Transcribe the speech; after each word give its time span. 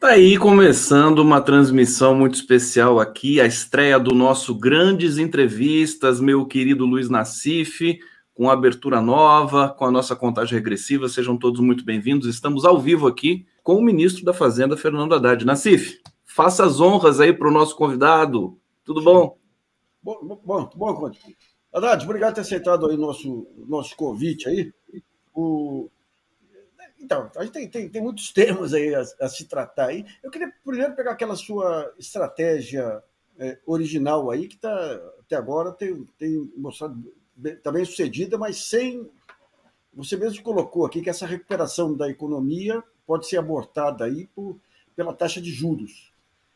Tá 0.00 0.12
aí 0.12 0.38
começando 0.38 1.18
uma 1.18 1.42
transmissão 1.42 2.14
muito 2.14 2.34
especial 2.34 2.98
aqui, 2.98 3.38
a 3.38 3.44
estreia 3.44 4.00
do 4.00 4.14
nosso 4.14 4.54
Grandes 4.54 5.18
Entrevistas, 5.18 6.22
meu 6.22 6.46
querido 6.46 6.86
Luiz 6.86 7.10
Nassif, 7.10 8.00
com 8.32 8.48
abertura 8.48 9.02
nova, 9.02 9.68
com 9.68 9.84
a 9.84 9.90
nossa 9.90 10.16
contagem 10.16 10.54
regressiva. 10.54 11.06
Sejam 11.06 11.36
todos 11.36 11.60
muito 11.60 11.84
bem-vindos. 11.84 12.26
Estamos 12.26 12.64
ao 12.64 12.80
vivo 12.80 13.06
aqui 13.06 13.46
com 13.62 13.74
o 13.74 13.82
ministro 13.82 14.24
da 14.24 14.32
Fazenda, 14.32 14.74
Fernando 14.74 15.14
Haddad. 15.14 15.44
Nassif, 15.44 16.00
faça 16.24 16.64
as 16.64 16.80
honras 16.80 17.20
aí 17.20 17.34
para 17.34 17.48
o 17.48 17.52
nosso 17.52 17.76
convidado. 17.76 18.58
Tudo 18.82 19.02
bom? 19.02 19.36
Bom, 20.02 20.40
bom, 20.42 20.70
bom, 20.74 20.94
Conde. 20.94 21.18
Haddad, 21.74 22.02
obrigado 22.06 22.30
por 22.30 22.36
ter 22.36 22.40
aceitado 22.40 22.86
aí 22.86 22.96
nosso 22.96 23.46
nosso 23.68 23.94
convite 23.94 24.48
aí. 24.48 24.72
O, 25.34 25.90
então, 27.00 27.30
a 27.36 27.44
gente 27.44 27.52
tem, 27.52 27.68
tem, 27.68 27.88
tem 27.88 28.02
muitos 28.02 28.30
temas 28.34 28.74
aí 28.74 28.94
a, 28.94 29.02
a, 29.20 29.28
se 29.28 29.46
tratar 29.46 29.86
aí. 29.86 30.04
Eu 30.22 30.30
queria 30.30 30.52
primeiro 30.64 30.94
pegar 30.94 31.12
aquela 31.12 31.34
sua 31.34 31.92
estratégia 31.98 33.02
é, 33.38 33.58
original 33.66 34.30
aí, 34.30 34.46
que 34.46 34.56
tá, 34.56 35.00
até 35.20 35.36
agora 35.36 35.72
tem, 35.72 36.04
tem 36.18 36.52
mostrado 36.56 37.02
está 37.48 37.72
bem 37.72 37.84
sucedida, 37.84 38.36
mas 38.36 38.68
sem. 38.68 39.08
Você 39.94 40.16
mesmo 40.16 40.42
colocou 40.42 40.86
aqui 40.86 41.02
que 41.02 41.10
essa 41.10 41.26
recuperação 41.26 41.96
da 41.96 42.08
economia 42.08 42.82
pode 43.06 43.26
ser 43.26 43.38
abortada 43.38 44.04
aí 44.04 44.28
por, 44.34 44.56
pela 44.94 45.12
taxa 45.12 45.40
de 45.40 45.50
juros. 45.50 46.12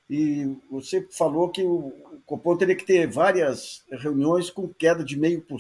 E 0.09 0.57
você 0.71 1.07
falou 1.11 1.49
que 1.49 1.63
o 1.63 1.93
Copom 2.27 2.57
teria 2.57 2.77
que 2.77 2.85
ter 2.85 3.11
várias 3.11 3.83
reuniões 3.91 4.51
com 4.51 4.69
queda 4.69 5.03
de 5.03 5.19
meio, 5.19 5.41
por, 5.41 5.59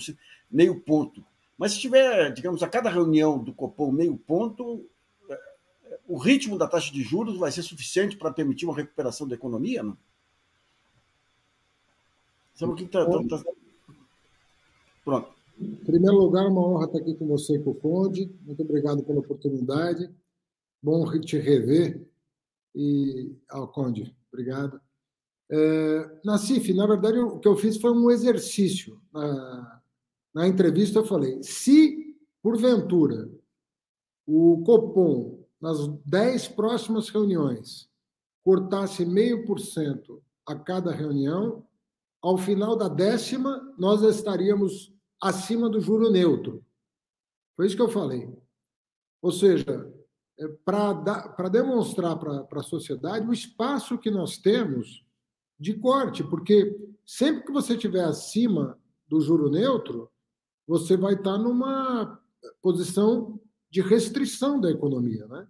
meio 0.50 0.78
ponto. 0.80 1.24
Mas 1.56 1.72
se 1.72 1.80
tiver, 1.80 2.32
digamos, 2.32 2.62
a 2.62 2.68
cada 2.68 2.90
reunião 2.90 3.38
do 3.42 3.52
Copom 3.52 3.92
meio 3.92 4.16
ponto, 4.16 4.88
é, 5.28 5.38
o 6.06 6.18
ritmo 6.18 6.58
da 6.58 6.66
taxa 6.66 6.92
de 6.92 7.02
juros 7.02 7.38
vai 7.38 7.52
ser 7.52 7.62
suficiente 7.62 8.16
para 8.16 8.32
permitir 8.32 8.66
uma 8.66 8.76
recuperação 8.76 9.26
da 9.28 9.34
economia? 9.34 9.82
Não? 9.82 9.96
Sabe 12.54 12.72
o 12.72 12.76
que 12.76 12.84
está. 12.84 13.04
Tá, 13.04 13.12
tá... 13.28 13.52
Pronto. 15.04 15.34
Em 15.60 15.74
primeiro 15.76 16.16
lugar, 16.16 16.46
uma 16.46 16.66
honra 16.66 16.86
estar 16.86 16.98
aqui 16.98 17.14
com 17.14 17.26
você 17.26 17.56
e 17.56 17.62
com 17.62 17.70
o 17.70 17.74
Conde. 17.74 18.32
Muito 18.42 18.62
obrigado 18.62 19.02
pela 19.04 19.20
oportunidade. 19.20 20.10
Bom 20.82 21.08
te 21.20 21.38
rever. 21.38 22.04
E, 22.74 23.36
ao 23.48 23.68
Conde, 23.68 24.14
obrigado. 24.32 24.80
É, 25.48 26.20
Nassif, 26.24 26.72
na 26.72 26.86
verdade, 26.86 27.18
o 27.18 27.38
que 27.38 27.46
eu 27.46 27.56
fiz 27.56 27.76
foi 27.76 27.92
um 27.92 28.10
exercício 28.10 29.00
na, 29.12 29.80
na 30.34 30.48
entrevista 30.48 30.98
eu 30.98 31.04
falei: 31.04 31.42
se, 31.42 32.16
porventura, 32.42 33.30
o 34.26 34.62
Copom, 34.64 35.44
nas 35.60 35.86
dez 36.04 36.48
próximas 36.48 37.08
reuniões, 37.08 37.88
cortasse 38.42 39.06
meio 39.06 39.46
por 39.46 39.60
cento 39.60 40.22
a 40.46 40.54
cada 40.54 40.92
reunião, 40.92 41.66
ao 42.20 42.36
final 42.36 42.76
da 42.76 42.88
décima, 42.88 43.74
nós 43.78 44.02
estaríamos 44.02 44.92
acima 45.22 45.70
do 45.70 45.80
juro 45.80 46.10
neutro. 46.10 46.64
Foi 47.56 47.66
isso 47.66 47.76
que 47.76 47.82
eu 47.82 47.88
falei. 47.88 48.28
Ou 49.22 49.30
seja, 49.30 49.90
é, 50.38 50.48
para 50.64 51.48
demonstrar 51.50 52.18
para 52.18 52.60
a 52.60 52.62
sociedade 52.62 53.26
o 53.26 53.32
espaço 53.32 53.98
que 53.98 54.10
nós 54.10 54.36
temos 54.36 55.04
de 55.58 55.74
corte, 55.74 56.24
porque 56.24 56.76
sempre 57.06 57.44
que 57.44 57.52
você 57.52 57.74
estiver 57.74 58.04
acima 58.04 58.78
do 59.06 59.20
juro 59.20 59.48
neutro, 59.48 60.10
você 60.66 60.96
vai 60.96 61.14
estar 61.14 61.38
numa 61.38 62.20
posição 62.62 63.40
de 63.70 63.80
restrição 63.80 64.60
da 64.60 64.70
economia, 64.70 65.26
né? 65.26 65.46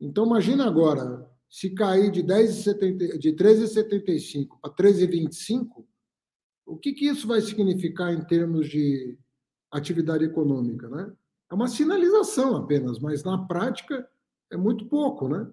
Então 0.00 0.26
imagina 0.26 0.66
agora, 0.66 1.28
se 1.48 1.70
cair 1.70 2.10
de 2.10 2.22
10,70 2.22 3.18
de 3.18 3.32
13,75 3.32 4.58
para 4.60 4.74
13,25, 4.74 5.84
o 6.66 6.76
que, 6.76 6.92
que 6.92 7.06
isso 7.06 7.26
vai 7.26 7.40
significar 7.40 8.12
em 8.12 8.24
termos 8.24 8.68
de 8.68 9.18
atividade 9.70 10.24
econômica, 10.24 10.88
né? 10.88 11.12
É 11.50 11.54
uma 11.54 11.68
sinalização 11.68 12.56
apenas, 12.56 12.98
mas 12.98 13.22
na 13.24 13.46
prática 13.46 14.08
é 14.50 14.56
muito 14.56 14.86
pouco, 14.86 15.28
né? 15.28 15.50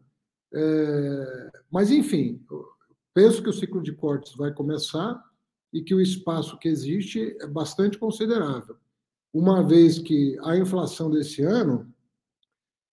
É, 0.54 1.52
mas 1.72 1.92
enfim, 1.92 2.44
penso 3.14 3.42
que 3.44 3.50
o 3.50 3.54
ciclo 3.54 3.82
de 3.82 3.94
cortes 3.94 4.36
vai 4.36 4.54
começar 4.54 5.24
e 5.72 5.84
que 5.84 5.94
o 5.94 6.02
espaço 6.02 6.58
que 6.58 6.68
existe 6.68 7.38
é 7.40 7.48
bastante 7.48 7.98
considerável 7.98 8.76
uma 9.34 9.62
vez 9.64 10.00
que 10.00 10.38
a 10.44 10.58
inflação 10.58 11.10
desse 11.10 11.42
ano 11.44 11.92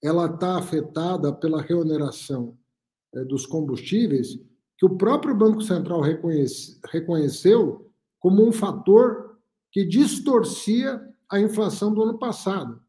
ela 0.03 0.27
está 0.27 0.59
afetada 0.59 1.33
pela 1.33 1.63
reoneração 1.63 2.57
é, 3.15 3.25
dos 3.25 3.47
combustíveis, 3.47 4.39
que 4.77 4.85
o 4.85 4.97
próprio 4.97 5.35
Banco 5.35 5.63
Central 5.63 6.01
reconhece, 6.01 6.79
reconheceu 6.91 7.91
como 8.21 8.47
um 8.47 8.53
fator 8.53 9.39
que 9.73 9.85
distorcia 9.85 11.03
a 11.29 11.41
inflação 11.41 11.93
do 11.93 12.03
ano 12.03 12.19
passado, 12.19 12.81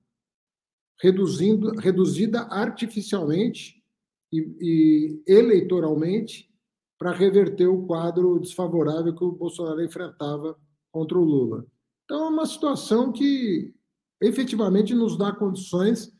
reduzindo, 1.01 1.71
reduzida 1.79 2.41
artificialmente 2.41 3.81
e, 4.31 4.39
e 4.59 5.23
eleitoralmente 5.25 6.51
para 6.97 7.11
reverter 7.11 7.67
o 7.67 7.85
quadro 7.85 8.39
desfavorável 8.39 9.15
que 9.15 9.23
o 9.23 9.31
Bolsonaro 9.31 9.83
enfrentava 9.83 10.57
contra 10.91 11.17
o 11.17 11.23
Lula. 11.23 11.65
Então, 12.07 12.23
é 12.23 12.29
uma 12.29 12.45
situação 12.45 13.11
que 13.11 13.75
efetivamente 14.21 14.95
nos 14.95 15.17
dá 15.17 15.29
condições 15.33 16.17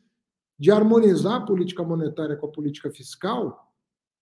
de 0.58 0.70
harmonizar 0.70 1.40
a 1.40 1.46
política 1.46 1.82
monetária 1.82 2.36
com 2.36 2.44
a 2.44 2.52
política 2.52 2.90
fiscal 2.90 3.72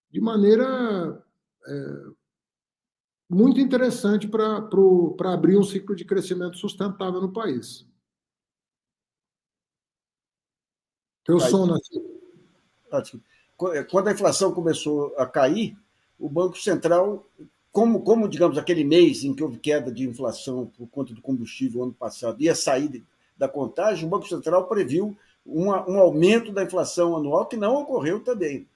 de 0.08 0.20
maneira 0.20 1.26
é, 1.66 2.04
muito 3.28 3.60
interessante 3.60 4.28
para 4.28 4.68
abrir 5.32 5.58
um 5.58 5.64
ciclo 5.64 5.96
de 5.96 6.04
crescimento 6.04 6.56
sustentável 6.56 7.20
no 7.20 7.32
país. 7.32 7.84
Teu 11.24 11.40
som, 11.40 11.76
Ótimo. 12.92 13.24
Quando 13.90 14.06
a 14.06 14.12
inflação 14.12 14.54
começou 14.54 15.16
a 15.18 15.26
cair, 15.26 15.76
o 16.16 16.28
Banco 16.28 16.56
Central 16.58 17.28
como, 17.76 18.00
como, 18.00 18.26
digamos, 18.26 18.56
aquele 18.56 18.82
mês 18.84 19.22
em 19.22 19.34
que 19.34 19.44
houve 19.44 19.58
queda 19.58 19.92
de 19.92 20.08
inflação 20.08 20.72
por 20.78 20.88
conta 20.88 21.12
do 21.12 21.20
combustível 21.20 21.82
ano 21.82 21.92
passado 21.92 22.42
ia 22.42 22.54
sair 22.54 23.04
da 23.36 23.46
contagem, 23.46 24.06
o 24.06 24.08
Banco 24.08 24.26
Central 24.26 24.66
previu 24.66 25.14
uma, 25.44 25.86
um 25.86 25.98
aumento 25.98 26.50
da 26.50 26.62
inflação 26.62 27.14
anual 27.14 27.44
que 27.44 27.54
não 27.54 27.82
ocorreu 27.82 28.24
também. 28.24 28.66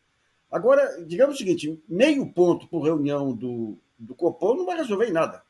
Agora, 0.53 1.03
digamos 1.06 1.37
o 1.37 1.38
seguinte: 1.38 1.83
meio 1.88 2.31
ponto 2.31 2.69
por 2.69 2.83
reunião 2.83 3.33
do, 3.33 3.78
do 3.99 4.15
Copom 4.15 4.55
não 4.55 4.66
vai 4.66 4.77
resolver 4.77 5.06
em 5.06 5.12
nada. 5.12 5.43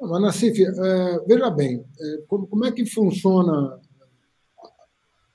Mas, 0.00 0.42
é, 0.42 1.18
veja 1.26 1.50
bem, 1.50 1.84
é, 2.00 2.22
como, 2.26 2.46
como 2.46 2.64
é 2.64 2.72
que 2.72 2.86
funciona 2.86 3.78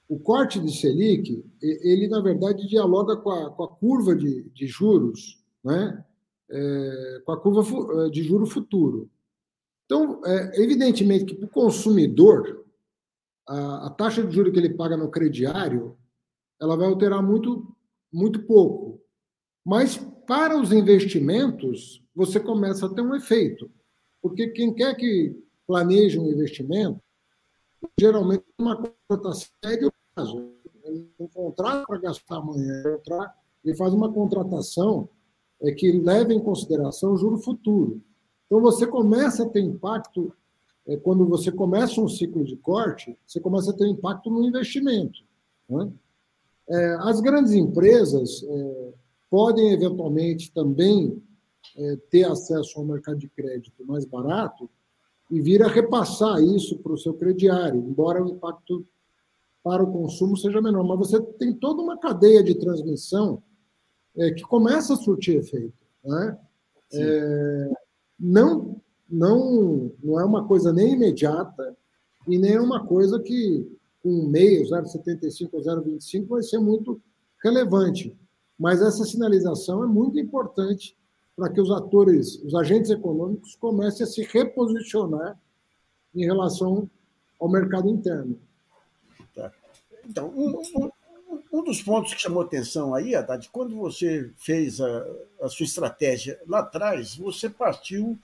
o 0.09 0.17
corte 0.17 0.59
de 0.59 0.75
Selic? 0.75 1.45
Ele, 1.61 2.07
na 2.07 2.19
verdade, 2.19 2.67
dialoga 2.67 3.15
com 3.15 3.29
a, 3.29 3.51
com 3.51 3.63
a 3.63 3.67
curva 3.67 4.15
de, 4.15 4.41
de 4.55 4.65
juros, 4.65 5.39
né? 5.63 6.03
É, 6.49 7.21
com 7.25 7.31
a 7.31 7.39
curva 7.39 8.05
é, 8.05 8.09
de 8.09 8.23
juro 8.23 8.45
futuro. 8.45 9.09
Então, 9.85 10.21
é, 10.25 10.61
evidentemente 10.61 11.25
que 11.25 11.35
para 11.35 11.45
o 11.45 11.49
consumidor, 11.49 12.65
a, 13.47 13.87
a, 13.87 13.89
taxa 13.91 14.23
de 14.23 14.33
juro 14.33 14.51
que 14.51 14.59
ele 14.59 14.73
paga 14.73 14.97
no 14.97 15.11
crediário, 15.11 15.97
ela 16.59 16.75
vai 16.75 16.87
alterar 16.87 17.21
muito, 17.21 17.75
muito 18.11 18.43
pouco. 18.43 19.01
Mas 19.63 19.97
para 20.27 20.59
os 20.59 20.71
investimentos, 20.71 22.03
você 22.15 22.39
começa 22.39 22.85
a 22.85 22.93
ter 22.93 23.01
um 23.01 23.15
efeito. 23.15 23.69
Porque 24.21 24.47
quem 24.49 24.73
quer 24.73 24.95
que 24.95 25.39
planeje 25.67 26.19
um 26.19 26.31
investimento, 26.31 26.99
geralmente 27.99 28.43
uma 28.57 28.81
conta 29.07 29.31
séria 29.33 29.91
prazo. 30.15 30.51
Ele 30.83 31.11
não 31.19 31.27
contrata 31.27 31.85
para 31.85 31.99
gastar 31.99 32.37
amanhã, 32.37 32.83
ele 33.63 33.75
faz 33.75 33.93
uma 33.93 34.11
contratação 34.11 35.09
é 35.61 35.71
que 35.71 35.91
leva 35.91 36.33
em 36.33 36.39
consideração 36.39 37.13
o 37.13 37.17
juro 37.17 37.37
futuro. 37.37 38.01
Então, 38.45 38.61
você 38.61 38.85
começa 38.85 39.43
a 39.43 39.49
ter 39.49 39.61
impacto, 39.61 40.33
é, 40.87 40.97
quando 40.97 41.25
você 41.25 41.51
começa 41.51 41.99
um 41.99 42.07
ciclo 42.07 42.43
de 42.43 42.55
corte, 42.57 43.17
você 43.25 43.39
começa 43.39 43.71
a 43.71 43.73
ter 43.73 43.87
impacto 43.87 44.29
no 44.29 44.45
investimento. 44.45 45.19
Né? 45.69 45.91
É, 46.67 46.97
as 47.01 47.19
grandes 47.21 47.53
empresas 47.53 48.43
é, 48.43 48.93
podem, 49.29 49.71
eventualmente, 49.71 50.51
também 50.51 51.21
é, 51.75 51.97
ter 52.09 52.23
acesso 52.25 52.79
ao 52.79 52.85
mercado 52.85 53.17
de 53.17 53.27
crédito 53.29 53.85
mais 53.85 54.05
barato 54.05 54.69
e 55.31 55.41
vir 55.41 55.63
a 55.63 55.67
repassar 55.67 56.41
isso 56.41 56.77
para 56.79 56.93
o 56.93 56.97
seu 56.97 57.13
crediário, 57.13 57.79
embora 57.79 58.23
o 58.23 58.29
impacto 58.29 58.85
para 59.63 59.83
o 59.83 59.91
consumo 59.91 60.37
seja 60.37 60.61
menor. 60.61 60.83
Mas 60.83 60.99
você 60.99 61.19
tem 61.19 61.51
toda 61.51 61.81
uma 61.81 61.97
cadeia 61.97 62.43
de 62.43 62.53
transmissão 62.53 63.41
é, 64.17 64.31
que 64.31 64.43
começa 64.43 64.93
a 64.93 64.97
surtir 64.97 65.37
efeito. 65.37 65.73
Né? 66.03 66.37
É, 66.93 67.69
não, 68.19 68.81
não, 69.09 69.91
não 70.03 70.19
é 70.19 70.25
uma 70.25 70.47
coisa 70.47 70.71
nem 70.71 70.93
imediata 70.93 71.75
e 72.27 72.37
nem 72.37 72.53
é 72.53 72.61
uma 72.61 72.85
coisa 72.85 73.19
que 73.19 73.67
com 74.05 74.27
meio, 74.27 74.63
0,75 74.69 75.49
ou 75.51 75.61
0,25, 75.61 76.27
vai 76.27 76.43
ser 76.43 76.59
muito 76.59 77.01
relevante. 77.43 78.15
mas 78.57 78.79
essa 78.79 79.03
sinalização 79.03 79.83
é 79.83 79.87
muito 79.87 80.19
importante 80.19 80.95
para 81.35 81.49
que 81.49 81.59
os 81.59 81.71
atores, 81.71 82.35
os 82.43 82.53
agentes 82.53 82.91
econômicos 82.91 83.55
comecem 83.55 84.05
a 84.05 84.07
se 84.07 84.21
reposicionar 84.21 85.37
em 86.15 86.23
relação 86.23 86.89
ao 87.39 87.49
mercado 87.49 87.89
interno. 87.89 88.39
Tá. 89.33 89.51
Então, 90.07 90.29
um, 90.29 90.59
um, 90.59 90.89
um, 91.59 91.63
dos 91.63 91.81
pontos 91.81 92.13
que 92.13 92.21
chamou 92.21 92.43
atenção 92.43 92.93
aí, 92.93 93.15
Haddad, 93.15 93.49
quando 93.51 93.75
você 93.75 94.31
fez 94.37 94.79
a, 94.81 95.05
a 95.41 95.49
sua 95.49 95.65
estratégia 95.65 96.39
lá 96.47 96.59
atrás, 96.59 97.15
você 97.15 97.49
partiu 97.49 98.17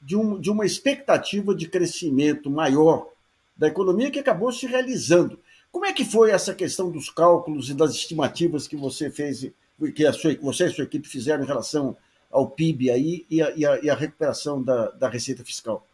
de, 0.00 0.16
um, 0.16 0.38
de 0.38 0.50
uma 0.50 0.66
expectativa 0.66 1.54
de 1.54 1.68
crescimento 1.68 2.50
maior 2.50 3.08
da 3.56 3.68
economia 3.68 4.10
que 4.10 4.18
acabou 4.18 4.52
se 4.52 4.66
realizando. 4.66 5.38
Como 5.70 5.86
é 5.86 5.92
que 5.92 6.04
foi 6.04 6.30
essa 6.30 6.54
questão 6.54 6.90
dos 6.90 7.10
cálculos 7.10 7.70
e 7.70 7.74
das 7.74 7.92
estimativas 7.92 8.68
que 8.68 8.76
você 8.76 9.10
fez, 9.10 9.50
que 9.94 10.06
a 10.06 10.12
sua, 10.12 10.34
você 10.36 10.66
e 10.66 10.70
sua 10.70 10.84
equipe 10.84 11.08
fizeram 11.08 11.42
em 11.42 11.46
relação 11.46 11.96
ao 12.30 12.50
PIB 12.50 12.90
aí 12.90 13.26
e 13.30 13.40
a, 13.40 13.50
e 13.56 13.64
a, 13.64 13.80
e 13.80 13.90
a 13.90 13.94
recuperação 13.94 14.62
da, 14.62 14.90
da 14.90 15.08
receita 15.08 15.44
fiscal? 15.44 15.86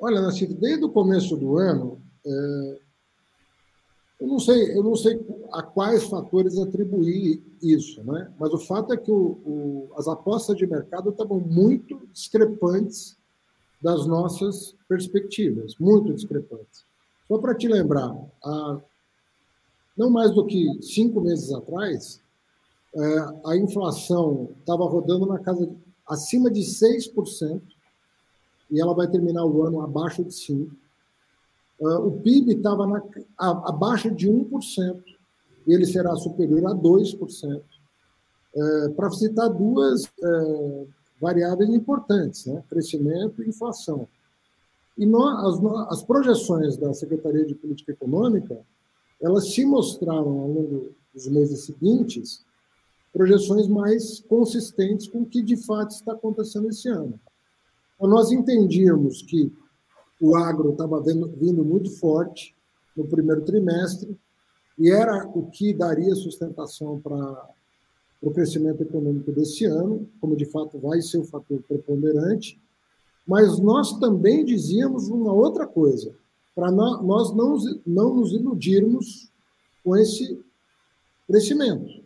Olha, 0.00 0.20
Nassif, 0.20 0.52
desde 0.54 0.84
o 0.84 0.90
começo 0.90 1.36
do 1.36 1.56
ano, 1.56 2.00
é, 2.26 2.78
eu 4.20 4.26
não 4.28 4.38
sei, 4.38 4.76
eu 4.76 4.82
não 4.82 4.94
sei 4.94 5.20
a 5.52 5.62
quais 5.62 6.04
fatores 6.04 6.58
atribuir 6.58 7.42
isso, 7.60 8.02
né? 8.04 8.32
Mas 8.38 8.52
o 8.52 8.58
fato 8.58 8.92
é 8.92 8.96
que 8.96 9.10
o, 9.10 9.38
o, 9.44 9.90
as 9.96 10.06
apostas 10.06 10.56
de 10.56 10.66
mercado 10.66 11.10
estavam 11.10 11.40
muito 11.40 12.00
discrepantes 12.12 13.16
das 13.82 14.06
nossas 14.06 14.74
perspectivas, 14.88 15.74
muito 15.78 16.14
discrepantes. 16.14 16.84
Só 17.28 17.38
para 17.38 17.54
te 17.54 17.68
lembrar, 17.68 18.16
há 18.42 18.80
não 19.96 20.10
mais 20.10 20.32
do 20.32 20.44
que 20.44 20.82
cinco 20.82 21.20
meses 21.20 21.52
atrás, 21.52 22.20
é, 22.94 23.18
a 23.46 23.56
inflação 23.56 24.50
estava 24.60 24.84
rodando 24.84 25.26
na 25.26 25.38
casa 25.38 25.66
de, 25.66 25.76
acima 26.06 26.50
de 26.50 26.60
6%, 26.60 27.60
e 28.70 28.80
ela 28.80 28.94
vai 28.94 29.08
terminar 29.08 29.44
o 29.44 29.62
ano 29.62 29.82
abaixo 29.82 30.24
de 30.24 30.30
5%. 30.30 30.70
É, 31.84 31.96
o 31.98 32.12
PIB 32.12 32.52
estava 32.52 32.84
abaixo 33.38 34.10
de 34.10 34.28
1%, 34.28 35.02
e 35.66 35.72
ele 35.72 35.86
será 35.86 36.14
superior 36.16 36.66
a 36.66 36.74
2%. 36.74 37.62
É, 38.56 38.88
para 38.90 39.10
citar 39.10 39.48
duas 39.50 40.04
variáveis 41.20 41.70
importantes, 41.70 42.46
né? 42.46 42.62
crescimento 42.68 43.42
e 43.42 43.48
inflação. 43.48 44.06
E 44.96 45.04
nós, 45.04 45.58
as, 45.58 45.98
as, 45.98 46.02
projeções 46.04 46.76
da 46.76 46.94
Secretaria 46.94 47.44
de 47.44 47.54
Política 47.54 47.92
Econômica, 47.92 48.60
elas 49.20 49.52
se 49.52 49.64
mostraram 49.64 50.40
ao 50.40 50.48
longo 50.48 50.92
dos 51.12 51.26
meses 51.26 51.64
seguintes 51.64 52.44
projeções 53.12 53.68
mais 53.68 54.20
consistentes 54.28 55.06
com 55.06 55.22
o 55.22 55.26
que 55.26 55.40
de 55.40 55.56
fato 55.56 55.92
está 55.92 56.12
acontecendo 56.12 56.68
esse 56.68 56.88
ano. 56.88 57.18
Então, 57.94 58.08
nós 58.08 58.32
entendíamos 58.32 59.22
que 59.22 59.52
o 60.20 60.36
agro 60.36 60.72
estava 60.72 61.00
vindo 61.00 61.64
muito 61.64 61.90
forte 61.90 62.54
no 62.96 63.06
primeiro 63.06 63.42
trimestre 63.42 64.16
e 64.78 64.90
era 64.90 65.26
o 65.28 65.46
que 65.50 65.72
daria 65.72 66.14
sustentação 66.14 67.00
para 67.00 67.50
o 68.20 68.30
crescimento 68.30 68.82
econômico 68.82 69.30
desse 69.32 69.64
ano, 69.64 70.08
como 70.20 70.36
de 70.36 70.46
fato 70.46 70.78
vai 70.78 71.00
ser 71.02 71.18
o 71.18 71.24
fator 71.24 71.62
preponderante, 71.62 72.60
mas 73.26 73.58
nós 73.58 73.98
também 73.98 74.44
dizíamos 74.44 75.08
uma 75.08 75.32
outra 75.32 75.66
coisa, 75.66 76.14
para 76.54 76.70
nós 76.70 77.34
não, 77.34 77.56
não 77.86 78.14
nos 78.14 78.32
iludirmos 78.32 79.30
com 79.82 79.96
esse 79.96 80.40
crescimento. 81.26 82.02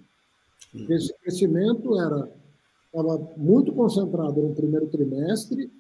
Esse 0.89 1.15
crescimento 1.21 1.99
era 1.99 2.31
estava 2.87 3.19
muito 3.37 3.73
concentrado 3.73 4.41
no 4.41 4.55
primeiro 4.55 4.87
trimestre, 4.87 5.71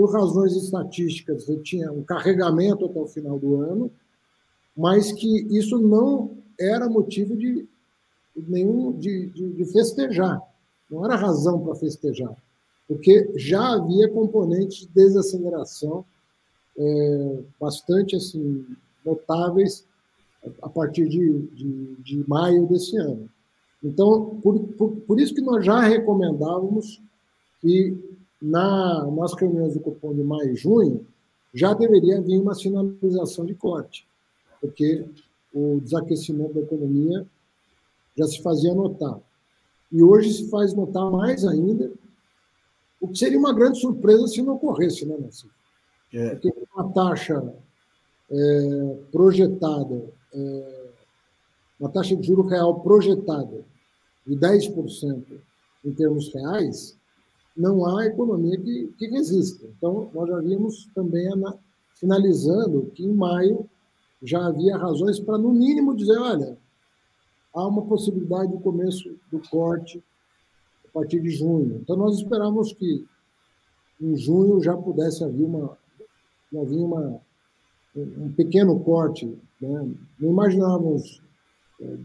por 0.00 0.14
razões 0.14 0.56
estatísticas, 0.56 1.46
ele 1.46 1.60
tinha 1.60 1.92
um 1.92 2.02
carregamento 2.02 2.86
até 2.86 2.98
o 2.98 3.06
final 3.06 3.38
do 3.38 3.60
ano, 3.60 3.90
mas 4.74 5.12
que 5.12 5.42
isso 5.54 5.78
não 5.78 6.38
era 6.58 6.88
motivo 6.88 7.36
de 7.36 7.68
nenhum 8.34 8.98
de, 8.98 9.26
de, 9.26 9.52
de 9.52 9.64
festejar, 9.66 10.40
não 10.90 11.04
era 11.04 11.16
razão 11.16 11.60
para 11.60 11.74
festejar, 11.74 12.34
porque 12.88 13.30
já 13.36 13.74
havia 13.74 14.08
componentes 14.08 14.78
de 14.78 14.88
desaceleração 14.88 16.02
é, 16.78 17.38
bastante 17.60 18.16
assim 18.16 18.64
notáveis 19.04 19.84
a 20.62 20.68
partir 20.70 21.10
de, 21.10 21.42
de, 21.48 21.96
de 21.96 22.24
maio 22.26 22.66
desse 22.66 22.96
ano. 22.96 23.28
Então, 23.84 24.40
por, 24.42 24.58
por, 24.78 24.92
por, 24.92 25.20
isso 25.20 25.34
que 25.34 25.42
nós 25.42 25.62
já 25.62 25.78
recomendávamos 25.80 27.02
que 27.60 28.18
na, 28.40 29.06
nas 29.06 29.34
reuniões 29.34 29.74
do 29.74 29.80
cupom 29.80 30.14
de 30.14 30.22
maio 30.22 30.52
e 30.52 30.56
junho 30.56 31.06
já 31.52 31.74
deveria 31.74 32.20
vir 32.20 32.40
uma 32.40 32.54
sinalização 32.54 33.44
de 33.44 33.54
corte, 33.54 34.06
porque 34.60 35.04
o 35.52 35.80
desaquecimento 35.80 36.54
da 36.54 36.60
economia 36.60 37.26
já 38.16 38.26
se 38.26 38.40
fazia 38.42 38.74
notar. 38.74 39.18
E 39.90 40.02
hoje 40.02 40.32
se 40.32 40.48
faz 40.48 40.72
notar 40.72 41.10
mais 41.10 41.44
ainda, 41.44 41.90
o 43.00 43.08
que 43.08 43.18
seria 43.18 43.38
uma 43.38 43.52
grande 43.52 43.80
surpresa 43.80 44.26
se 44.28 44.42
não 44.42 44.54
ocorresse, 44.54 45.04
né, 45.04 45.16
Nancy? 45.18 45.48
É. 46.12 46.30
Porque 46.30 46.52
uma 46.74 46.92
taxa 46.92 47.54
é, 48.30 48.96
projetada, 49.10 50.04
é, 50.32 50.90
uma 51.78 51.88
taxa 51.88 52.14
de 52.14 52.26
juro 52.26 52.42
real 52.42 52.80
projetada 52.80 53.64
de 54.26 54.36
10% 54.36 55.24
em 55.84 55.92
termos 55.92 56.32
reais, 56.32 56.96
não 57.56 57.86
há 57.86 58.06
economia 58.06 58.58
que, 58.58 58.92
que 58.98 59.06
resista. 59.08 59.66
Então, 59.76 60.10
nós 60.14 60.28
já 60.28 60.38
vimos 60.40 60.88
também 60.94 61.28
finalizando 61.94 62.90
que 62.94 63.04
em 63.04 63.12
maio 63.12 63.68
já 64.22 64.46
havia 64.46 64.76
razões 64.76 65.18
para, 65.18 65.38
no 65.38 65.52
mínimo, 65.52 65.96
dizer: 65.96 66.18
olha, 66.18 66.56
há 67.54 67.66
uma 67.66 67.82
possibilidade 67.82 68.52
do 68.52 68.60
começo 68.60 69.14
do 69.30 69.40
corte 69.48 70.02
a 70.86 70.88
partir 70.92 71.20
de 71.20 71.30
junho. 71.30 71.76
Então, 71.82 71.96
nós 71.96 72.16
esperávamos 72.16 72.72
que 72.72 73.04
em 74.00 74.16
junho 74.16 74.62
já 74.62 74.76
pudesse 74.76 75.22
haver 75.22 75.44
uma, 75.44 75.76
havia 76.54 76.84
uma, 76.84 77.20
um 77.94 78.32
pequeno 78.32 78.78
corte. 78.80 79.26
Né? 79.60 79.94
Não 80.18 80.30
imaginávamos 80.30 81.20
eh, 81.80 81.96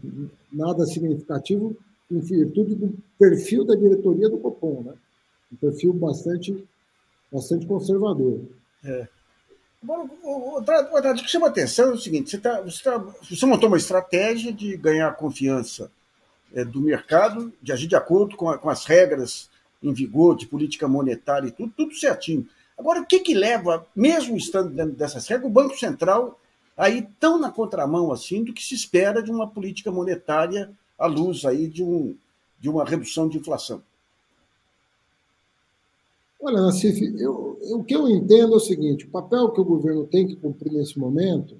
nada 0.52 0.84
significativo 0.84 1.74
em 2.10 2.20
virtude 2.20 2.74
do 2.74 2.94
perfil 3.18 3.64
da 3.64 3.74
diretoria 3.74 4.28
do 4.28 4.38
Copom, 4.38 4.82
né? 4.82 4.94
Um 5.56 5.70
perfil 5.70 5.92
bastante, 5.92 6.64
bastante 7.32 7.66
conservador. 7.66 8.40
É. 8.84 9.08
Agora, 9.82 10.08
o, 10.22 11.22
que 11.22 11.28
chama 11.28 11.48
atenção 11.48 11.90
é 11.90 11.94
o 11.94 11.98
seguinte: 11.98 12.30
você, 12.30 12.38
tá, 12.38 12.60
você, 12.60 12.82
tá, 12.82 12.98
você 12.98 13.46
montou 13.46 13.68
uma 13.68 13.76
estratégia 13.76 14.52
de 14.52 14.76
ganhar 14.76 15.14
confiança 15.16 15.90
é, 16.54 16.64
do 16.64 16.80
mercado, 16.80 17.52
de 17.62 17.72
agir 17.72 17.86
de 17.86 17.96
acordo 17.96 18.36
com, 18.36 18.48
a, 18.48 18.58
com, 18.58 18.68
as 18.68 18.84
regras 18.84 19.48
em 19.82 19.92
vigor 19.92 20.36
de 20.36 20.46
política 20.46 20.88
monetária 20.88 21.48
e 21.48 21.52
tudo, 21.52 21.72
tudo 21.76 21.94
certinho. 21.94 22.46
Agora, 22.76 23.00
o 23.00 23.06
que, 23.06 23.20
que 23.20 23.34
leva, 23.34 23.86
mesmo 23.94 24.36
estando 24.36 24.70
dentro 24.70 24.94
dessas 24.94 25.26
regras, 25.26 25.48
o 25.48 25.52
Banco 25.52 25.78
Central 25.78 26.38
aí 26.76 27.08
tão 27.18 27.38
na 27.38 27.50
contramão 27.50 28.12
assim 28.12 28.44
do 28.44 28.52
que 28.52 28.62
se 28.62 28.74
espera 28.74 29.22
de 29.22 29.30
uma 29.30 29.48
política 29.48 29.90
monetária 29.90 30.70
à 30.98 31.06
luz 31.06 31.44
aí 31.46 31.68
de, 31.68 31.82
um, 31.82 32.14
de 32.60 32.68
uma 32.68 32.84
redução 32.84 33.28
de 33.28 33.38
inflação? 33.38 33.82
Olha, 36.46 36.62
Nassif, 36.62 37.02
eu, 37.18 37.58
eu, 37.60 37.80
o 37.80 37.84
que 37.84 37.92
eu 37.92 38.08
entendo 38.08 38.54
é 38.54 38.56
o 38.56 38.60
seguinte: 38.60 39.04
o 39.04 39.10
papel 39.10 39.50
que 39.50 39.60
o 39.60 39.64
governo 39.64 40.06
tem 40.06 40.28
que 40.28 40.36
cumprir 40.36 40.72
nesse 40.72 40.96
momento, 40.96 41.56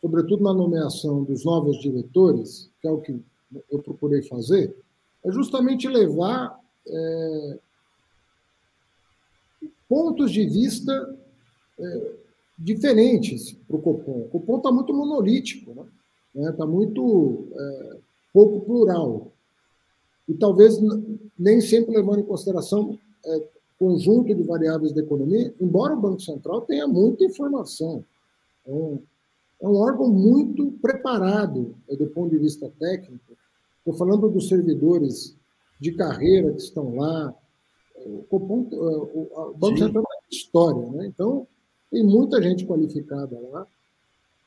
sobretudo 0.00 0.44
na 0.44 0.54
nomeação 0.54 1.24
dos 1.24 1.44
novos 1.44 1.80
diretores, 1.80 2.70
que 2.80 2.86
é 2.86 2.92
o 2.92 3.00
que 3.00 3.20
eu 3.68 3.80
procurei 3.80 4.22
fazer, 4.22 4.72
é 5.24 5.32
justamente 5.32 5.88
levar 5.88 6.56
é, 6.86 7.58
pontos 9.88 10.30
de 10.30 10.46
vista 10.46 11.18
é, 11.76 12.12
diferentes 12.56 13.50
para 13.66 13.78
o 13.78 13.82
Copom. 13.82 14.20
O 14.20 14.28
Copom 14.28 14.58
está 14.58 14.70
muito 14.70 14.94
monolítico, 14.94 15.72
está 15.72 15.82
né? 16.34 16.52
Tá 16.52 16.64
muito 16.64 17.48
é, 17.52 17.96
pouco 18.32 18.60
plural. 18.60 19.32
E 20.28 20.34
talvez 20.34 20.78
nem 21.36 21.60
sempre 21.60 21.96
levando 21.96 22.20
em 22.20 22.24
consideração 22.24 22.96
é, 23.26 23.59
conjunto 23.80 24.34
de 24.34 24.42
variáveis 24.42 24.92
da 24.92 25.00
economia, 25.00 25.54
embora 25.58 25.94
o 25.94 26.00
Banco 26.00 26.20
Central 26.20 26.60
tenha 26.60 26.86
muita 26.86 27.24
informação. 27.24 28.04
É 28.66 28.70
um, 28.70 29.00
é 29.58 29.66
um 29.66 29.76
órgão 29.76 30.10
muito 30.10 30.70
preparado 30.82 31.74
é, 31.88 31.96
do 31.96 32.06
ponto 32.08 32.30
de 32.30 32.36
vista 32.36 32.70
técnico. 32.78 33.32
Estou 33.78 33.94
falando 33.94 34.28
dos 34.28 34.48
servidores 34.48 35.34
de 35.80 35.92
carreira 35.92 36.52
que 36.52 36.60
estão 36.60 36.94
lá. 36.94 37.34
O, 37.96 38.22
Copom, 38.28 38.68
é, 38.70 38.76
o 38.76 39.54
Banco 39.56 39.78
Sim. 39.78 39.84
Central 39.84 40.04
é 40.04 40.34
história, 40.34 40.90
né? 40.90 41.06
Então, 41.06 41.46
tem 41.90 42.04
muita 42.04 42.42
gente 42.42 42.66
qualificada 42.66 43.40
lá. 43.50 43.66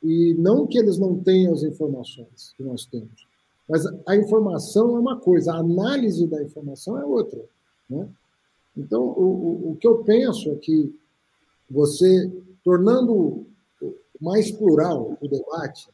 E 0.04 0.36
não 0.36 0.68
que 0.68 0.78
eles 0.78 1.00
não 1.00 1.20
tenham 1.20 1.54
as 1.54 1.64
informações 1.64 2.54
que 2.56 2.62
nós 2.62 2.86
temos, 2.86 3.26
Mas 3.68 3.84
a 4.06 4.16
informação 4.16 4.96
é 4.96 5.00
uma 5.00 5.20
coisa, 5.20 5.54
a 5.54 5.58
análise 5.58 6.28
da 6.28 6.44
informação 6.44 7.00
é 7.00 7.06
outra. 7.06 7.42
Né? 7.90 8.08
Então, 8.76 9.04
o, 9.04 9.72
o, 9.72 9.78
que 9.78 9.88
eu 9.88 10.04
penso 10.04 10.52
é 10.52 10.56
que 10.56 10.94
você, 11.70 12.32
tornando 12.64 13.46
mais 14.20 14.52
plural 14.52 15.18
o 15.22 15.28
debate, 15.28 15.90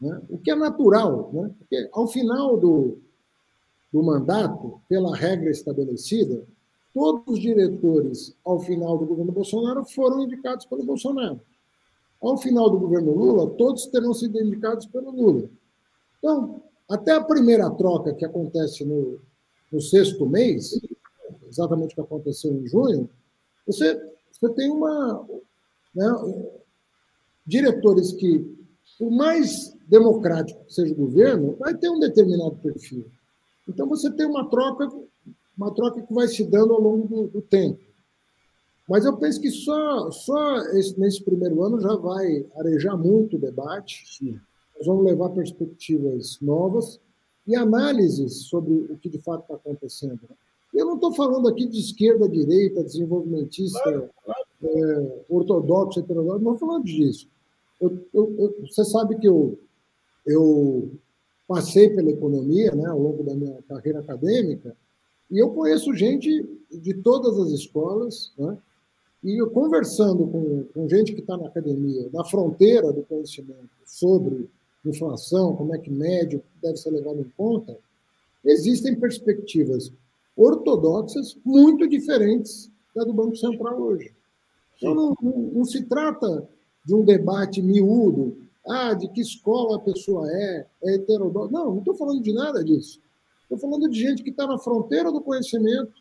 né? 0.00 0.22
o 0.30 0.38
que 0.38 0.50
é 0.50 0.54
natural, 0.54 1.30
né? 1.32 1.50
porque 1.58 1.88
ao 1.92 2.06
final 2.06 2.56
do, 2.56 2.98
do 3.92 4.02
mandato, 4.02 4.80
pela 4.88 5.14
regra 5.14 5.50
estabelecida, 5.50 6.44
todos 6.94 7.22
os 7.26 7.40
diretores, 7.40 8.34
ao 8.44 8.60
final 8.60 8.96
do 8.96 9.06
governo 9.06 9.32
Bolsonaro, 9.32 9.84
foram 9.84 10.22
indicados 10.22 10.64
pelo 10.66 10.84
Bolsonaro. 10.84 11.40
Ao 12.22 12.38
final 12.38 12.70
do 12.70 12.78
governo 12.78 13.12
Lula, 13.12 13.50
todos 13.50 13.86
terão 13.86 14.14
sido 14.14 14.40
indicados 14.40 14.86
pelo 14.86 15.10
Lula. 15.10 15.48
Então, 16.18 16.62
até 16.88 17.12
a 17.12 17.22
primeira 17.22 17.68
troca 17.70 18.14
que 18.14 18.24
acontece 18.24 18.84
no, 18.84 19.18
no 19.70 19.80
sexto 19.80 20.24
mês, 20.24 20.80
exatamente 21.54 21.92
o 21.92 21.94
que 21.94 22.00
aconteceu 22.00 22.52
em 22.52 22.66
junho, 22.66 23.08
você, 23.66 24.00
você 24.32 24.52
tem 24.54 24.70
uma. 24.70 25.26
Né, 25.94 26.06
diretores 27.46 28.12
que, 28.12 28.56
por 28.98 29.10
mais 29.10 29.76
democrático 29.86 30.64
que 30.64 30.74
seja 30.74 30.92
o 30.92 30.96
governo, 30.96 31.56
vai 31.58 31.74
ter 31.74 31.90
um 31.90 31.98
determinado 31.98 32.56
perfil. 32.56 33.04
Então 33.68 33.86
você 33.86 34.10
tem 34.10 34.26
uma 34.26 34.48
troca, 34.48 34.90
uma 35.56 35.74
troca 35.74 36.02
que 36.02 36.12
vai 36.12 36.26
se 36.28 36.44
dando 36.44 36.72
ao 36.72 36.80
longo 36.80 37.06
do, 37.06 37.26
do 37.28 37.42
tempo. 37.42 37.80
Mas 38.88 39.04
eu 39.04 39.16
penso 39.16 39.40
que 39.40 39.50
só, 39.50 40.10
só 40.10 40.58
esse, 40.72 40.98
nesse 40.98 41.22
primeiro 41.22 41.62
ano 41.62 41.80
já 41.80 41.94
vai 41.96 42.46
arejar 42.56 42.96
muito 42.96 43.36
o 43.36 43.40
debate. 43.40 44.04
Sim. 44.06 44.38
Nós 44.76 44.86
vamos 44.86 45.04
levar 45.04 45.30
perspectivas 45.30 46.38
novas 46.40 47.00
e 47.46 47.56
análises 47.56 48.46
sobre 48.46 48.72
o 48.72 48.98
que 48.98 49.08
de 49.08 49.18
fato 49.18 49.42
está 49.42 49.54
acontecendo. 49.54 50.20
Eu 50.74 50.86
não 50.86 50.94
estou 50.96 51.14
falando 51.14 51.48
aqui 51.48 51.66
de 51.66 51.78
esquerda, 51.78 52.28
direita, 52.28 52.82
desenvolvimentista, 52.82 53.80
claro, 53.80 54.10
claro. 54.24 54.44
É, 54.62 55.24
ortodoxo, 55.28 56.00
heterodoxo, 56.00 56.42
não 56.42 56.54
estou 56.54 56.68
falando 56.68 56.84
disso. 56.84 57.28
Eu, 57.80 57.98
eu, 58.12 58.34
eu, 58.38 58.66
você 58.66 58.84
sabe 58.84 59.16
que 59.16 59.28
eu, 59.28 59.58
eu 60.26 60.90
passei 61.46 61.90
pela 61.90 62.10
economia 62.10 62.74
né, 62.74 62.86
ao 62.86 62.98
longo 62.98 63.22
da 63.22 63.34
minha 63.34 63.56
carreira 63.68 64.00
acadêmica 64.00 64.74
e 65.30 65.38
eu 65.38 65.50
conheço 65.50 65.94
gente 65.94 66.44
de 66.70 66.94
todas 66.94 67.38
as 67.38 67.50
escolas, 67.50 68.32
né, 68.36 68.56
e 69.22 69.40
eu, 69.40 69.50
conversando 69.50 70.26
com, 70.26 70.64
com 70.74 70.88
gente 70.88 71.14
que 71.14 71.20
está 71.20 71.36
na 71.36 71.46
academia, 71.46 72.08
na 72.12 72.24
fronteira 72.24 72.92
do 72.92 73.02
conhecimento 73.02 73.70
sobre 73.86 74.48
inflação, 74.84 75.56
como 75.56 75.74
é 75.74 75.78
que 75.78 75.90
médio 75.90 76.42
deve 76.60 76.76
ser 76.76 76.90
levado 76.90 77.20
em 77.20 77.32
conta, 77.36 77.76
existem 78.44 78.94
perspectivas 78.94 79.90
ortodoxas 80.36 81.36
muito 81.44 81.86
diferentes 81.88 82.70
da 82.94 83.04
do 83.04 83.12
Banco 83.12 83.36
Central 83.36 83.80
hoje. 83.80 84.12
Então, 84.76 84.94
não, 84.94 85.16
não, 85.20 85.38
não 85.52 85.64
se 85.64 85.82
trata 85.84 86.48
de 86.84 86.94
um 86.94 87.04
debate 87.04 87.62
miúdo, 87.62 88.36
ah, 88.66 88.94
de 88.94 89.08
que 89.08 89.20
escola 89.20 89.76
a 89.76 89.80
pessoa 89.80 90.30
é, 90.30 90.66
é 90.82 90.94
heterodoxa. 90.94 91.52
Não, 91.52 91.70
não 91.72 91.78
estou 91.78 91.94
falando 91.94 92.22
de 92.22 92.32
nada 92.32 92.64
disso. 92.64 93.00
Estou 93.42 93.58
falando 93.58 93.88
de 93.88 93.98
gente 93.98 94.22
que 94.22 94.30
está 94.30 94.46
na 94.46 94.58
fronteira 94.58 95.12
do 95.12 95.20
conhecimento 95.20 95.92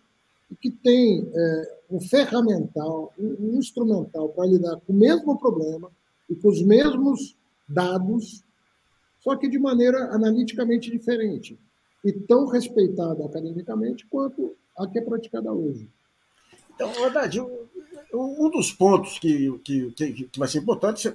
e 0.51 0.55
que 0.55 0.71
tem 0.71 1.29
é, 1.33 1.77
um 1.91 1.99
ferramental, 1.99 3.13
um, 3.17 3.35
um 3.39 3.57
instrumental 3.57 4.29
para 4.29 4.45
lidar 4.45 4.79
com 4.81 4.93
o 4.93 4.95
mesmo 4.95 5.37
problema 5.37 5.91
e 6.29 6.35
com 6.35 6.47
os 6.47 6.61
mesmos 6.61 7.35
dados, 7.67 8.43
só 9.19 9.35
que 9.35 9.47
de 9.47 9.59
maneira 9.59 10.13
analiticamente 10.13 10.91
diferente 10.91 11.57
e 12.03 12.11
tão 12.11 12.47
respeitada 12.47 13.25
academicamente 13.25 14.05
quanto 14.07 14.55
a 14.77 14.87
que 14.87 14.99
é 14.99 15.01
praticada 15.01 15.51
hoje. 15.51 15.87
Então, 16.75 16.91
Haddad, 17.05 17.39
um 18.13 18.49
dos 18.49 18.71
pontos 18.71 19.17
que, 19.19 19.57
que, 19.59 19.91
que, 19.91 20.29
vai 20.37 20.47
ser 20.47 20.59
importante, 20.59 21.11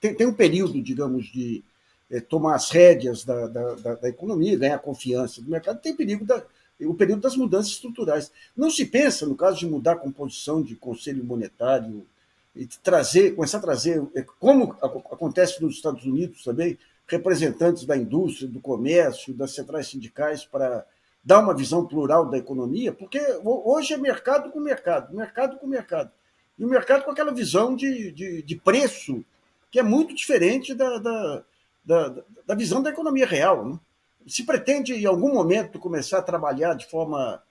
tem, 0.00 0.14
tem 0.14 0.26
um 0.26 0.34
período, 0.34 0.80
digamos, 0.82 1.26
de 1.26 1.62
é, 2.10 2.20
tomar 2.20 2.56
as 2.56 2.70
rédeas 2.70 3.24
da, 3.24 3.46
da, 3.46 3.94
da, 3.94 4.08
economia, 4.08 4.58
ganhar 4.58 4.78
confiança 4.78 5.40
do 5.40 5.50
mercado, 5.50 5.80
tem 5.80 5.94
perigo 5.94 6.24
da, 6.24 6.44
o 6.80 6.94
período 6.94 7.22
das 7.22 7.36
mudanças 7.36 7.72
estruturais. 7.72 8.32
Não 8.56 8.70
se 8.70 8.84
pensa, 8.84 9.26
no 9.26 9.36
caso 9.36 9.58
de 9.58 9.66
mudar 9.66 9.92
a 9.92 9.96
composição 9.96 10.62
de 10.62 10.74
conselho 10.76 11.24
monetário, 11.24 12.06
e 12.54 12.66
trazer, 12.66 13.34
começar 13.36 13.58
a 13.58 13.62
trazer, 13.62 14.02
é, 14.14 14.22
como 14.22 14.76
acontece 14.82 15.62
nos 15.62 15.76
Estados 15.76 16.04
Unidos 16.04 16.42
também, 16.42 16.76
representantes 17.10 17.84
da 17.84 17.96
indústria, 17.96 18.48
do 18.48 18.60
comércio, 18.60 19.34
das 19.34 19.52
centrais 19.52 19.88
sindicais 19.88 20.44
para 20.44 20.86
dar 21.22 21.40
uma 21.40 21.54
visão 21.54 21.86
plural 21.86 22.30
da 22.30 22.38
economia, 22.38 22.92
porque 22.92 23.20
hoje 23.44 23.92
é 23.92 23.98
mercado 23.98 24.50
com 24.50 24.60
mercado, 24.60 25.14
mercado 25.14 25.58
com 25.58 25.66
mercado. 25.66 26.10
E 26.58 26.64
o 26.64 26.68
mercado 26.68 27.04
com 27.04 27.10
aquela 27.10 27.32
visão 27.32 27.74
de, 27.74 28.10
de, 28.12 28.42
de 28.42 28.56
preço 28.56 29.24
que 29.70 29.78
é 29.78 29.82
muito 29.82 30.14
diferente 30.14 30.74
da, 30.74 30.98
da, 30.98 31.44
da, 31.84 32.14
da 32.46 32.54
visão 32.54 32.82
da 32.82 32.90
economia 32.90 33.26
real. 33.26 33.64
Né? 33.64 33.78
Se 34.26 34.44
pretende, 34.44 34.94
em 34.94 35.06
algum 35.06 35.32
momento, 35.32 35.78
começar 35.78 36.18
a 36.18 36.22
trabalhar 36.22 36.74
de 36.74 36.86
forma 36.86 37.42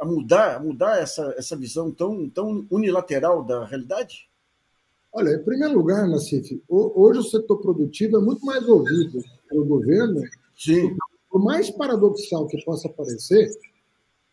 a, 0.00 0.04
mudar, 0.04 0.56
a 0.56 0.60
mudar 0.60 0.98
essa, 0.98 1.34
essa 1.36 1.56
visão 1.56 1.90
tão, 1.90 2.28
tão 2.28 2.66
unilateral 2.70 3.42
da 3.44 3.64
realidade? 3.64 4.28
Olha, 5.12 5.34
em 5.34 5.44
primeiro 5.44 5.74
lugar, 5.74 6.08
Nassif, 6.08 6.62
hoje 6.68 7.20
o 7.20 7.22
setor 7.22 7.58
produtivo 7.58 8.16
é 8.16 8.20
muito 8.20 8.44
mais 8.46 8.66
ouvido 8.66 9.22
pelo 9.46 9.64
governo. 9.66 10.22
Sim. 10.56 10.96
Por 11.28 11.42
mais 11.42 11.70
paradoxal 11.70 12.46
que 12.46 12.62
possa 12.64 12.88
parecer, 12.88 13.50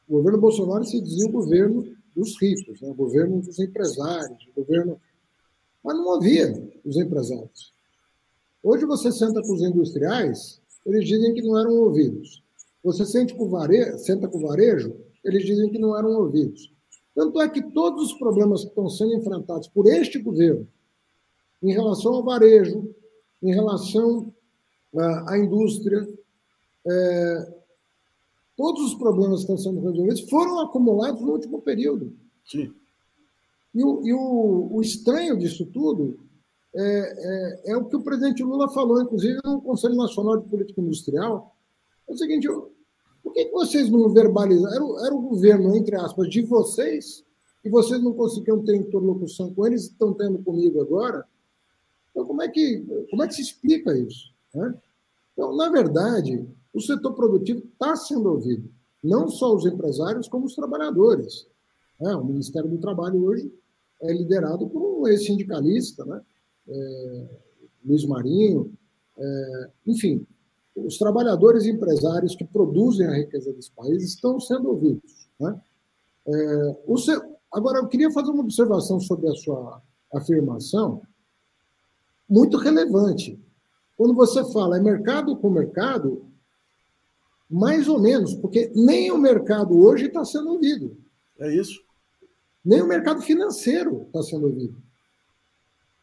o 0.07 0.13
governo 0.13 0.39
Bolsonaro 0.39 0.85
se 0.85 1.01
dizia 1.01 1.27
o 1.27 1.31
governo 1.31 1.85
dos 2.15 2.39
ricos, 2.41 2.79
né? 2.79 2.89
o 2.89 2.93
governo 2.93 3.41
dos 3.41 3.59
empresários, 3.59 4.47
o 4.55 4.61
governo. 4.61 4.99
Mas 5.83 5.97
não 5.97 6.13
havia 6.13 6.71
os 6.85 6.95
empresários. 6.95 7.73
Hoje 8.63 8.85
você 8.85 9.11
senta 9.11 9.41
com 9.41 9.53
os 9.53 9.61
industriais, 9.61 10.61
eles 10.85 11.05
dizem 11.05 11.33
que 11.33 11.41
não 11.41 11.57
eram 11.59 11.73
ouvidos. 11.73 12.41
Você 12.83 13.05
sente 13.05 13.35
com 13.35 13.49
varejo, 13.49 13.97
senta 13.99 14.29
com 14.29 14.37
o 14.37 14.47
varejo, 14.47 14.95
eles 15.23 15.45
dizem 15.45 15.69
que 15.69 15.77
não 15.77 15.97
eram 15.97 16.11
ouvidos. 16.11 16.73
Tanto 17.19 17.41
é 17.41 17.49
que 17.49 17.61
todos 17.61 18.13
os 18.13 18.13
problemas 18.13 18.61
que 18.61 18.69
estão 18.69 18.89
sendo 18.89 19.13
enfrentados 19.13 19.67
por 19.67 19.85
este 19.87 20.19
governo, 20.19 20.65
em 21.61 21.73
relação 21.73 22.13
ao 22.13 22.23
varejo, 22.23 22.95
em 23.43 23.53
relação 23.53 24.33
à, 25.27 25.37
indústria, 25.37 26.07
é, 26.87 27.53
todos 28.55 28.85
os 28.85 28.93
problemas 28.93 29.43
que 29.43 29.51
estão 29.51 29.57
sendo 29.57 29.81
resolvidos 29.81 30.29
foram 30.29 30.61
acumulados 30.61 31.21
no 31.21 31.33
último 31.33 31.61
período. 31.61 32.13
Sim. 32.45 32.73
E, 33.75 33.83
o, 33.83 34.07
e 34.07 34.13
o, 34.13 34.69
o 34.77 34.81
estranho 34.81 35.37
disso 35.37 35.65
tudo 35.65 36.17
é, 36.73 36.81
é, 36.81 37.71
é, 37.71 37.75
o 37.75 37.83
que 37.83 37.97
o 37.97 38.01
presidente 38.01 38.41
Lula 38.43 38.69
falou, 38.69 39.01
inclusive, 39.01 39.41
no 39.43 39.61
Conselho 39.61 39.95
Nacional 39.95 40.37
de 40.37 40.47
Política 40.47 40.79
Industrial. 40.79 41.53
É 42.07 42.13
o 42.13 42.17
seguinte: 42.17 42.47
por 43.23 43.33
que, 43.33 43.49
vocês 43.51 43.89
não 43.89 44.09
verbalizaram? 44.09 44.97
Era, 44.97 45.07
era 45.07 45.15
o 45.15 45.21
governo, 45.21 45.75
entre 45.75 45.95
aspas, 45.95 46.29
de 46.29 46.41
vocês, 46.41 47.23
e 47.63 47.69
vocês 47.69 48.01
não 48.01 48.13
conseguiam 48.13 48.63
ter 48.63 48.75
interlocução 48.75 49.53
com 49.53 49.67
eles, 49.67 49.83
estão 49.83 50.13
tendo 50.13 50.39
comigo 50.39 50.81
agora. 50.81 51.25
Então, 52.11 52.25
como 52.25 52.41
é 52.41 52.47
que, 52.47 52.79
como 53.09 53.23
é 53.23 53.27
que 53.27 53.35
se 53.35 53.41
explica 53.41 53.97
isso? 53.97 54.33
Né? 54.53 54.73
Então, 55.33 55.55
na 55.55 55.69
verdade, 55.69 56.47
o 56.73 56.81
setor 56.81 57.13
produtivo 57.13 57.59
está 57.59 57.95
sendo 57.95 58.29
ouvido, 58.29 58.69
não 59.03 59.27
só 59.27 59.53
os 59.53 59.65
empresários, 59.65 60.27
como 60.27 60.45
os 60.45 60.55
trabalhadores. 60.55 61.47
Né? 61.99 62.15
O 62.15 62.23
Ministério 62.23 62.69
do 62.69 62.77
Trabalho 62.77 63.23
hoje 63.23 63.51
é 64.01 64.13
liderado 64.13 64.67
por 64.67 64.81
um 64.81 65.07
ex-sindicalista, 65.07 66.05
né? 66.05 66.21
é, 66.67 67.27
Luiz 67.85 68.05
Marinho, 68.05 68.73
é, 69.17 69.69
enfim, 69.87 70.25
os 70.85 70.97
trabalhadores 70.97 71.65
e 71.65 71.71
empresários 71.71 72.35
que 72.35 72.43
produzem 72.43 73.07
a 73.07 73.15
riqueza 73.15 73.53
desse 73.53 73.71
país 73.71 74.03
estão 74.03 74.39
sendo 74.39 74.69
ouvidos. 74.69 75.29
Né? 75.39 75.59
É, 76.27 76.75
agora, 77.51 77.79
eu 77.79 77.87
queria 77.87 78.11
fazer 78.11 78.31
uma 78.31 78.43
observação 78.43 78.99
sobre 78.99 79.29
a 79.29 79.33
sua 79.33 79.81
afirmação, 80.13 81.01
muito 82.27 82.57
relevante. 82.57 83.39
Quando 83.97 84.13
você 84.13 84.43
fala 84.51 84.77
é 84.77 84.81
mercado 84.81 85.35
com 85.35 85.49
mercado, 85.49 86.25
mais 87.49 87.87
ou 87.87 87.99
menos, 87.99 88.35
porque 88.35 88.71
nem 88.75 89.11
o 89.11 89.17
mercado 89.17 89.77
hoje 89.77 90.05
está 90.05 90.23
sendo 90.23 90.51
ouvido. 90.51 90.95
É 91.39 91.53
isso. 91.53 91.81
Nem 92.63 92.81
o 92.81 92.87
mercado 92.87 93.21
financeiro 93.21 94.03
está 94.03 94.21
sendo 94.21 94.45
ouvido. 94.47 94.75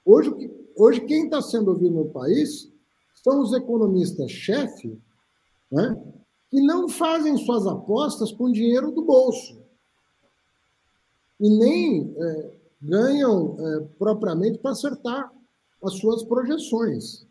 Hoje, 0.04 0.30
hoje 0.76 1.00
quem 1.02 1.24
está 1.24 1.40
sendo 1.40 1.70
ouvido 1.70 1.94
no 1.94 2.10
país 2.10 2.72
são 3.26 3.42
os 3.42 3.52
economistas-chefe, 3.52 4.96
né, 5.68 6.00
que 6.48 6.60
não 6.60 6.88
fazem 6.88 7.36
suas 7.36 7.66
apostas 7.66 8.30
com 8.30 8.52
dinheiro 8.52 8.92
do 8.92 9.02
bolso. 9.02 9.60
E 11.40 11.50
nem 11.50 12.14
é, 12.16 12.50
ganham 12.80 13.56
é, 13.58 13.80
propriamente 13.98 14.58
para 14.58 14.70
acertar 14.70 15.32
as 15.82 15.94
suas 15.94 16.22
projeções. 16.22 17.26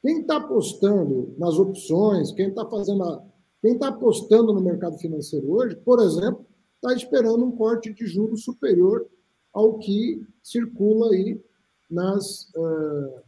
Quem 0.00 0.22
está 0.22 0.38
apostando 0.38 1.34
nas 1.36 1.58
opções, 1.58 2.32
quem 2.32 2.48
está 2.48 2.64
fazendo 2.64 3.04
a, 3.04 3.22
quem 3.60 3.74
está 3.74 3.88
apostando 3.88 4.54
no 4.54 4.62
mercado 4.62 4.96
financeiro 4.96 5.52
hoje, 5.52 5.76
por 5.76 6.00
exemplo, 6.00 6.44
está 6.76 6.94
esperando 6.94 7.44
um 7.44 7.52
corte 7.52 7.92
de 7.92 8.06
juros 8.06 8.44
superior 8.44 9.06
ao 9.52 9.78
que 9.78 10.26
circula 10.42 11.12
aí 11.12 11.38
nas 11.90 12.50
uh, 12.56 13.20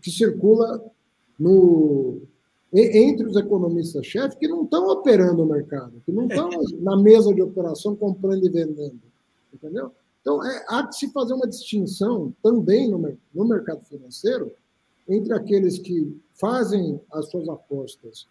que 0.00 0.10
circula 0.10 0.82
no 1.38 2.20
entre 2.72 3.26
os 3.26 3.36
economistas-chefes 3.36 4.36
que 4.36 4.48
não 4.48 4.64
estão 4.64 4.88
operando 4.88 5.42
o 5.42 5.46
mercado, 5.46 6.02
que 6.04 6.12
não 6.12 6.26
estão 6.26 6.50
na 6.80 6.96
mesa 6.96 7.32
de 7.34 7.40
operação 7.40 7.94
comprando 7.96 8.44
e 8.44 8.50
vendendo, 8.50 9.00
entendeu? 9.52 9.92
Então, 10.20 10.44
é, 10.44 10.64
há 10.68 10.86
que 10.86 10.96
se 10.96 11.12
fazer 11.12 11.32
uma 11.32 11.46
distinção 11.46 12.34
também 12.42 12.90
no, 12.90 13.16
no 13.32 13.44
mercado 13.46 13.84
financeiro 13.84 14.50
entre 15.08 15.32
aqueles 15.32 15.78
que 15.78 16.20
fazem 16.34 17.00
as 17.12 17.30
suas 17.30 17.48
apostas 17.48 18.26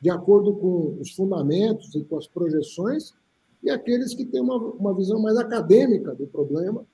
de 0.00 0.10
acordo 0.10 0.54
com 0.54 0.96
os 1.00 1.12
fundamentos 1.12 1.94
e 1.94 2.02
com 2.04 2.16
as 2.16 2.26
projeções 2.26 3.14
e 3.62 3.70
aqueles 3.70 4.14
que 4.14 4.24
têm 4.24 4.40
uma, 4.40 4.56
uma 4.56 4.94
visão 4.94 5.20
mais 5.20 5.36
acadêmica 5.36 6.14
do 6.14 6.26
problema, 6.26 6.84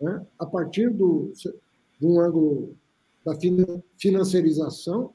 né, 0.00 0.24
a 0.38 0.46
partir 0.46 0.90
do, 0.90 1.32
de 2.00 2.06
um 2.06 2.20
ângulo 2.20 2.76
da 3.24 3.32
financiarização 3.98 5.12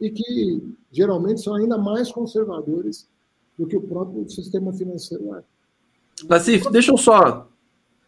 e 0.00 0.10
que 0.10 0.74
geralmente 0.90 1.42
são 1.42 1.54
ainda 1.54 1.78
mais 1.78 2.10
conservadores 2.10 3.08
do 3.58 3.66
que 3.66 3.76
o 3.76 3.82
próprio 3.82 4.28
sistema 4.28 4.72
financeiro 4.72 5.34
é. 5.36 5.42
Nassif, 6.28 6.70
deixa 6.70 6.92
eu 6.92 6.98
só 6.98 7.48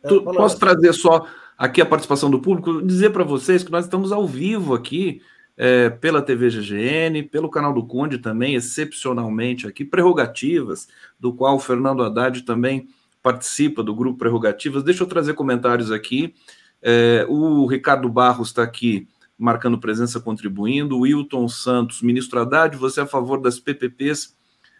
é, 0.03 0.09
tu, 0.09 0.23
posso 0.23 0.59
trazer 0.59 0.93
só 0.93 1.27
aqui 1.57 1.81
a 1.81 1.87
participação 1.87 2.31
do 2.31 2.41
público, 2.41 2.83
dizer 2.83 3.11
para 3.11 3.25
vocês 3.25 3.63
que 3.63 3.73
nós 3.73 3.85
estamos 3.85 4.13
ao 4.13 4.27
vivo 4.27 4.75
aqui 4.75 5.23
é, 5.57 5.89
pela 5.89 6.21
TV 6.21 6.49
GGN, 6.49 7.23
pelo 7.25 7.49
canal 7.49 7.73
do 7.73 7.87
Conde 7.87 8.19
também, 8.19 8.55
excepcionalmente 8.55 9.67
aqui, 9.67 9.85
Prerrogativas, 9.85 10.89
do 11.19 11.33
qual 11.33 11.57
o 11.57 11.61
Fernando 11.61 12.03
Haddad 12.03 12.43
também 12.43 12.89
participa 13.23 13.83
do 13.83 13.95
grupo 13.95 14.19
Prerrogativas. 14.19 14.83
Deixa 14.83 15.03
eu 15.03 15.09
trazer 15.09 15.35
comentários 15.35 15.91
aqui. 15.91 16.35
É, 16.83 17.25
o 17.29 17.67
Ricardo 17.67 18.09
Barros 18.09 18.49
está 18.49 18.63
aqui 18.63 19.09
marcando 19.38 19.79
presença, 19.79 20.21
contribuindo. 20.21 21.00
Wilton 21.00 21.49
Santos, 21.49 22.03
ministro 22.03 22.41
Haddad, 22.41 22.76
você 22.76 23.00
é 23.00 23.03
a 23.03 23.07
favor 23.07 23.41
das 23.41 23.59
PPPs 23.59 24.37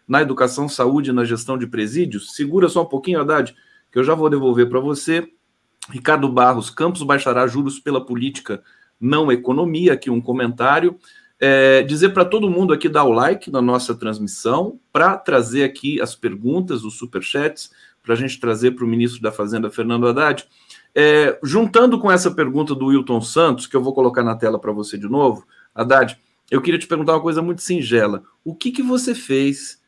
na 0.07 0.21
educação, 0.21 0.69
saúde 0.69 1.09
e 1.09 1.13
na 1.13 1.23
gestão 1.23 1.57
de 1.57 1.67
presídios? 1.67 2.35
Segura 2.35 2.69
só 2.69 2.83
um 2.83 2.87
pouquinho, 2.87 3.19
Haddad 3.19 3.55
que 3.95 3.99
eu 3.99 4.03
já 4.03 4.13
vou 4.13 4.29
devolver 4.29 4.67
para 4.67 4.81
você. 4.81 5.25
Ricardo 5.89 6.27
Barros, 6.27 6.69
Campos 6.69 7.01
baixará 7.01 7.47
juros 7.47 7.79
pela 7.79 8.05
política, 8.05 8.61
não 8.99 9.31
economia. 9.31 9.93
Aqui 9.93 10.09
um 10.09 10.19
comentário. 10.19 10.99
É, 11.39 11.81
dizer 11.81 12.09
para 12.09 12.25
todo 12.25 12.49
mundo 12.49 12.73
aqui 12.73 12.89
dar 12.89 13.05
o 13.05 13.13
like 13.13 13.49
na 13.49 13.61
nossa 13.61 13.95
transmissão, 13.95 14.77
para 14.91 15.17
trazer 15.17 15.63
aqui 15.63 16.01
as 16.01 16.13
perguntas, 16.13 16.83
os 16.83 16.97
superchats, 16.97 17.71
para 18.03 18.13
a 18.13 18.17
gente 18.17 18.37
trazer 18.37 18.71
para 18.71 18.83
o 18.83 18.87
ministro 18.87 19.21
da 19.21 19.31
Fazenda, 19.31 19.71
Fernando 19.71 20.09
Haddad. 20.09 20.45
É, 20.95 21.37
juntando 21.43 21.99
com 21.99 22.09
essa 22.09 22.31
pergunta 22.31 22.73
do 22.73 22.85
Wilton 22.85 23.19
Santos, 23.19 23.67
que 23.67 23.75
eu 23.75 23.83
vou 23.83 23.93
colocar 23.93 24.23
na 24.23 24.35
tela 24.35 24.57
para 24.57 24.71
você 24.71 24.97
de 24.97 25.09
novo, 25.09 25.45
Haddad, 25.73 26.17
eu 26.49 26.61
queria 26.61 26.79
te 26.79 26.87
perguntar 26.87 27.13
uma 27.13 27.21
coisa 27.21 27.41
muito 27.41 27.61
singela. 27.61 28.23
O 28.45 28.55
que, 28.55 28.71
que 28.71 28.81
você 28.81 29.13
fez 29.13 29.83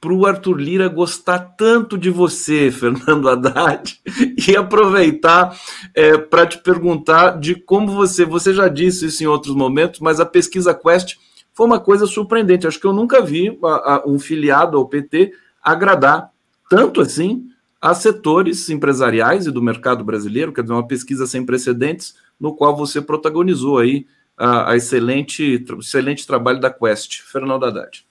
para 0.00 0.12
o 0.12 0.26
Arthur 0.26 0.58
Lira 0.58 0.86
gostar 0.86 1.38
tanto 1.38 1.96
de 1.96 2.10
você, 2.10 2.70
Fernando 2.72 3.28
Haddad, 3.28 4.00
e 4.46 4.54
aproveitar 4.54 5.58
é, 5.94 6.18
para 6.18 6.46
te 6.46 6.58
perguntar 6.58 7.40
de 7.40 7.54
como 7.54 7.90
você, 7.90 8.24
você 8.24 8.52
já 8.52 8.68
disse 8.68 9.06
isso 9.06 9.24
em 9.24 9.26
outros 9.26 9.54
momentos, 9.56 10.00
mas 10.00 10.20
a 10.20 10.26
pesquisa 10.26 10.74
Quest 10.74 11.16
foi 11.54 11.66
uma 11.66 11.80
coisa 11.80 12.06
surpreendente. 12.06 12.66
Acho 12.66 12.78
que 12.78 12.86
eu 12.86 12.92
nunca 12.92 13.22
vi 13.22 13.58
a, 13.64 13.94
a, 13.94 14.02
um 14.06 14.18
filiado 14.18 14.76
ao 14.76 14.86
PT 14.86 15.32
agradar 15.62 16.30
tanto 16.68 17.00
assim 17.00 17.48
a 17.84 17.94
setores 17.94 18.70
empresariais 18.70 19.46
e 19.46 19.50
do 19.50 19.60
mercado 19.60 20.02
brasileiro, 20.02 20.52
quer 20.52 20.62
dizer, 20.62 20.72
uma 20.72 20.86
pesquisa 20.86 21.26
sem 21.26 21.44
precedentes, 21.44 22.14
no 22.40 22.54
qual 22.54 22.74
você 22.74 23.00
protagonizou 23.00 23.78
aí 23.78 24.06
a, 24.36 24.70
a 24.70 24.76
excelente, 24.76 25.62
excelente 25.78 26.26
trabalho 26.26 26.60
da 26.60 26.70
Quest. 26.70 27.20
Fernando 27.20 27.64
Haddad 27.64 28.06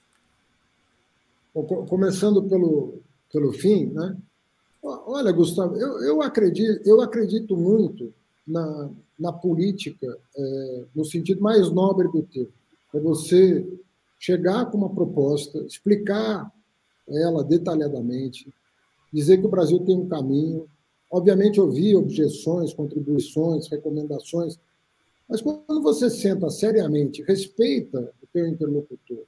começando 1.88 2.42
pelo, 2.44 2.96
pelo 3.32 3.54
fim, 3.54 3.86
né? 3.88 4.18
Olha, 4.82 5.32
Gustavo, 5.32 5.78
eu, 5.78 6.02
eu, 6.04 6.22
acredito, 6.22 6.82
eu 6.86 7.00
acredito 7.00 7.56
muito 7.56 8.14
na, 8.46 8.90
na 9.18 9.32
política 9.32 10.18
é, 10.36 10.84
no 10.94 11.06
sentido 11.06 11.42
mais 11.42 11.72
nobre 11.72 12.08
do 12.10 12.24
termo. 12.24 12.52
É 12.94 13.00
você 13.00 13.66
chegar 14.20 14.66
com 14.66 14.78
uma 14.78 14.90
proposta, 14.90 15.60
explicar 15.60 16.52
ela 17.08 17.44
detalhadamente, 17.44 18.54
dizer 19.14 19.38
que 19.38 19.46
o 19.46 19.50
Brasil 19.50 19.80
tem 19.80 19.96
um 19.96 20.08
caminho, 20.08 20.68
obviamente 21.12 21.62
ouvir 21.62 21.96
objeções, 21.96 22.74
contribuições, 22.74 23.68
recomendações, 23.68 24.60
mas 25.30 25.42
quando 25.42 25.82
você 25.82 26.10
senta 26.10 26.50
seriamente, 26.50 27.24
respeita 27.24 28.12
o 28.22 28.28
teu 28.34 28.48
interlocutor, 28.48 29.24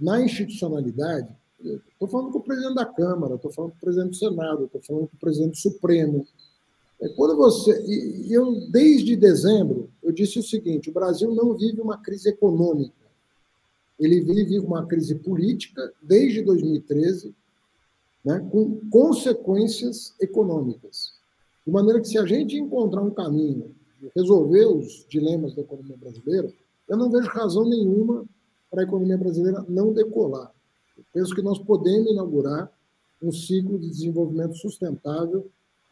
na 0.00 0.20
institucionalidade, 0.20 1.28
estou 1.60 2.08
falando 2.08 2.32
com 2.32 2.38
o 2.38 2.42
presidente 2.42 2.74
da 2.74 2.84
Câmara, 2.84 3.36
estou 3.36 3.50
falando 3.50 3.70
com 3.72 3.76
o 3.76 3.80
presidente 3.80 4.10
do 4.10 4.16
Senado, 4.16 4.64
estou 4.64 4.82
falando 4.82 5.08
com 5.08 5.16
o 5.16 5.20
presidente 5.20 5.52
do 5.52 5.58
Supremo. 5.58 6.26
É 7.00 7.08
quando 7.10 7.36
você, 7.36 7.80
e 7.86 8.32
eu 8.32 8.68
desde 8.70 9.16
dezembro 9.16 9.88
eu 10.02 10.12
disse 10.12 10.38
o 10.38 10.42
seguinte: 10.42 10.90
o 10.90 10.92
Brasil 10.92 11.32
não 11.34 11.56
vive 11.56 11.80
uma 11.80 11.98
crise 11.98 12.28
econômica, 12.28 13.06
ele 13.98 14.20
vive 14.20 14.58
uma 14.58 14.86
crise 14.86 15.14
política 15.16 15.92
desde 16.02 16.42
2013, 16.42 17.34
né, 18.28 18.46
com 18.52 18.78
consequências 18.90 20.14
econômicas. 20.20 21.14
De 21.66 21.72
maneira 21.72 21.98
que 21.98 22.08
se 22.08 22.18
a 22.18 22.26
gente 22.26 22.58
encontrar 22.58 23.00
um 23.00 23.10
caminho 23.10 23.74
de 23.98 24.10
resolver 24.14 24.66
os 24.66 25.06
dilemas 25.08 25.54
da 25.54 25.62
economia 25.62 25.96
brasileira, 25.96 26.52
eu 26.86 26.96
não 26.98 27.10
vejo 27.10 27.26
razão 27.28 27.66
nenhuma 27.66 28.26
para 28.70 28.82
a 28.82 28.84
economia 28.84 29.16
brasileira 29.16 29.64
não 29.66 29.94
decolar. 29.94 30.52
Eu 30.98 31.04
penso 31.10 31.34
que 31.34 31.40
nós 31.40 31.58
podemos 31.58 32.10
inaugurar 32.10 32.70
um 33.22 33.32
ciclo 33.32 33.78
de 33.78 33.88
desenvolvimento 33.88 34.56
sustentável 34.56 35.46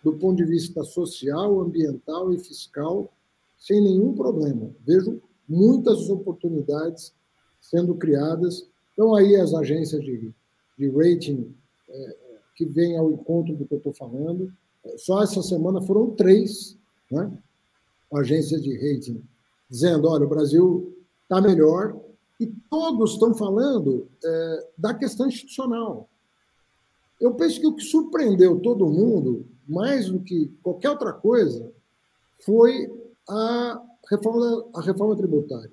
do 0.05 0.13
ponto 0.13 0.37
de 0.37 0.45
vista 0.45 0.85
social, 0.85 1.59
ambiental 1.63 2.35
e 2.35 2.39
fiscal, 2.39 3.11
sem 3.59 3.81
nenhum 3.81 4.13
problema. 4.13 4.71
Vejo 4.87 5.23
muitas 5.49 6.11
oportunidades 6.11 7.15
sendo 7.63 7.95
criadas. 7.95 8.69
Então, 8.93 9.15
aí 9.15 9.37
as 9.37 9.55
agências 9.55 10.05
de, 10.05 10.31
de 10.79 10.89
rating 10.91 11.55
é, 11.89 12.26
que 12.57 12.65
vêm 12.65 12.97
ao 12.97 13.13
encontro 13.13 13.55
do 13.55 13.67
que 13.67 13.75
eu 13.75 13.79
estou 13.79 13.95
falando. 13.95 14.53
Só 14.97 15.23
essa 15.23 15.43
semana 15.43 15.81
foram 15.83 16.11
três 16.11 16.77
né, 17.11 17.31
agências 18.13 18.63
de 18.63 18.75
rating 18.75 19.23
dizendo: 19.69 20.09
olha, 20.09 20.25
o 20.25 20.29
Brasil 20.29 20.97
está 21.23 21.41
melhor, 21.41 21.97
e 22.39 22.47
todos 22.71 23.13
estão 23.13 23.35
falando 23.35 24.09
é, 24.25 24.69
da 24.77 24.95
questão 24.95 25.27
institucional. 25.27 26.09
Eu 27.21 27.35
penso 27.35 27.61
que 27.61 27.67
o 27.67 27.75
que 27.75 27.83
surpreendeu 27.83 28.61
todo 28.61 28.89
mundo, 28.89 29.47
mais 29.67 30.11
do 30.11 30.21
que 30.21 30.53
qualquer 30.63 30.91
outra 30.91 31.13
coisa, 31.13 31.73
foi 32.45 32.91
a 33.29 33.83
reforma, 34.11 34.67
a 34.75 34.81
reforma 34.83 35.17
tributária. 35.17 35.73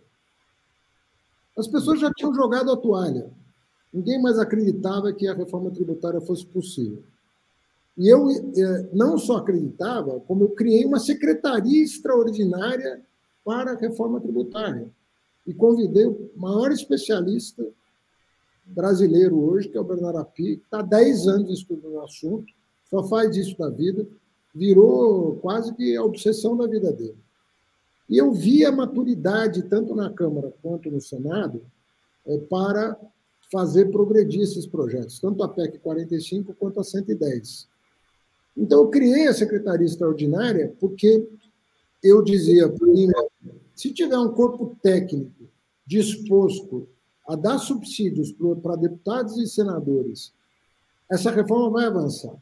As 1.58 1.68
pessoas 1.68 2.00
já 2.00 2.12
tinham 2.14 2.34
jogado 2.34 2.72
a 2.72 2.78
toalha. 2.78 3.30
Ninguém 3.94 4.22
mais 4.22 4.40
acreditava 4.40 5.14
que 5.14 5.28
a 5.28 5.34
reforma 5.34 5.70
tributária 5.70 6.20
fosse 6.20 6.46
possível. 6.46 7.04
E 7.96 8.08
eu 8.08 8.28
é, 8.30 8.90
não 8.92 9.18
só 9.18 9.38
acreditava, 9.38 10.20
como 10.22 10.46
eu 10.46 10.50
criei 10.50 10.84
uma 10.84 11.00
secretaria 11.00 11.84
extraordinária 11.84 13.02
para 13.46 13.74
a 13.74 13.78
reforma 13.78 14.20
tributária 14.20 14.90
e 15.46 15.54
convidei 15.54 16.08
o 16.08 16.32
maior 16.36 16.72
especialista 16.72 17.64
brasileiro 18.66 19.38
hoje, 19.40 19.70
que 19.70 19.78
é 19.78 19.82
o 19.82 19.84
Bernardo 19.84 20.20
Api, 20.20 20.58
que 20.58 20.64
está 20.64 20.80
há 20.80 20.84
10 20.84 21.28
anos 21.28 21.52
estudando 21.52 21.96
o 21.96 22.02
assunto, 22.02 22.52
só 22.90 23.04
faz 23.04 23.36
isso 23.36 23.58
da 23.58 23.70
vida, 23.70 24.08
virou 24.56 25.36
quase 25.38 25.74
que 25.74 25.96
a 25.96 26.04
obsessão 26.04 26.56
da 26.56 26.66
vida 26.66 26.92
dele. 26.92 27.18
E 28.10 28.18
eu 28.18 28.32
vi 28.32 28.66
a 28.66 28.72
maturidade, 28.72 29.64
tanto 29.64 29.96
na 29.96 30.10
Câmara 30.10 30.54
quanto 30.62 30.90
no 30.90 31.02
Senado, 31.02 31.62
é, 32.26 32.38
para 32.38 32.98
fazer 33.54 33.92
progredir 33.92 34.42
esses 34.42 34.66
projetos, 34.66 35.20
tanto 35.20 35.44
a 35.44 35.48
PEC 35.48 35.78
45 35.78 36.56
quanto 36.56 36.80
a 36.80 36.84
110. 36.84 37.68
Então, 38.58 38.82
eu 38.82 38.90
criei 38.90 39.28
a 39.28 39.34
Secretaria 39.34 39.86
Extraordinária 39.86 40.76
porque 40.80 41.30
eu 42.04 42.24
dizia 42.24 42.68
para 42.68 42.88
se 43.76 43.94
tiver 43.94 44.18
um 44.18 44.34
corpo 44.34 44.76
técnico 44.82 45.44
disposto 45.86 46.88
a 47.28 47.36
dar 47.36 47.60
subsídios 47.60 48.34
para 48.62 48.76
deputados 48.76 49.38
e 49.38 49.48
senadores, 49.48 50.34
essa 51.10 51.30
reforma 51.30 51.70
vai 51.70 51.86
avançar. 51.86 52.36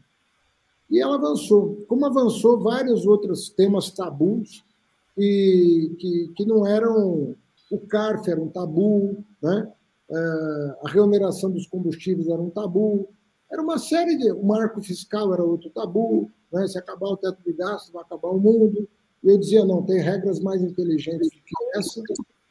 E 0.89 0.99
ela 0.99 1.15
avançou. 1.15 1.83
Como 1.87 2.05
avançou 2.05 2.59
vários 2.59 3.05
outros 3.05 3.49
temas 3.49 3.91
tabus 3.91 4.63
que, 5.15 5.95
que, 5.99 6.31
que 6.35 6.45
não 6.45 6.65
eram. 6.65 7.35
O 7.69 7.79
CARF 7.79 8.29
era 8.29 8.41
um 8.41 8.49
tabu, 8.49 9.23
né? 9.41 9.71
É, 10.11 10.75
a 10.83 10.89
remuneração 10.89 11.49
dos 11.49 11.65
combustíveis 11.65 12.27
era 12.27 12.41
um 12.41 12.49
tabu, 12.49 13.07
era 13.49 13.61
uma 13.61 13.77
série 13.77 14.17
de. 14.17 14.31
O 14.31 14.43
marco 14.43 14.81
fiscal 14.81 15.33
era 15.33 15.43
outro 15.43 15.69
tabu, 15.69 16.29
né? 16.51 16.67
se 16.67 16.77
acabar 16.77 17.07
o 17.07 17.17
teto 17.17 17.37
de 17.45 17.53
gastos, 17.53 17.91
vai 17.91 18.01
acabar 18.03 18.29
o 18.29 18.39
mundo. 18.39 18.87
E 19.23 19.29
eu 19.29 19.37
dizia: 19.37 19.63
não, 19.63 19.83
tem 19.83 19.99
regras 19.99 20.39
mais 20.39 20.61
inteligentes 20.61 21.29
do 21.29 21.37
que 21.37 21.77
essa, 21.77 22.01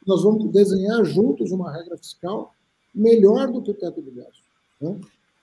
nós 0.07 0.23
vamos 0.23 0.51
desenhar 0.51 1.03
juntos 1.05 1.51
uma 1.51 1.71
regra 1.71 1.97
fiscal 1.97 2.53
melhor 2.93 3.51
do 3.51 3.61
que 3.61 3.71
o 3.71 3.75
teto 3.75 4.01
de 4.01 4.11
gastos. 4.11 4.43
Né? 4.79 4.99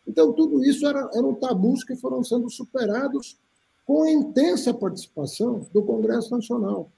Então, 0.06 0.32
tudo 0.32 0.64
isso 0.64 0.86
era, 0.86 1.08
eram 1.14 1.34
tabus 1.34 1.84
que 1.84 1.94
foram 1.94 2.24
sendo 2.24 2.50
superados 2.50 3.36
com 3.86 4.02
a 4.02 4.10
intensa 4.10 4.74
participação 4.74 5.66
do 5.72 5.82
Congresso 5.82 6.34
Nacional. 6.34 6.90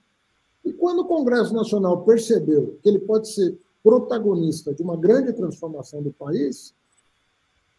E 0.64 0.72
quando 0.72 1.00
o 1.00 1.04
Congresso 1.04 1.54
Nacional 1.54 2.04
percebeu 2.04 2.78
que 2.82 2.88
ele 2.88 2.98
pode 3.00 3.32
ser 3.32 3.56
protagonista 3.82 4.74
de 4.74 4.82
uma 4.82 4.96
grande 4.96 5.32
transformação 5.32 6.02
do 6.02 6.12
país, 6.12 6.74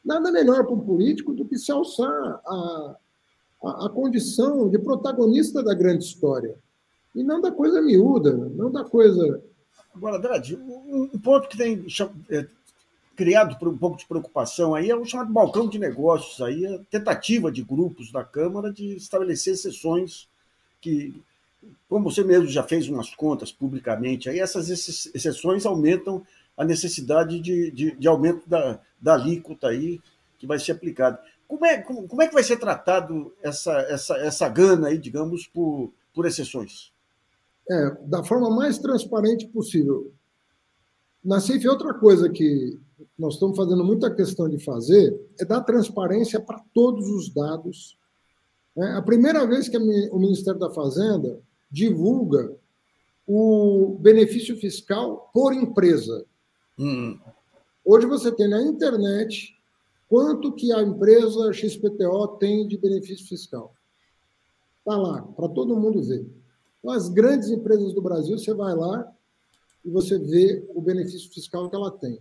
nada 0.04 0.32
melhor 0.32 0.66
para 0.66 0.74
um 0.74 0.80
político 0.80 1.34
do 1.34 1.46
que 1.46 1.58
se 1.58 1.72
alçar 1.72 2.12
a, 2.46 2.96
a, 3.64 3.86
a 3.86 3.90
condição 3.90 4.70
de 4.70 4.80
protagonista 4.80 5.64
da 5.64 5.74
grande 5.74 6.04
história. 6.04 6.56
E 7.14 7.24
não 7.24 7.42
da 7.42 7.52
coisa 7.52 7.82
miúda, 7.82 8.34
não 8.34 8.72
da 8.72 8.84
coisa. 8.84 9.44
Agora, 9.94 10.18
Drade, 10.18 10.56
um, 10.56 11.20
ponto 11.20 11.50
que 11.50 11.58
tem 11.58 11.86
é, 12.30 12.48
criado 13.16 13.58
um 13.68 13.78
pouco 13.78 13.98
de 13.98 14.08
preocupação 14.08 14.74
aí 14.74 14.90
é 14.90 14.96
o 14.96 15.06
chamado 15.06 15.32
balcão 15.32 15.68
de 15.68 15.78
negócios, 15.78 16.42
aí 16.42 16.66
a 16.66 16.80
tentativa 16.90 17.52
de 17.52 17.62
grupos 17.62 18.12
da 18.12 18.24
Câmara 18.24 18.72
de 18.72 18.96
estabelecer 18.96 19.58
sessões 19.58 20.30
que 20.80 21.22
como 21.88 22.10
você 22.10 22.24
mesmo 22.24 22.47
já 22.47 22.63
fez 22.63 22.88
umas 22.88 23.13
contas 23.13 23.52
publicamente, 23.52 24.30
aí 24.30 24.39
essas 24.39 24.69
exceções 24.69 25.65
aumentam 25.65 26.26
a 26.58 26.63
necessidade 26.63 27.39
de, 27.39 27.71
de, 27.71 27.91
de 27.95 28.08
aumento 28.08 28.47
da, 28.47 28.80
da 29.00 29.13
alíquota 29.13 29.67
aí 29.67 30.00
que 30.38 30.47
vai 30.47 30.60
ser 30.60 30.74
aplicada. 30.74 31.21
Como 31.47 31.65
é, 31.65 31.82
como, 31.82 32.08
como, 32.08 32.21
é 32.21 32.28
que 32.28 32.34
vai 32.34 32.43
ser 32.43 32.58
tratado 32.58 33.34
essa, 33.41 33.74
essa, 33.82 34.17
essa 34.17 34.50
gana 34.50 34.88
aí, 34.88 34.97
digamos, 34.97 35.45
por, 35.47 35.91
por 36.13 36.26
exceções? 36.26 36.91
É, 37.69 37.97
da 38.06 38.24
forma 38.24 38.50
mais 38.50 38.78
transparente 38.78 39.47
possível. 39.47 40.12
Na 41.24 41.39
CIF, 41.39 41.67
outra 41.67 41.93
coisa 41.93 42.30
que 42.30 42.80
nós 43.17 43.36
estamos 43.36 43.56
fazendo 43.56 43.84
muita 43.84 44.13
questão 44.13 44.50
de 44.50 44.63
fazer 44.63 45.15
é 45.39 45.45
dar 45.45 45.62
transparência 45.62 46.39
para 46.39 46.60
todos 46.74 47.08
os 47.10 47.30
dados. 47.30 47.97
É, 48.78 48.93
a 48.93 49.02
primeira 49.02 49.45
vez 49.45 49.67
que 49.69 49.78
o 49.78 50.19
Ministério 50.19 50.60
da 50.60 50.71
Fazenda 50.71 51.39
divulga 51.71 52.55
o 53.25 53.97
benefício 53.99 54.57
fiscal 54.57 55.29
por 55.34 55.53
empresa. 55.53 56.25
Hum. 56.77 57.17
Hoje 57.86 58.05
você 58.05 58.31
tem 58.31 58.49
na 58.49 58.62
internet 58.62 59.57
quanto 60.10 60.51
que 60.51 60.73
a 60.73 60.81
empresa 60.81 61.53
XPTO 61.53 62.27
tem 62.39 62.67
de 62.67 62.77
benefício 62.77 63.27
fiscal. 63.27 63.73
Está 64.79 64.97
lá, 64.97 65.21
para 65.21 65.47
todo 65.47 65.79
mundo 65.79 66.03
ver. 66.03 66.25
Então, 66.79 66.91
as 66.91 67.07
grandes 67.07 67.49
empresas 67.49 67.93
do 67.93 68.01
Brasil, 68.01 68.38
você 68.38 68.53
vai 68.53 68.75
lá 68.75 69.10
e 69.86 69.89
você 69.89 70.17
vê 70.19 70.65
o 70.75 70.81
benefício 70.81 71.31
fiscal 71.31 71.69
que 71.69 71.75
ela 71.75 71.91
tem. 71.91 72.19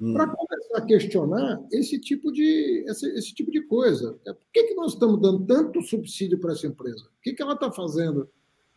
Hum. 0.00 0.12
Para 0.12 0.28
começar 0.28 0.78
a 0.78 0.86
questionar 0.86 1.66
esse 1.72 1.98
tipo 1.98 2.30
de, 2.30 2.84
esse, 2.86 3.08
esse, 3.18 3.34
tipo 3.34 3.50
de 3.50 3.62
coisa. 3.62 4.12
Por 4.24 4.36
que, 4.52 4.64
que 4.64 4.74
nós 4.74 4.92
estamos 4.92 5.20
dando 5.20 5.44
tanto 5.44 5.82
subsídio 5.82 6.38
para 6.38 6.52
essa 6.52 6.66
empresa? 6.66 7.02
O 7.02 7.22
que, 7.22 7.32
que 7.32 7.42
ela 7.42 7.54
está 7.54 7.72
fazendo 7.72 8.28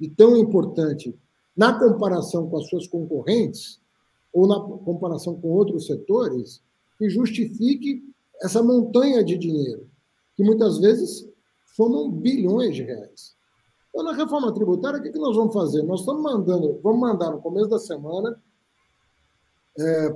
e 0.01 0.09
tão 0.09 0.35
importante 0.35 1.17
na 1.55 1.77
comparação 1.77 2.49
com 2.49 2.57
as 2.57 2.67
suas 2.67 2.87
concorrentes 2.87 3.79
ou 4.33 4.47
na 4.47 4.59
comparação 4.59 5.39
com 5.39 5.49
outros 5.49 5.85
setores 5.85 6.61
que 6.97 7.09
justifique 7.09 8.03
essa 8.41 8.63
montanha 8.63 9.23
de 9.23 9.37
dinheiro, 9.37 9.87
que 10.35 10.43
muitas 10.43 10.79
vezes 10.79 11.29
somam 11.75 12.11
bilhões 12.11 12.75
de 12.75 12.83
reais. 12.83 13.35
Então, 13.89 14.03
na 14.03 14.13
reforma 14.13 14.53
tributária, 14.53 14.99
o 14.99 15.03
que, 15.03 15.17
nós 15.19 15.35
vamos 15.35 15.53
fazer? 15.53 15.83
Nós 15.83 15.99
estamos 15.99 16.23
mandando, 16.23 16.79
vamos 16.81 16.99
mandar 16.99 17.31
no 17.31 17.41
começo 17.41 17.69
da 17.69 17.79
semana 17.79 18.41
é. 19.77 20.09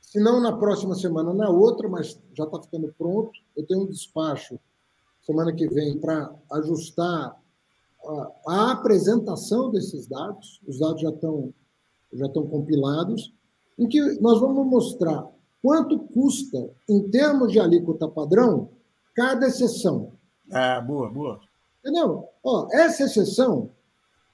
Se 0.00 0.18
não 0.18 0.40
na 0.40 0.56
próxima 0.56 0.94
semana, 0.96 1.32
na 1.32 1.48
outra, 1.50 1.88
mas 1.88 2.20
já 2.34 2.44
está 2.44 2.60
ficando 2.60 2.92
pronto. 2.98 3.30
Eu 3.56 3.64
tenho 3.64 3.82
um 3.82 3.86
despacho 3.86 4.58
semana 5.22 5.52
que 5.52 5.68
vem 5.68 6.00
para 6.00 6.34
ajustar 6.52 7.40
a 8.46 8.72
apresentação 8.72 9.70
desses 9.70 10.06
dados, 10.06 10.60
os 10.66 10.78
dados 10.78 11.00
já 11.00 11.10
estão, 11.10 11.52
já 12.12 12.26
estão 12.26 12.46
compilados, 12.46 13.32
em 13.78 13.88
que 13.88 14.00
nós 14.20 14.40
vamos 14.40 14.66
mostrar 14.66 15.26
quanto 15.62 15.98
custa, 15.98 16.70
em 16.88 17.08
termos 17.10 17.52
de 17.52 17.60
alíquota 17.60 18.08
padrão, 18.08 18.70
cada 19.14 19.46
exceção. 19.46 20.12
Ah, 20.50 20.80
boa, 20.80 21.10
boa. 21.10 21.40
Entendeu? 21.80 22.28
Ó, 22.42 22.68
essa 22.72 23.04
exceção 23.04 23.70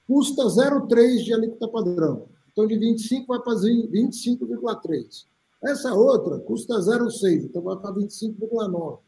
custa 0.05 0.43
0,3 0.43 1.23
de 1.23 1.33
alíquota 1.33 1.67
padrão. 1.67 2.27
Então, 2.51 2.65
de 2.65 2.77
25 2.77 3.27
vai 3.27 3.39
para 3.39 3.53
25,3. 3.53 5.25
Essa 5.63 5.93
outra 5.93 6.39
custa 6.39 6.79
0,6, 6.79 7.45
então 7.45 7.61
vai 7.61 7.75
para 7.77 7.93
25,9. 7.93 8.99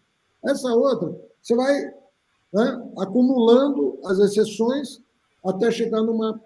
Essa 0.44 0.74
outra, 0.74 1.16
você 1.42 1.56
vai 1.56 1.94
né, 2.54 2.92
acumulando 2.98 4.00
as 4.06 4.20
exceções 4.20 5.02
até 5.46 5.72
chegar 5.72 6.02
numa, 6.02 6.42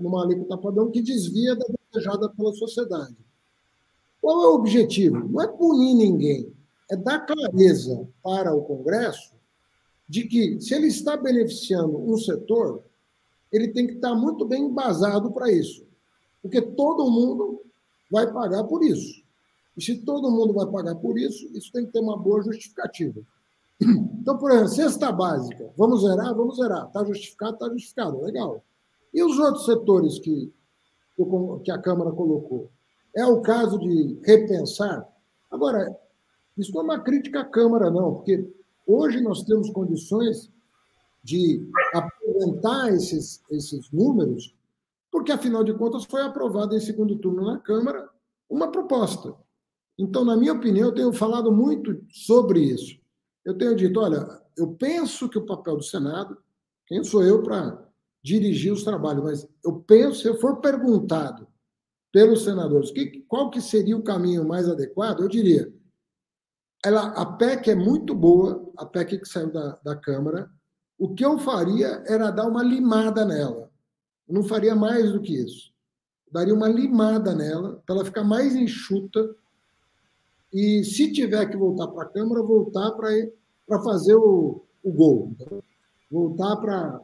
numa 0.00 0.24
alíquota 0.24 0.56
padrão 0.56 0.90
que 0.90 1.00
desvia 1.00 1.56
da 1.56 1.64
desejada 1.92 2.28
pela 2.30 2.52
sociedade. 2.54 3.16
Qual 4.20 4.42
é 4.42 4.46
o 4.48 4.54
objetivo? 4.54 5.28
Não 5.28 5.42
é 5.42 5.48
punir 5.48 5.94
ninguém, 5.94 6.52
é 6.90 6.96
dar 6.96 7.20
clareza 7.20 8.06
para 8.22 8.54
o 8.54 8.62
Congresso 8.62 9.32
de 10.08 10.24
que, 10.24 10.60
se 10.60 10.74
ele 10.74 10.88
está 10.88 11.16
beneficiando 11.16 11.98
um 11.98 12.16
setor, 12.18 12.82
ele 13.50 13.68
tem 13.68 13.86
que 13.86 13.94
estar 13.94 14.14
muito 14.14 14.44
bem 14.44 14.64
embasado 14.64 15.30
para 15.32 15.50
isso. 15.50 15.86
Porque 16.40 16.60
todo 16.60 17.10
mundo 17.10 17.62
vai 18.10 18.30
pagar 18.32 18.64
por 18.64 18.82
isso. 18.82 19.22
E 19.76 19.82
se 19.82 19.96
todo 19.98 20.30
mundo 20.30 20.52
vai 20.52 20.66
pagar 20.66 20.94
por 20.96 21.18
isso, 21.18 21.46
isso 21.56 21.72
tem 21.72 21.86
que 21.86 21.92
ter 21.92 22.00
uma 22.00 22.16
boa 22.16 22.42
justificativa. 22.42 23.22
Então, 24.20 24.38
por 24.38 24.50
exemplo, 24.50 24.68
cesta 24.68 25.10
básica, 25.10 25.70
vamos 25.76 26.02
zerar? 26.02 26.34
Vamos 26.34 26.56
zerar. 26.56 26.86
Está 26.86 27.04
justificado? 27.04 27.54
Está 27.54 27.68
justificado. 27.68 28.22
Legal. 28.22 28.62
E 29.12 29.22
os 29.22 29.38
outros 29.38 29.64
setores 29.64 30.18
que, 30.18 30.52
que 31.64 31.70
a 31.70 31.78
Câmara 31.78 32.12
colocou? 32.12 32.70
É 33.14 33.26
o 33.26 33.42
caso 33.42 33.78
de 33.78 34.18
repensar? 34.22 35.06
Agora, 35.50 35.94
isso 36.56 36.72
não 36.72 36.80
é 36.80 36.84
uma 36.84 37.00
crítica 37.00 37.40
à 37.40 37.44
Câmara, 37.44 37.90
não, 37.90 38.14
porque 38.14 38.48
hoje 38.86 39.20
nós 39.20 39.42
temos 39.42 39.70
condições 39.70 40.50
de 41.22 41.68
apresentar 41.92 42.92
esses, 42.94 43.42
esses 43.50 43.90
números, 43.90 44.54
porque, 45.10 45.30
afinal 45.30 45.62
de 45.62 45.74
contas, 45.74 46.04
foi 46.04 46.22
aprovada 46.22 46.74
em 46.74 46.80
segundo 46.80 47.16
turno 47.16 47.44
na 47.44 47.58
Câmara 47.58 48.08
uma 48.48 48.70
proposta. 48.70 49.34
Então, 49.98 50.24
na 50.24 50.36
minha 50.36 50.54
opinião, 50.54 50.88
eu 50.88 50.94
tenho 50.94 51.12
falado 51.12 51.52
muito 51.52 52.02
sobre 52.10 52.60
isso 52.60 53.01
eu 53.44 53.56
tenho 53.56 53.74
dito: 53.74 54.00
olha, 54.00 54.40
eu 54.56 54.74
penso 54.74 55.28
que 55.28 55.38
o 55.38 55.46
papel 55.46 55.76
do 55.76 55.82
Senado, 55.82 56.36
quem 56.86 57.02
sou 57.02 57.24
eu 57.24 57.42
para 57.42 57.86
dirigir 58.22 58.72
os 58.72 58.84
trabalhos, 58.84 59.24
mas 59.24 59.48
eu 59.64 59.80
penso, 59.80 60.20
se 60.20 60.28
eu 60.28 60.38
for 60.38 60.60
perguntado 60.60 61.46
pelos 62.12 62.44
senadores 62.44 62.90
que, 62.90 63.22
qual 63.26 63.50
que 63.50 63.60
seria 63.60 63.96
o 63.96 64.02
caminho 64.02 64.46
mais 64.46 64.68
adequado, 64.68 65.20
eu 65.20 65.28
diria: 65.28 65.72
ela, 66.84 67.08
a 67.10 67.24
PEC 67.24 67.70
é 67.70 67.74
muito 67.74 68.14
boa, 68.14 68.70
a 68.76 68.84
PEC 68.84 69.18
que 69.18 69.28
saiu 69.28 69.50
da, 69.52 69.78
da 69.84 69.96
Câmara. 69.96 70.50
O 70.98 71.14
que 71.14 71.24
eu 71.24 71.38
faria 71.38 72.04
era 72.06 72.30
dar 72.30 72.46
uma 72.46 72.62
limada 72.62 73.24
nela. 73.24 73.72
Eu 74.28 74.34
não 74.34 74.44
faria 74.44 74.74
mais 74.74 75.12
do 75.12 75.20
que 75.20 75.34
isso. 75.34 75.72
Daria 76.30 76.54
uma 76.54 76.68
limada 76.68 77.34
nela 77.34 77.82
para 77.84 77.96
ela 77.96 78.04
ficar 78.04 78.24
mais 78.24 78.54
enxuta 78.54 79.34
e, 80.52 80.84
se 80.84 81.10
tiver 81.10 81.46
que 81.46 81.56
voltar 81.56 81.88
para 81.88 82.02
a 82.02 82.08
Câmara, 82.08 82.42
voltar 82.42 82.92
para 82.92 83.82
fazer 83.82 84.14
o, 84.14 84.60
o 84.82 84.92
gol. 84.92 85.32
Voltar 86.10 86.56
para 86.56 87.00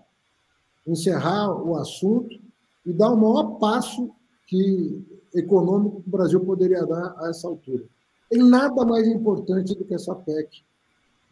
encerrar 0.87 1.55
o 1.55 1.77
assunto 1.77 2.39
e 2.85 2.93
dar 2.93 3.13
o 3.13 3.17
maior 3.17 3.59
passo 3.59 4.11
que 4.47 5.03
econômico 5.35 6.03
que 6.03 6.09
o 6.09 6.13
Brasil 6.13 6.41
poderia 6.41 6.85
dar 6.85 7.15
a 7.19 7.29
essa 7.29 7.49
altura. 7.49 7.85
Tem 8.31 8.43
nada 8.43 8.85
mais 8.85 9.07
importante 9.07 9.75
do 9.75 9.85
que 9.85 9.95
essa 9.95 10.15
PEC 10.15 10.63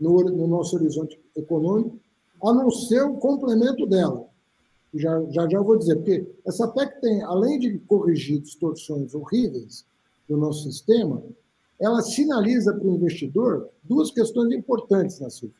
no, 0.00 0.22
no 0.24 0.46
nosso 0.46 0.76
horizonte 0.76 1.18
econômico, 1.34 1.98
a 2.42 2.52
não 2.52 2.70
ser 2.70 3.02
o 3.02 3.14
complemento 3.14 3.86
dela. 3.86 4.26
Já, 4.94 5.22
já 5.30 5.48
já 5.48 5.60
vou 5.60 5.76
dizer, 5.76 5.96
porque 5.96 6.26
essa 6.46 6.68
PEC 6.68 7.00
tem, 7.00 7.22
além 7.22 7.58
de 7.58 7.78
corrigir 7.80 8.40
distorções 8.40 9.14
horríveis 9.14 9.84
do 10.28 10.36
nosso 10.36 10.64
sistema, 10.64 11.22
ela 11.78 12.00
sinaliza 12.02 12.72
para 12.72 12.86
o 12.86 12.94
investidor 12.94 13.68
duas 13.84 14.10
questões 14.10 14.52
importantes 14.52 15.20
na 15.20 15.30
CIF. 15.30 15.54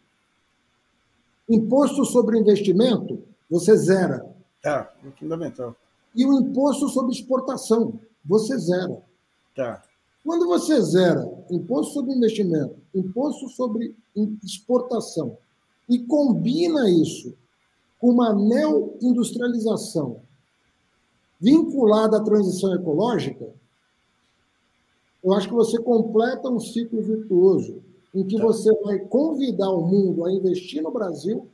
Imposto 1.49 2.05
sobre 2.05 2.39
investimento, 2.39 3.23
você 3.49 3.77
zera. 3.77 4.27
Tá, 4.63 4.93
é 5.05 5.11
fundamental. 5.19 5.77
E 6.15 6.25
o 6.25 6.41
imposto 6.41 6.89
sobre 6.89 7.13
exportação, 7.13 8.01
você 8.25 8.59
zera. 8.59 9.01
Tá. 9.55 9.83
Quando 10.25 10.47
você 10.47 10.81
zera 10.81 11.25
imposto 11.51 11.95
sobre 11.95 12.15
investimento, 12.15 12.77
imposto 12.95 13.49
sobre 13.51 13.95
exportação, 14.43 15.37
e 15.89 16.01
combina 16.01 16.91
isso 16.91 17.35
com 18.01 18.11
uma 18.11 18.33
neo-industrialização 18.35 20.21
vinculada 21.41 22.17
à 22.17 22.25
transição 22.25 22.75
ecológica, 22.75 23.49
eu 25.27 25.35
acho 25.35 25.49
que 25.49 25.55
você 25.55 25.77
completa 25.83 26.49
um 26.49 26.61
ciclo 26.61 27.03
virtuoso 27.03 27.83
em 28.15 28.25
que 28.25 28.37
tá. 28.37 28.45
você 28.45 28.73
vai 28.83 29.01
convidar 29.01 29.71
o 29.71 29.85
mundo 29.85 30.25
a 30.25 30.33
investir 30.33 30.81
no 30.81 30.93
Brasil 30.93 31.49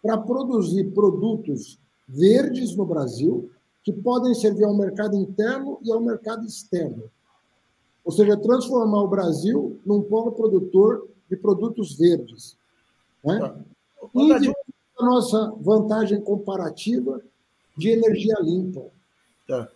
para 0.00 0.16
produzir 0.16 0.92
produtos 0.92 1.76
verdes 2.06 2.76
no 2.76 2.86
Brasil 2.86 3.50
que 3.82 3.92
podem 3.92 4.32
servir 4.32 4.64
ao 4.64 4.76
mercado 4.76 5.16
interno 5.16 5.80
e 5.82 5.92
ao 5.92 6.00
mercado 6.00 6.46
externo. 6.46 7.10
Ou 8.04 8.12
seja, 8.12 8.36
transformar 8.36 9.02
o 9.02 9.08
Brasil 9.08 9.80
num 9.84 10.02
polo 10.02 10.30
produtor 10.30 11.08
de 11.28 11.36
produtos 11.36 11.96
verdes. 11.98 12.56
Né? 13.24 13.40
Tá. 13.40 13.58
E 14.14 14.32
a 14.32 15.04
nossa 15.04 15.52
vantagem 15.60 16.20
comparativa 16.20 17.20
de 17.76 17.90
energia 17.90 18.36
limpa. 18.40 18.86
Tá. 19.48 19.68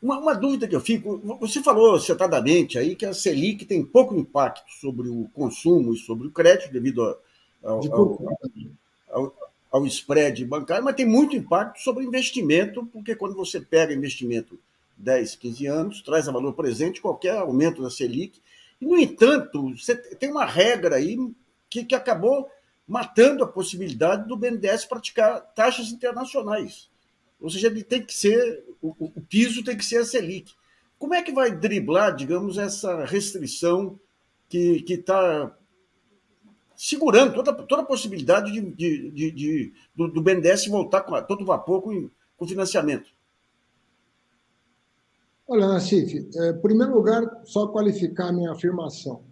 Uma, 0.00 0.18
uma, 0.18 0.34
dúvida 0.34 0.68
que 0.68 0.76
eu 0.76 0.80
fico, 0.80 1.18
você 1.40 1.60
falou 1.62 1.96
acertadamente 1.96 2.78
aí 2.78 2.94
que 2.94 3.04
a 3.04 3.12
Selic 3.12 3.64
tem 3.64 3.84
pouco 3.84 4.14
impacto 4.14 4.70
sobre 4.80 5.08
o 5.08 5.28
consumo 5.34 5.92
e 5.92 5.98
sobre 5.98 6.28
o 6.28 6.30
crédito 6.30 6.72
devido 6.72 7.02
ao, 7.02 7.80
ao, 7.82 8.38
ao, 9.10 9.36
ao 9.72 9.86
spread 9.86 10.44
bancário, 10.44 10.84
mas 10.84 10.94
tem 10.94 11.06
muito 11.06 11.34
impacto 11.34 11.80
sobre 11.80 12.04
o 12.04 12.06
investimento, 12.06 12.86
porque 12.86 13.16
quando 13.16 13.34
você 13.34 13.60
pega 13.60 13.92
investimento 13.92 14.58
10, 14.98 15.36
15 15.36 15.66
anos, 15.66 16.02
traz 16.02 16.28
a 16.28 16.32
valor 16.32 16.52
presente 16.52 17.00
qualquer 17.00 17.36
aumento 17.36 17.82
da 17.82 17.90
Selic. 17.90 18.40
E, 18.80 18.86
no 18.86 18.98
entanto, 18.98 19.76
você 19.76 19.96
tem 19.96 20.30
uma 20.30 20.44
regra 20.44 20.96
aí 20.96 21.18
que, 21.70 21.84
que 21.84 21.94
acabou 21.94 22.48
matando 22.86 23.44
a 23.44 23.48
possibilidade 23.48 24.26
do 24.26 24.36
BNDES 24.36 24.86
praticar 24.86 25.40
taxas 25.54 25.92
internacionais. 25.92 26.88
Ou 27.40 27.48
seja, 27.50 27.68
ele 27.68 27.84
tem 27.84 28.02
que 28.02 28.14
ser, 28.14 28.64
o, 28.82 28.94
o 28.98 29.20
piso 29.20 29.62
tem 29.62 29.76
que 29.76 29.84
ser 29.84 29.98
a 29.98 30.04
Selic. 30.04 30.52
Como 30.98 31.14
é 31.14 31.22
que 31.22 31.32
vai 31.32 31.54
driblar, 31.54 32.14
digamos, 32.14 32.58
essa 32.58 33.04
restrição 33.04 33.98
que 34.48 34.84
está 34.88 35.56
segurando 36.76 37.34
toda, 37.34 37.52
toda 37.52 37.82
a 37.82 37.86
possibilidade 37.86 38.52
de, 38.52 38.60
de, 38.60 39.10
de, 39.10 39.30
de 39.32 39.72
do, 39.94 40.08
do, 40.08 40.22
BNDES 40.22 40.66
voltar 40.66 41.02
com 41.02 41.14
a, 41.14 41.22
todo 41.22 41.44
vapor 41.44 41.82
com, 41.82 42.08
com 42.36 42.48
financiamento? 42.48 43.10
Olha, 45.46 45.66
Nassif, 45.66 46.28
é, 46.36 46.50
em 46.50 46.60
primeiro 46.60 46.94
lugar, 46.94 47.42
só 47.44 47.66
qualificar 47.66 48.28
a 48.28 48.32
minha 48.32 48.52
afirmação. 48.52 49.24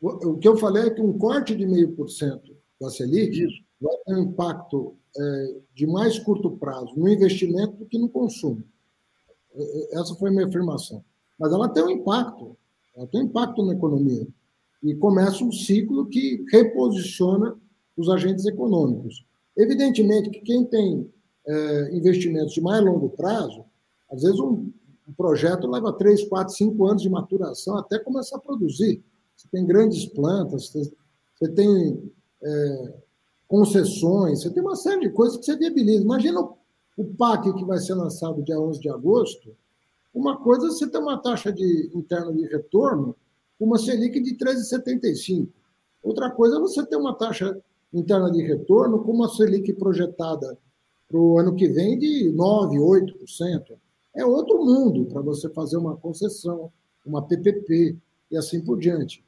O, 0.00 0.30
o 0.30 0.38
que 0.38 0.46
eu 0.46 0.56
falei 0.56 0.84
é 0.84 0.90
que 0.90 1.00
um 1.00 1.18
corte 1.18 1.56
de 1.56 1.66
meio 1.66 1.92
por 1.92 2.08
cento 2.08 2.56
da 2.80 2.90
Selic 2.90 3.44
Isso. 3.44 3.65
Vai 3.80 3.96
ter 4.04 4.14
um 4.14 4.22
impacto 4.22 4.94
é, 5.16 5.54
de 5.74 5.86
mais 5.86 6.18
curto 6.18 6.50
prazo 6.52 6.94
no 6.96 7.08
investimento 7.08 7.76
do 7.76 7.86
que 7.86 7.98
no 7.98 8.08
consumo. 8.08 8.62
É, 9.54 9.62
é, 9.62 10.00
essa 10.00 10.14
foi 10.14 10.30
a 10.30 10.32
minha 10.32 10.46
afirmação. 10.46 11.04
Mas 11.38 11.52
ela 11.52 11.68
tem 11.68 11.82
um 11.82 11.90
impacto, 11.90 12.56
ela 12.94 13.06
tem 13.06 13.22
um 13.22 13.24
impacto 13.24 13.64
na 13.64 13.74
economia. 13.74 14.26
E 14.82 14.94
começa 14.94 15.44
um 15.44 15.52
ciclo 15.52 16.06
que 16.06 16.44
reposiciona 16.50 17.56
os 17.96 18.08
agentes 18.08 18.44
econômicos. 18.46 19.24
Evidentemente 19.56 20.30
que 20.30 20.40
quem 20.40 20.64
tem 20.64 21.10
é, 21.46 21.96
investimentos 21.96 22.52
de 22.52 22.60
mais 22.60 22.84
longo 22.84 23.10
prazo, 23.10 23.64
às 24.10 24.22
vezes 24.22 24.38
um, 24.38 24.70
um 25.08 25.12
projeto 25.16 25.66
leva 25.66 25.92
três, 25.92 26.24
quatro, 26.24 26.54
cinco 26.54 26.86
anos 26.86 27.02
de 27.02 27.08
maturação 27.08 27.76
até 27.78 27.98
começar 27.98 28.36
a 28.36 28.40
produzir. 28.40 29.02
Você 29.36 29.48
tem 29.48 29.66
grandes 29.66 30.06
plantas, 30.06 30.72
você 30.72 31.48
tem 31.52 32.12
é, 32.42 32.94
concessões, 33.48 34.42
você 34.42 34.50
tem 34.50 34.62
uma 34.62 34.76
série 34.76 35.00
de 35.00 35.10
coisas 35.10 35.36
que 35.38 35.44
você 35.44 35.56
viabiliza. 35.56 36.02
Imagina 36.02 36.40
o, 36.40 37.04
PAC 37.16 37.52
que 37.54 37.64
vai 37.64 37.78
ser 37.78 37.94
lançado 37.94 38.42
dia 38.42 38.58
11 38.58 38.80
de 38.80 38.88
agosto, 38.88 39.54
uma 40.14 40.38
coisa 40.38 40.66
é 40.66 40.70
você 40.70 40.86
tem 40.88 41.00
uma 41.00 41.18
taxa 41.18 41.52
de 41.52 41.90
interna 41.94 42.32
de 42.32 42.46
retorno 42.46 43.14
uma 43.58 43.78
Selic 43.78 44.20
de 44.20 44.36
13,75. 44.36 45.48
Outra 46.02 46.30
coisa 46.30 46.56
é 46.56 46.60
você 46.60 46.84
ter 46.84 46.96
uma 46.96 47.14
taxa 47.14 47.58
interna 47.92 48.30
de 48.30 48.42
retorno 48.42 49.02
com 49.02 49.12
uma 49.12 49.28
Selic 49.28 49.72
projetada 49.74 50.58
para 51.08 51.18
o 51.18 51.38
ano 51.38 51.54
que 51.54 51.68
vem 51.68 51.98
de 51.98 52.32
9%, 52.32 53.14
8%. 53.28 53.72
É 54.14 54.24
outro 54.24 54.64
mundo 54.64 55.06
para 55.06 55.20
você 55.20 55.48
fazer 55.50 55.76
uma 55.76 55.96
concessão, 55.96 56.70
uma 57.04 57.22
PPP 57.22 57.96
e 58.30 58.36
assim 58.36 58.60
por 58.60 58.78
diante. 58.78 59.24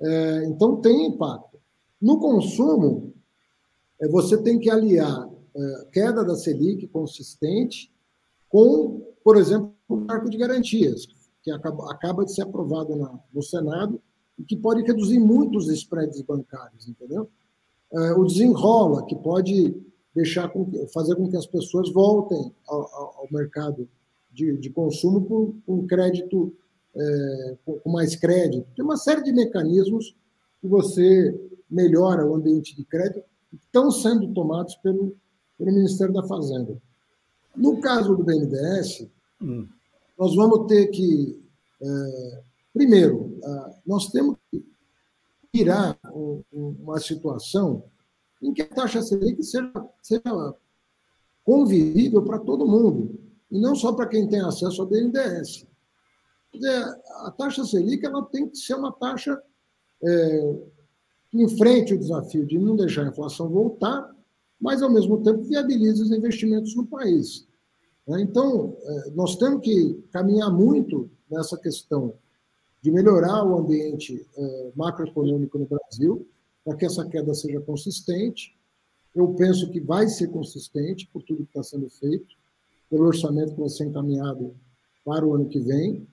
É, 0.00 0.44
então, 0.46 0.76
tem 0.76 1.06
impacto. 1.06 1.58
No 2.00 2.18
consumo, 2.18 3.07
é, 4.00 4.08
você 4.08 4.40
tem 4.42 4.58
que 4.58 4.70
aliar 4.70 5.28
é, 5.58 5.84
queda 5.92 6.24
da 6.24 6.36
Selic 6.36 6.86
consistente 6.88 7.92
com, 8.48 9.02
por 9.24 9.36
exemplo, 9.36 9.74
o 9.88 9.96
marco 9.96 10.30
de 10.30 10.36
garantias, 10.36 11.06
que 11.42 11.50
acaba, 11.50 11.90
acaba 11.90 12.24
de 12.24 12.32
ser 12.32 12.42
aprovado 12.42 12.94
na, 12.96 13.18
no 13.32 13.42
Senado 13.42 14.00
e 14.38 14.44
que 14.44 14.56
pode 14.56 14.82
reduzir 14.82 15.18
muito 15.18 15.58
os 15.58 15.68
spreads 15.68 16.22
bancários, 16.22 16.88
entendeu? 16.88 17.28
É, 17.92 18.12
o 18.12 18.24
desenrola, 18.24 19.04
que 19.06 19.16
pode 19.16 19.74
deixar 20.14 20.48
com, 20.48 20.70
fazer 20.92 21.16
com 21.16 21.28
que 21.28 21.36
as 21.36 21.46
pessoas 21.46 21.90
voltem 21.92 22.52
ao, 22.66 22.82
ao 22.94 23.28
mercado 23.30 23.88
de, 24.30 24.56
de, 24.58 24.70
consumo 24.70 25.24
com, 25.24 25.54
com 25.66 25.86
crédito, 25.86 26.54
é, 26.94 27.56
com 27.64 27.90
mais 27.90 28.14
crédito. 28.14 28.66
Tem 28.76 28.84
uma 28.84 28.96
série 28.96 29.22
de 29.22 29.32
mecanismos 29.32 30.14
que 30.60 30.68
você 30.68 31.34
melhora 31.70 32.26
o 32.26 32.34
ambiente 32.34 32.76
de 32.76 32.84
crédito, 32.84 33.24
estão 33.52 33.90
sendo 33.90 34.32
tomados 34.32 34.74
pelo, 34.76 35.16
pelo 35.56 35.72
Ministério 35.72 36.12
da 36.12 36.22
Fazenda. 36.22 36.80
No 37.56 37.80
caso 37.80 38.16
do 38.16 38.22
BNDES, 38.22 39.06
hum. 39.40 39.66
nós 40.18 40.34
vamos 40.34 40.66
ter 40.66 40.88
que, 40.88 41.42
é, 41.80 42.42
primeiro, 42.72 43.38
nós 43.86 44.08
temos 44.08 44.36
que 44.50 44.64
tirar 45.52 45.98
uma 46.52 47.00
situação 47.00 47.82
em 48.42 48.52
que 48.52 48.62
a 48.62 48.68
taxa 48.68 49.02
Selic 49.02 49.42
seja, 49.42 49.72
seja 50.02 50.54
convivível 51.44 52.22
para 52.22 52.38
todo 52.38 52.68
mundo, 52.68 53.18
e 53.50 53.58
não 53.58 53.74
só 53.74 53.92
para 53.92 54.06
quem 54.06 54.28
tem 54.28 54.40
acesso 54.40 54.82
ao 54.82 54.88
BNDES. 54.88 55.66
Dizer, 56.52 56.84
a 57.24 57.30
taxa 57.30 57.64
Selic 57.64 58.04
ela 58.04 58.24
tem 58.26 58.48
que 58.48 58.56
ser 58.56 58.74
uma 58.74 58.92
taxa 58.92 59.40
é, 60.02 60.56
enfrente 61.32 61.94
o 61.94 61.98
desafio 61.98 62.46
de 62.46 62.58
não 62.58 62.76
deixar 62.76 63.04
a 63.04 63.08
inflação 63.08 63.48
voltar, 63.48 64.14
mas, 64.60 64.82
ao 64.82 64.90
mesmo 64.90 65.22
tempo, 65.22 65.42
viabilize 65.42 66.02
os 66.02 66.10
investimentos 66.10 66.74
no 66.74 66.86
país. 66.86 67.46
Né? 68.06 68.22
Então, 68.22 68.76
é, 68.82 69.10
nós 69.10 69.36
temos 69.36 69.62
que 69.62 70.02
caminhar 70.10 70.50
muito 70.50 71.10
nessa 71.30 71.56
questão 71.56 72.14
de 72.82 72.90
melhorar 72.90 73.44
o 73.44 73.58
ambiente 73.58 74.26
é, 74.36 74.72
macroeconômico 74.74 75.58
no 75.58 75.66
Brasil, 75.66 76.26
para 76.64 76.76
que 76.76 76.86
essa 76.86 77.06
queda 77.06 77.34
seja 77.34 77.60
consistente. 77.60 78.56
Eu 79.14 79.28
penso 79.34 79.70
que 79.70 79.80
vai 79.80 80.08
ser 80.08 80.28
consistente 80.28 81.08
por 81.12 81.22
tudo 81.22 81.44
que 81.44 81.50
está 81.50 81.62
sendo 81.62 81.88
feito, 81.88 82.36
pelo 82.88 83.06
orçamento 83.06 83.54
que 83.54 83.60
vai 83.60 83.68
ser 83.68 83.84
encaminhado 83.84 84.54
para 85.04 85.26
o 85.26 85.34
ano 85.34 85.48
que 85.48 85.60
vem. 85.60 86.06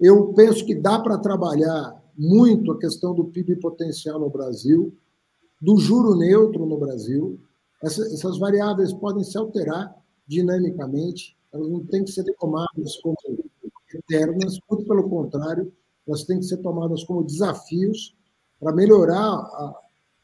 Eu 0.00 0.32
penso 0.32 0.64
que 0.64 0.74
dá 0.74 0.98
para 1.00 1.18
trabalhar 1.18 2.02
muito 2.18 2.72
a 2.72 2.78
questão 2.78 3.14
do 3.14 3.26
PIB 3.26 3.56
potencial 3.56 4.18
no 4.18 4.28
Brasil, 4.28 4.92
do 5.60 5.78
juro 5.78 6.16
neutro 6.16 6.66
no 6.66 6.76
Brasil. 6.76 7.38
Essas, 7.82 8.12
essas 8.12 8.38
variáveis 8.38 8.92
podem 8.92 9.22
se 9.22 9.38
alterar 9.38 9.94
dinamicamente, 10.26 11.36
elas 11.52 11.70
não 11.70 11.84
têm 11.86 12.04
que 12.04 12.10
ser 12.10 12.24
tomadas 12.38 12.96
como 13.02 13.16
eternas, 13.94 14.58
muito 14.68 14.84
pelo 14.86 15.08
contrário, 15.08 15.72
elas 16.06 16.24
têm 16.24 16.40
que 16.40 16.44
ser 16.44 16.58
tomadas 16.58 17.04
como 17.04 17.22
desafios 17.22 18.14
para 18.60 18.74
melhorar 18.74 19.16
a, 19.16 19.80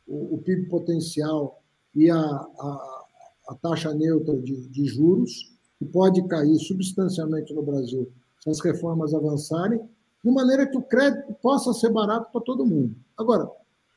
o, 0.06 0.34
o, 0.34 0.38
PIB 0.38 0.68
potencial 0.68 1.62
e 1.94 2.10
a, 2.10 2.18
a, 2.18 3.04
a 3.48 3.54
taxa 3.54 3.94
neutra 3.94 4.36
de, 4.36 4.68
de 4.68 4.84
juros, 4.86 5.52
que 5.78 5.84
pode 5.84 6.26
cair 6.26 6.58
substancialmente 6.58 7.54
no 7.54 7.62
Brasil 7.62 8.10
se 8.40 8.50
as 8.50 8.60
reformas 8.60 9.14
avançarem, 9.14 9.80
de 10.24 10.30
maneira 10.30 10.66
que 10.66 10.78
o 10.78 10.82
crédito 10.82 11.34
possa 11.34 11.74
ser 11.74 11.90
barato 11.90 12.32
para 12.32 12.40
todo 12.40 12.64
mundo. 12.64 12.96
Agora, 13.16 13.46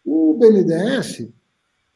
o 0.05 0.33
BNDES, 0.33 1.29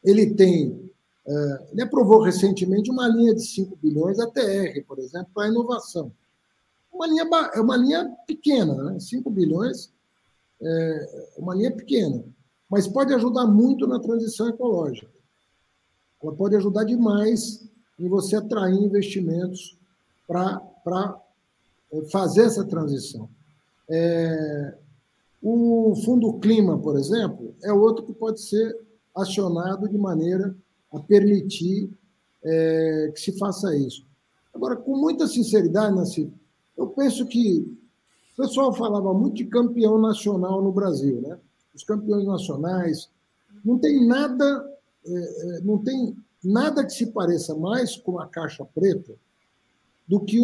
ele 0.02 0.34
tem, 0.34 0.90
é, 1.26 1.66
ele 1.70 1.82
aprovou 1.82 2.22
recentemente 2.22 2.90
uma 2.90 3.06
linha 3.08 3.34
de 3.34 3.42
5 3.42 3.76
bilhões 3.76 4.18
ATR, 4.18 4.82
por 4.88 4.98
exemplo, 4.98 5.28
para 5.34 5.44
a 5.44 5.48
inovação. 5.48 6.10
Uma 6.90 7.06
linha, 7.06 7.28
é 7.54 7.60
uma 7.60 7.76
linha 7.76 8.16
pequena, 8.26 8.74
né? 8.74 8.98
5 8.98 9.30
bilhões 9.30 9.92
é 10.62 11.32
uma 11.36 11.54
linha 11.54 11.70
pequena, 11.70 12.24
mas 12.70 12.88
pode 12.88 13.12
ajudar 13.12 13.46
muito 13.46 13.86
na 13.86 13.98
transição 13.98 14.48
ecológica. 14.48 15.10
Ela 16.22 16.32
pode 16.32 16.56
ajudar 16.56 16.84
demais 16.84 17.68
em 17.98 18.08
você 18.08 18.36
atrair 18.36 18.78
investimentos 18.78 19.76
para 20.26 21.20
é, 21.92 22.02
fazer 22.06 22.44
essa 22.44 22.64
transição. 22.64 23.28
É, 23.94 24.74
o 25.42 25.94
Fundo 26.02 26.38
Clima, 26.38 26.78
por 26.78 26.96
exemplo, 26.96 27.54
é 27.62 27.70
outro 27.70 28.06
que 28.06 28.14
pode 28.14 28.40
ser 28.40 28.74
acionado 29.14 29.86
de 29.86 29.98
maneira 29.98 30.56
a 30.90 30.98
permitir 30.98 31.90
é, 32.42 33.12
que 33.14 33.20
se 33.20 33.38
faça 33.38 33.76
isso. 33.76 34.06
Agora, 34.54 34.76
com 34.76 34.96
muita 34.96 35.26
sinceridade, 35.26 35.94
Nancy, 35.94 36.32
eu 36.76 36.86
penso 36.86 37.26
que 37.26 37.70
o 38.32 38.42
pessoal 38.42 38.72
falava 38.72 39.12
muito 39.12 39.34
de 39.34 39.44
campeão 39.44 39.98
nacional 39.98 40.62
no 40.62 40.72
Brasil, 40.72 41.20
né? 41.20 41.38
Os 41.74 41.84
campeões 41.84 42.26
nacionais 42.26 43.10
não 43.62 43.78
tem 43.78 44.06
nada, 44.06 44.70
é, 45.04 45.12
é, 45.12 45.60
não 45.60 45.78
tem 45.78 46.16
nada 46.42 46.84
que 46.84 46.92
se 46.92 47.06
pareça 47.12 47.54
mais 47.54 47.94
com 47.96 48.18
a 48.18 48.26
caixa 48.26 48.64
preta 48.64 49.14
do 50.08 50.18
que 50.20 50.40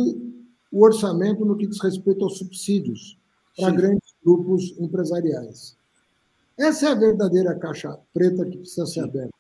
o 0.71 0.85
orçamento 0.85 1.47
no 1.47 1.57
que 1.57 1.67
diz 1.67 1.81
respeito 1.81 2.25
aos 2.25 2.37
subsídios 2.37 3.18
para 3.59 3.73
grandes 3.73 4.15
grupos 4.25 4.75
empresariais. 4.79 5.77
Essa 6.57 6.89
é 6.89 6.93
a 6.93 6.95
verdadeira 6.95 7.55
caixa 7.55 7.99
preta 8.13 8.45
que 8.45 8.59
precisa 8.59 8.87
ser 8.87 9.01
aberta. 9.01 9.33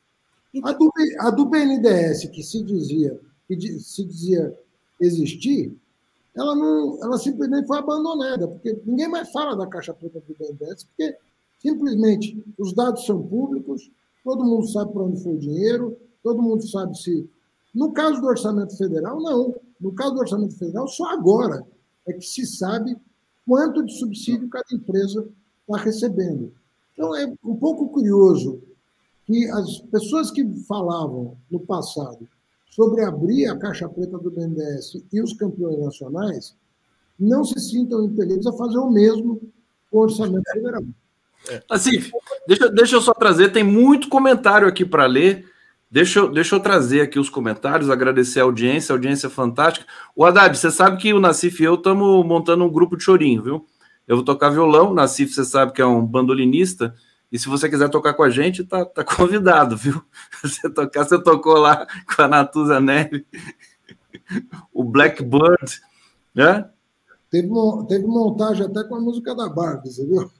A 0.62 0.72
do, 0.72 0.90
a 1.20 1.30
do 1.30 1.46
BNDES, 1.46 2.26
que 2.30 2.42
se 2.42 2.62
dizia, 2.62 3.18
que 3.46 3.78
se 3.78 4.04
dizia 4.04 4.56
existir, 5.00 5.76
ela, 6.34 6.54
não, 6.54 6.98
ela 7.02 7.18
simplesmente 7.18 7.66
foi 7.66 7.78
abandonada, 7.78 8.46
porque 8.46 8.80
ninguém 8.84 9.08
mais 9.08 9.30
fala 9.30 9.56
da 9.56 9.66
caixa 9.66 9.92
preta 9.92 10.20
do 10.20 10.36
BNDES, 10.38 10.84
porque 10.84 11.16
simplesmente 11.58 12.42
os 12.58 12.72
dados 12.72 13.04
são 13.04 13.20
públicos, 13.22 13.90
todo 14.24 14.44
mundo 14.44 14.66
sabe 14.68 14.92
para 14.92 15.02
onde 15.02 15.22
foi 15.22 15.34
o 15.34 15.38
dinheiro, 15.38 15.96
todo 16.22 16.42
mundo 16.42 16.66
sabe 16.66 16.96
se. 16.96 17.28
No 17.74 17.92
caso 17.92 18.20
do 18.20 18.26
orçamento 18.26 18.76
federal, 18.76 19.20
não. 19.20 19.54
No 19.80 19.92
caso 19.92 20.14
do 20.14 20.20
orçamento 20.20 20.56
federal, 20.56 20.88
só 20.88 21.10
agora 21.10 21.64
é 22.06 22.12
que 22.12 22.24
se 22.24 22.46
sabe 22.46 22.96
quanto 23.48 23.82
de 23.82 23.98
subsídio 23.98 24.46
cada 24.50 24.66
empresa 24.70 25.26
está 25.62 25.82
recebendo. 25.82 26.52
Então, 26.92 27.16
é 27.16 27.32
um 27.42 27.56
pouco 27.56 27.88
curioso 27.88 28.60
que 29.24 29.48
as 29.50 29.78
pessoas 29.90 30.30
que 30.30 30.46
falavam 30.68 31.34
no 31.50 31.60
passado 31.60 32.28
sobre 32.70 33.02
abrir 33.02 33.46
a 33.46 33.58
caixa 33.58 33.88
preta 33.88 34.18
do 34.18 34.30
BNDES 34.30 35.02
e 35.10 35.22
os 35.22 35.32
campeões 35.32 35.78
nacionais 35.78 36.54
não 37.18 37.42
se 37.42 37.58
sintam 37.58 38.04
impelidos 38.04 38.46
a 38.46 38.52
fazer 38.52 38.78
o 38.78 38.90
mesmo 38.90 39.40
com 39.90 39.98
o 39.98 40.02
orçamento 40.02 40.50
federal. 40.52 40.84
Assim, 41.70 41.92
deixa, 42.46 42.68
deixa 42.68 42.96
eu 42.96 43.00
só 43.00 43.14
trazer, 43.14 43.50
tem 43.50 43.64
muito 43.64 44.08
comentário 44.08 44.68
aqui 44.68 44.84
para 44.84 45.06
ler. 45.06 45.50
Deixa 45.90 46.18
eu, 46.18 46.30
deixa 46.30 46.54
eu 46.54 46.60
trazer 46.60 47.00
aqui 47.00 47.18
os 47.18 47.30
comentários, 47.30 47.88
agradecer 47.88 48.40
a 48.40 48.42
audiência, 48.42 48.92
a 48.92 48.96
audiência 48.96 49.26
é 49.26 49.30
fantástica. 49.30 49.86
O 50.14 50.24
Haddad, 50.24 50.56
você 50.56 50.70
sabe 50.70 50.98
que 50.98 51.14
o 51.14 51.20
Nassif 51.20 51.62
e 51.62 51.64
eu 51.64 51.74
estamos 51.74 52.26
montando 52.26 52.64
um 52.64 52.70
grupo 52.70 52.96
de 52.96 53.04
chorinho, 53.04 53.42
viu? 53.42 53.66
Eu 54.06 54.16
vou 54.16 54.24
tocar 54.24 54.50
violão, 54.50 54.90
o 54.90 54.94
Nassif, 54.94 55.32
você 55.32 55.44
sabe 55.44 55.72
que 55.72 55.80
é 55.80 55.86
um 55.86 56.04
bandolinista, 56.04 56.94
e 57.30 57.38
se 57.38 57.48
você 57.48 57.68
quiser 57.68 57.88
tocar 57.88 58.14
com 58.14 58.22
a 58.22 58.30
gente, 58.30 58.64
tá, 58.64 58.84
tá 58.84 59.04
convidado, 59.04 59.76
viu? 59.76 60.02
Você 60.42 60.70
tocar, 60.70 61.04
você 61.04 61.22
tocou 61.22 61.58
lá 61.58 61.86
com 62.14 62.22
a 62.22 62.28
Natuza 62.28 62.80
Neve, 62.80 63.26
o 64.72 64.82
Blackbird, 64.82 65.82
né? 66.34 66.70
Teve, 67.30 67.48
teve 67.88 68.06
montagem 68.06 68.64
até 68.64 68.82
com 68.84 68.94
a 68.94 69.00
música 69.00 69.34
da 69.34 69.48
Barbie, 69.48 69.90
você 69.90 70.06
viu? 70.06 70.30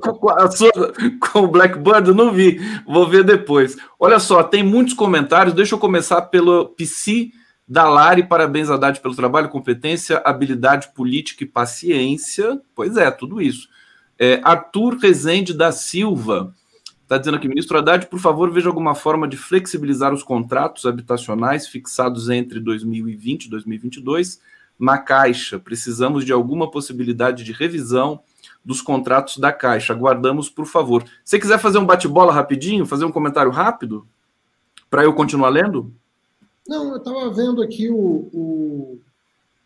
Com, 0.00 0.50
sua, 0.50 0.72
com 1.20 1.40
o 1.40 1.48
Blackbird, 1.48 2.12
não 2.12 2.32
vi, 2.32 2.60
vou 2.86 3.08
ver 3.08 3.24
depois. 3.24 3.76
Olha 3.98 4.18
só, 4.18 4.42
tem 4.42 4.62
muitos 4.62 4.94
comentários. 4.94 5.54
Deixa 5.54 5.74
eu 5.74 5.78
começar 5.78 6.22
pelo 6.22 6.66
PC 6.70 7.30
da 7.66 7.88
Lari. 7.88 8.24
Parabéns, 8.24 8.70
Haddad, 8.70 9.00
pelo 9.00 9.14
trabalho, 9.14 9.48
competência, 9.48 10.20
habilidade 10.24 10.92
política 10.94 11.44
e 11.44 11.46
paciência. 11.46 12.60
Pois 12.74 12.96
é, 12.96 13.10
tudo 13.10 13.40
isso. 13.40 13.68
É, 14.18 14.40
Arthur 14.42 14.96
Rezende 14.96 15.54
da 15.54 15.70
Silva 15.70 16.52
está 17.02 17.16
dizendo 17.16 17.36
aqui, 17.36 17.48
ministro 17.48 17.78
Haddad, 17.78 18.06
por 18.06 18.18
favor, 18.18 18.50
veja 18.50 18.68
alguma 18.68 18.94
forma 18.94 19.26
de 19.26 19.36
flexibilizar 19.36 20.12
os 20.12 20.22
contratos 20.22 20.84
habitacionais 20.84 21.66
fixados 21.66 22.28
entre 22.28 22.60
2020 22.60 23.46
e 23.46 23.50
2022 23.50 24.40
na 24.78 24.98
Caixa. 24.98 25.58
Precisamos 25.58 26.22
de 26.22 26.32
alguma 26.32 26.70
possibilidade 26.70 27.44
de 27.44 27.52
revisão 27.52 28.20
dos 28.68 28.82
contratos 28.82 29.38
da 29.38 29.50
Caixa. 29.50 29.94
Aguardamos, 29.94 30.50
por 30.50 30.66
favor. 30.66 31.02
Se 31.24 31.38
quiser 31.38 31.58
fazer 31.58 31.78
um 31.78 31.86
bate-bola 31.86 32.30
rapidinho, 32.30 32.84
fazer 32.84 33.06
um 33.06 33.10
comentário 33.10 33.50
rápido, 33.50 34.06
para 34.90 35.04
eu 35.04 35.14
continuar 35.14 35.48
lendo? 35.48 35.90
Não, 36.68 36.90
eu 36.90 36.98
estava 36.98 37.30
vendo 37.30 37.62
aqui 37.62 37.88
o, 37.88 38.28
o, 38.30 39.00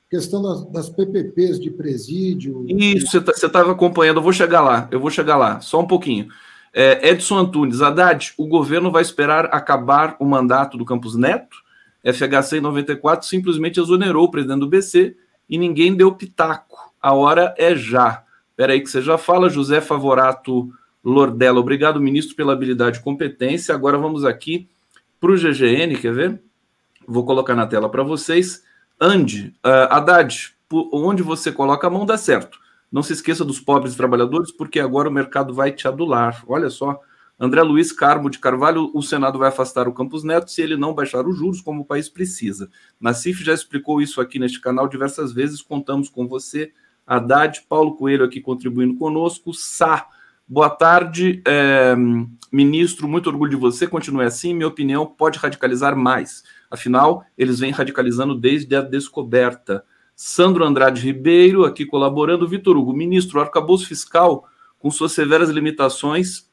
questão 0.08 0.40
das, 0.40 0.64
das 0.66 0.88
PPPs 0.88 1.58
de 1.58 1.68
presídio. 1.68 2.64
Isso, 2.68 3.20
você 3.20 3.46
estava 3.46 3.64
tá, 3.64 3.72
acompanhando, 3.72 4.18
eu 4.18 4.22
vou 4.22 4.32
chegar 4.32 4.60
lá, 4.60 4.86
eu 4.92 5.00
vou 5.00 5.10
chegar 5.10 5.36
lá, 5.36 5.60
só 5.60 5.80
um 5.80 5.86
pouquinho. 5.86 6.28
É, 6.72 7.08
Edson 7.08 7.38
Antunes, 7.38 7.82
Haddad, 7.82 8.34
o 8.38 8.46
governo 8.46 8.92
vai 8.92 9.02
esperar 9.02 9.46
acabar 9.46 10.14
o 10.20 10.24
mandato 10.24 10.78
do 10.78 10.84
Campos 10.84 11.16
Neto? 11.16 11.56
FHC 12.04 12.58
em 12.58 12.60
94 12.60 13.26
simplesmente 13.26 13.80
exonerou 13.80 14.26
o 14.26 14.30
presidente 14.30 14.60
do 14.60 14.68
BC 14.68 15.16
e 15.50 15.58
ninguém 15.58 15.92
deu 15.92 16.14
pitaco. 16.14 16.92
A 17.02 17.12
hora 17.14 17.52
é 17.58 17.74
já. 17.74 18.22
Espera 18.62 18.74
aí 18.74 18.80
que 18.80 18.90
você 18.90 19.02
já 19.02 19.18
fala, 19.18 19.50
José 19.50 19.80
Favorato 19.80 20.72
Lordela. 21.02 21.58
Obrigado, 21.58 22.00
ministro, 22.00 22.36
pela 22.36 22.52
habilidade 22.52 23.00
e 23.00 23.02
competência. 23.02 23.74
Agora 23.74 23.98
vamos 23.98 24.24
aqui 24.24 24.68
para 25.20 25.32
o 25.32 25.34
GGN, 25.34 25.96
quer 25.96 26.14
ver? 26.14 26.40
Vou 27.04 27.26
colocar 27.26 27.56
na 27.56 27.66
tela 27.66 27.88
para 27.88 28.04
vocês. 28.04 28.62
Ande, 29.00 29.52
uh, 29.66 29.90
Haddad, 29.90 30.54
onde 30.92 31.24
você 31.24 31.50
coloca 31.50 31.88
a 31.88 31.90
mão 31.90 32.06
dá 32.06 32.16
certo. 32.16 32.56
Não 32.92 33.02
se 33.02 33.14
esqueça 33.14 33.44
dos 33.44 33.58
pobres 33.58 33.96
trabalhadores, 33.96 34.52
porque 34.52 34.78
agora 34.78 35.08
o 35.08 35.12
mercado 35.12 35.52
vai 35.52 35.72
te 35.72 35.88
adular. 35.88 36.44
Olha 36.46 36.70
só. 36.70 37.00
André 37.40 37.62
Luiz 37.64 37.90
Carmo 37.90 38.30
de 38.30 38.38
Carvalho, 38.38 38.92
o 38.94 39.02
Senado 39.02 39.40
vai 39.40 39.48
afastar 39.48 39.88
o 39.88 39.92
Campos 39.92 40.22
Neto 40.22 40.52
se 40.52 40.62
ele 40.62 40.76
não 40.76 40.94
baixar 40.94 41.26
os 41.26 41.36
juros, 41.36 41.60
como 41.60 41.82
o 41.82 41.84
país 41.84 42.08
precisa. 42.08 42.70
Nassif 43.00 43.42
já 43.42 43.54
explicou 43.54 44.00
isso 44.00 44.20
aqui 44.20 44.38
neste 44.38 44.60
canal 44.60 44.86
diversas 44.86 45.32
vezes, 45.32 45.60
contamos 45.60 46.08
com 46.08 46.28
você. 46.28 46.70
Haddad, 47.06 47.62
Paulo 47.68 47.94
Coelho 47.96 48.24
aqui 48.24 48.40
contribuindo 48.40 48.96
conosco. 48.96 49.52
Sá, 49.52 50.06
boa 50.46 50.70
tarde, 50.70 51.42
é, 51.46 51.94
ministro, 52.50 53.08
muito 53.08 53.28
orgulho 53.28 53.50
de 53.50 53.56
você, 53.56 53.86
continue 53.86 54.24
assim, 54.24 54.54
minha 54.54 54.68
opinião 54.68 55.06
pode 55.06 55.38
radicalizar 55.38 55.96
mais. 55.96 56.42
Afinal, 56.70 57.24
eles 57.36 57.58
vêm 57.58 57.70
radicalizando 57.70 58.34
desde 58.34 58.74
a 58.76 58.80
descoberta. 58.80 59.84
Sandro 60.14 60.64
Andrade 60.64 61.00
Ribeiro, 61.02 61.64
aqui 61.64 61.84
colaborando. 61.84 62.46
Vitor 62.46 62.76
Hugo, 62.76 62.92
ministro, 62.92 63.38
o 63.38 63.42
arcabouço 63.42 63.86
fiscal, 63.86 64.46
com 64.78 64.90
suas 64.90 65.12
severas 65.12 65.48
limitações 65.48 66.50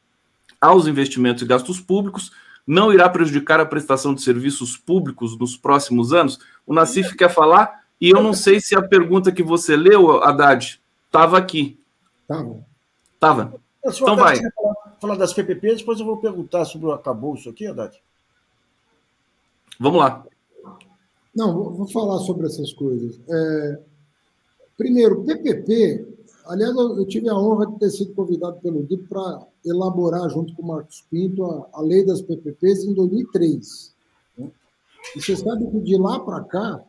aos 0.59 0.87
investimentos 0.87 1.43
e 1.43 1.45
gastos 1.45 1.79
públicos, 1.79 2.31
não 2.65 2.93
irá 2.93 3.09
prejudicar 3.09 3.59
a 3.59 3.65
prestação 3.65 4.13
de 4.13 4.21
serviços 4.21 4.77
públicos 4.77 5.37
nos 5.37 5.57
próximos 5.57 6.13
anos? 6.13 6.39
O 6.65 6.73
Nassif 6.73 7.15
quer 7.15 7.29
falar, 7.29 7.78
e 7.99 8.09
eu 8.09 8.21
não 8.21 8.33
sei 8.33 8.59
se 8.61 8.75
a 8.75 8.81
pergunta 8.81 9.31
que 9.31 9.43
você 9.43 9.75
leu, 9.75 10.23
Haddad, 10.23 10.81
estava 11.05 11.37
aqui. 11.37 11.79
Estava. 12.21 12.65
Estava. 13.15 13.61
Então 13.85 14.15
vai. 14.15 14.37
Falar, 14.37 14.97
falar 15.01 15.15
das 15.15 15.33
PPPs, 15.33 15.79
depois 15.79 15.99
eu 15.99 16.05
vou 16.05 16.17
perguntar 16.17 16.65
sobre 16.65 16.87
o 16.87 16.91
arcabouço 16.91 17.49
aqui, 17.49 17.67
Haddad. 17.67 18.01
Vamos 19.79 19.99
lá. 19.99 20.25
Não, 21.35 21.53
vou 21.71 21.87
falar 21.87 22.19
sobre 22.19 22.47
essas 22.47 22.73
coisas. 22.73 23.19
É, 23.29 23.79
primeiro, 24.77 25.23
PPP, 25.23 26.05
aliás, 26.45 26.75
eu 26.75 27.05
tive 27.05 27.29
a 27.29 27.35
honra 27.35 27.67
de 27.67 27.79
ter 27.79 27.89
sido 27.91 28.13
convidado 28.13 28.59
pelo 28.61 28.83
DIP 28.83 29.07
para 29.07 29.47
elaborar, 29.65 30.29
junto 30.29 30.53
com 30.53 30.63
o 30.63 30.67
Marcos 30.67 31.05
Pinto, 31.09 31.45
a, 31.45 31.69
a 31.73 31.81
lei 31.81 32.05
das 32.05 32.21
PPPs 32.21 32.83
em 32.83 32.93
2003. 32.93 33.95
Né? 34.37 34.51
E 35.15 35.21
você 35.21 35.35
sabe 35.35 35.65
que 35.67 35.79
de 35.79 35.97
lá 35.97 36.19
para 36.19 36.43
cá, 36.43 36.83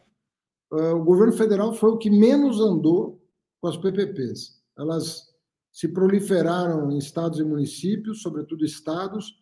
o 0.71 1.03
governo 1.03 1.33
federal 1.33 1.73
foi 1.75 1.91
o 1.91 1.99
que 1.99 2.11
menos 2.11 2.61
andou 2.61 3.19
com 3.61 3.69
as 3.69 3.77
PPPs. 3.77 4.61
Elas 4.79 5.31
se 5.73 5.89
proliferaram 5.89 6.91
em 6.91 6.99
estados 6.99 7.39
e 7.39 7.45
municípios, 7.45 8.23
sobretudo 8.23 8.65
estados, 8.65 9.39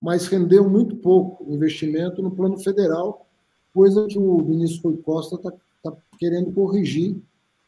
mas 0.00 0.26
rendeu 0.26 0.68
muito 0.68 0.96
pouco 0.96 1.44
investimento 1.52 2.22
no 2.22 2.30
plano 2.30 2.58
federal, 2.58 3.26
coisa 3.72 4.06
que 4.06 4.18
o 4.18 4.38
ministro 4.38 4.90
Rui 4.90 5.02
Costa 5.02 5.36
está 5.36 5.52
tá 5.82 5.96
querendo 6.18 6.52
corrigir 6.52 7.16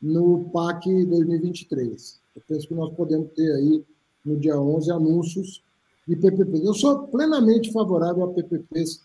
no 0.00 0.50
PAC 0.50 1.04
2023. 1.06 2.20
Eu 2.36 2.42
penso 2.46 2.68
que 2.68 2.74
nós 2.74 2.92
podemos 2.94 3.30
ter 3.32 3.50
aí, 3.52 3.84
no 4.24 4.36
dia 4.38 4.58
11, 4.60 4.90
anúncios 4.90 5.62
de 6.06 6.16
PPPs. 6.16 6.64
Eu 6.64 6.74
sou 6.74 7.08
plenamente 7.08 7.72
favorável 7.72 8.24
a 8.24 8.32
PPPs 8.32 9.00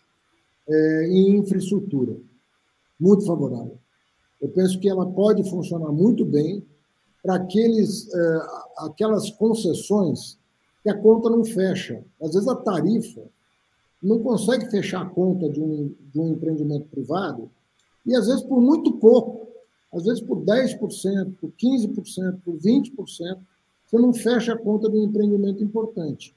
é, 0.68 1.06
em 1.08 1.36
infraestrutura, 1.36 2.16
muito 2.98 3.24
favorável. 3.24 3.78
Eu 4.40 4.48
penso 4.48 4.78
que 4.80 4.88
ela 4.88 5.06
pode 5.06 5.48
funcionar 5.48 5.92
muito 5.92 6.24
bem 6.24 6.64
para 7.22 7.34
aqueles, 7.34 8.12
é, 8.12 8.40
aquelas 8.78 9.30
concessões 9.30 10.38
que 10.82 10.88
a 10.88 10.96
conta 10.96 11.28
não 11.28 11.44
fecha. 11.44 12.02
Às 12.20 12.32
vezes 12.32 12.48
a 12.48 12.56
tarifa 12.56 13.22
não 14.02 14.18
consegue 14.20 14.70
fechar 14.70 15.02
a 15.02 15.10
conta 15.10 15.48
de 15.48 15.60
um, 15.60 15.94
de 16.12 16.18
um 16.18 16.32
empreendimento 16.32 16.88
privado, 16.88 17.50
e 18.06 18.14
às 18.14 18.26
vezes 18.26 18.42
por 18.42 18.60
muito 18.60 18.92
pouco, 18.92 19.46
às 19.92 20.04
vezes 20.04 20.22
por 20.22 20.38
10%, 20.38 21.34
por 21.38 21.50
15%, 21.50 22.40
por 22.42 22.54
20%, 22.54 23.38
você 23.86 23.98
não 23.98 24.14
fecha 24.14 24.54
a 24.54 24.58
conta 24.58 24.88
de 24.88 24.96
um 24.96 25.04
empreendimento 25.04 25.62
importante. 25.62 26.34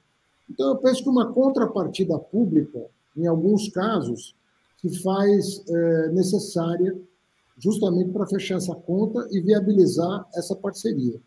Então, 0.50 0.70
eu 0.70 0.76
penso 0.76 1.02
que 1.02 1.08
uma 1.08 1.32
contrapartida 1.32 2.18
pública, 2.18 2.84
em 3.16 3.26
alguns 3.26 3.68
casos, 3.68 4.34
se 4.80 5.02
faz 5.02 5.62
é, 5.66 6.08
necessária 6.08 6.94
justamente 7.58 8.10
para 8.10 8.26
fechar 8.26 8.56
essa 8.56 8.74
conta 8.74 9.26
e 9.30 9.40
viabilizar 9.40 10.26
essa 10.34 10.54
parceria. 10.56 11.20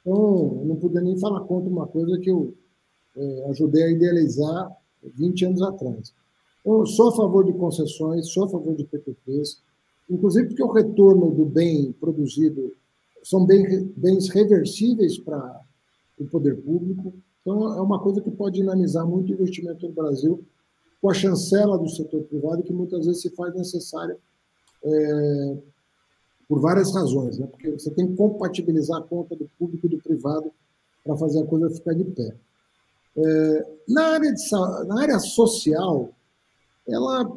Então, 0.00 0.62
não 0.64 0.76
podia 0.76 1.00
nem 1.00 1.18
falar 1.18 1.40
contra 1.40 1.68
uma 1.68 1.86
coisa 1.86 2.18
que 2.18 2.30
eu 2.30 2.54
é, 3.16 3.50
ajudei 3.50 3.84
a 3.84 3.90
idealizar 3.90 4.70
20 5.02 5.46
anos 5.46 5.62
atrás. 5.62 6.12
Então, 6.60 6.84
sou 6.86 7.08
a 7.08 7.16
favor 7.16 7.44
de 7.44 7.52
concessões, 7.52 8.30
sou 8.30 8.44
a 8.44 8.48
favor 8.48 8.74
de 8.74 8.84
PPPs, 8.84 9.60
inclusive 10.10 10.48
porque 10.48 10.62
o 10.62 10.72
retorno 10.72 11.30
do 11.30 11.44
bem 11.44 11.92
produzido 11.92 12.72
são 13.22 13.44
bens 13.44 14.28
reversíveis 14.28 15.18
para 15.18 15.60
o 16.18 16.24
poder 16.26 16.56
público. 16.62 17.12
Então, 17.42 17.76
é 17.76 17.80
uma 17.80 18.00
coisa 18.00 18.20
que 18.20 18.30
pode 18.30 18.56
dinamizar 18.56 19.06
muito 19.06 19.30
o 19.30 19.34
investimento 19.34 19.86
no 19.86 19.92
Brasil, 19.92 20.44
com 21.00 21.10
a 21.10 21.14
chancela 21.14 21.78
do 21.78 21.88
setor 21.88 22.22
privado, 22.24 22.62
que 22.62 22.72
muitas 22.72 23.06
vezes 23.06 23.22
se 23.22 23.30
faz 23.30 23.54
necessária 23.54 24.16
é, 24.82 25.56
por 26.48 26.60
várias 26.60 26.94
razões, 26.94 27.38
né? 27.38 27.46
porque 27.46 27.70
você 27.70 27.90
tem 27.90 28.08
que 28.08 28.16
compatibilizar 28.16 28.98
a 28.98 29.04
conta 29.04 29.36
do 29.36 29.48
público 29.58 29.86
e 29.86 29.90
do 29.90 29.98
privado 29.98 30.50
para 31.04 31.16
fazer 31.16 31.42
a 31.42 31.46
coisa 31.46 31.70
ficar 31.70 31.94
de 31.94 32.04
pé. 32.04 32.34
É, 33.16 33.66
na, 33.88 34.14
área 34.14 34.32
de, 34.32 34.50
na 34.86 35.02
área 35.02 35.18
social, 35.18 36.10
ela 36.86 37.30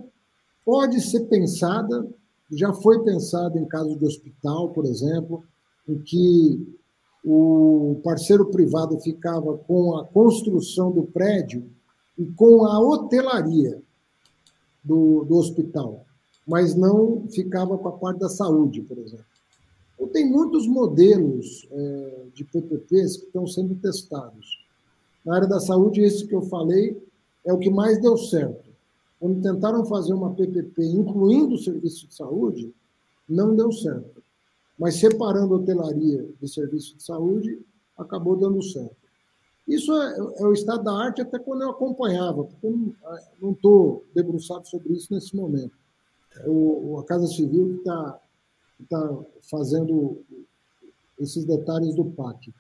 pode 0.66 1.02
ser 1.02 1.22
pensada, 1.22 2.08
já 2.52 2.72
foi 2.74 3.04
pensada 3.04 3.60
em 3.60 3.66
casos 3.66 3.98
de 3.98 4.06
hospital, 4.06 4.70
por 4.70 4.86
exemplo, 4.86 5.44
em 5.88 5.98
que 6.00 6.78
o 7.24 8.00
parceiro 8.04 8.46
privado 8.48 9.00
ficava 9.00 9.58
com 9.58 9.98
a 9.98 10.06
construção 10.06 10.92
do 10.92 11.04
prédio 11.04 11.70
e 12.18 12.26
com 12.26 12.66
a 12.66 12.80
hotelaria 12.80 13.82
do, 14.84 15.24
do 15.26 15.36
hospital, 15.36 16.06
mas 16.48 16.76
não 16.76 17.28
ficava 17.30 17.78
com 17.78 17.88
a 17.88 17.92
parte 17.92 18.20
da 18.20 18.30
saúde, 18.30 18.82
por 18.82 18.98
exemplo. 18.98 19.26
Então, 19.96 20.08
tem 20.08 20.30
muitos 20.30 20.68
modelos 20.68 21.68
é, 21.72 22.24
de 22.34 22.44
PPPs 22.44 23.18
que 23.18 23.26
estão 23.26 23.46
sendo 23.46 23.76
testados. 23.76 24.66
Na 25.24 25.36
área 25.36 25.48
da 25.48 25.60
saúde, 25.60 26.02
esse 26.02 26.26
que 26.26 26.34
eu 26.34 26.42
falei 26.42 27.02
é 27.46 27.54
o 27.54 27.60
que 27.60 27.70
mais 27.70 28.02
deu 28.02 28.18
certo. 28.18 28.70
Quando 29.20 29.42
tentaram 29.42 29.86
fazer 29.86 30.14
uma 30.14 30.34
PPP 30.34 30.84
incluindo 30.84 31.54
o 31.56 31.60
serviço 31.60 32.08
de 32.08 32.16
saúde, 32.16 32.74
não 33.30 33.56
deu 33.56 33.72
certo. 33.72 34.24
Mas 34.78 34.96
separando 34.96 35.56
hotelaria 35.56 36.28
de 36.42 36.52
serviço 36.52 36.98
de 36.98 37.04
saúde, 37.04 37.60
acabou 37.96 38.36
dando 38.36 38.64
certo. 38.64 38.96
Isso 39.68 39.94
é, 39.94 40.18
é 40.18 40.44
o 40.44 40.54
estado 40.54 40.84
da 40.84 40.94
arte 40.94 41.22
até 41.22 41.38
quando 41.38 41.62
eu 41.62 41.70
acompanhava, 41.70 42.44
porque 42.44 42.66
eu 42.66 42.96
não 43.40 43.52
estou 43.52 44.04
debruçado 44.14 44.68
sobre 44.68 44.94
isso 44.94 45.14
nesse 45.14 45.36
momento. 45.36 45.81
O, 46.46 47.00
a 47.00 47.04
Casa 47.06 47.28
Civil 47.28 47.74
que 47.74 47.78
está 47.80 48.20
tá 48.90 49.20
fazendo 49.50 50.22
esses 51.20 51.46
detalhes 51.46 51.96
do 51.96 52.06
PAC. 52.06 52.54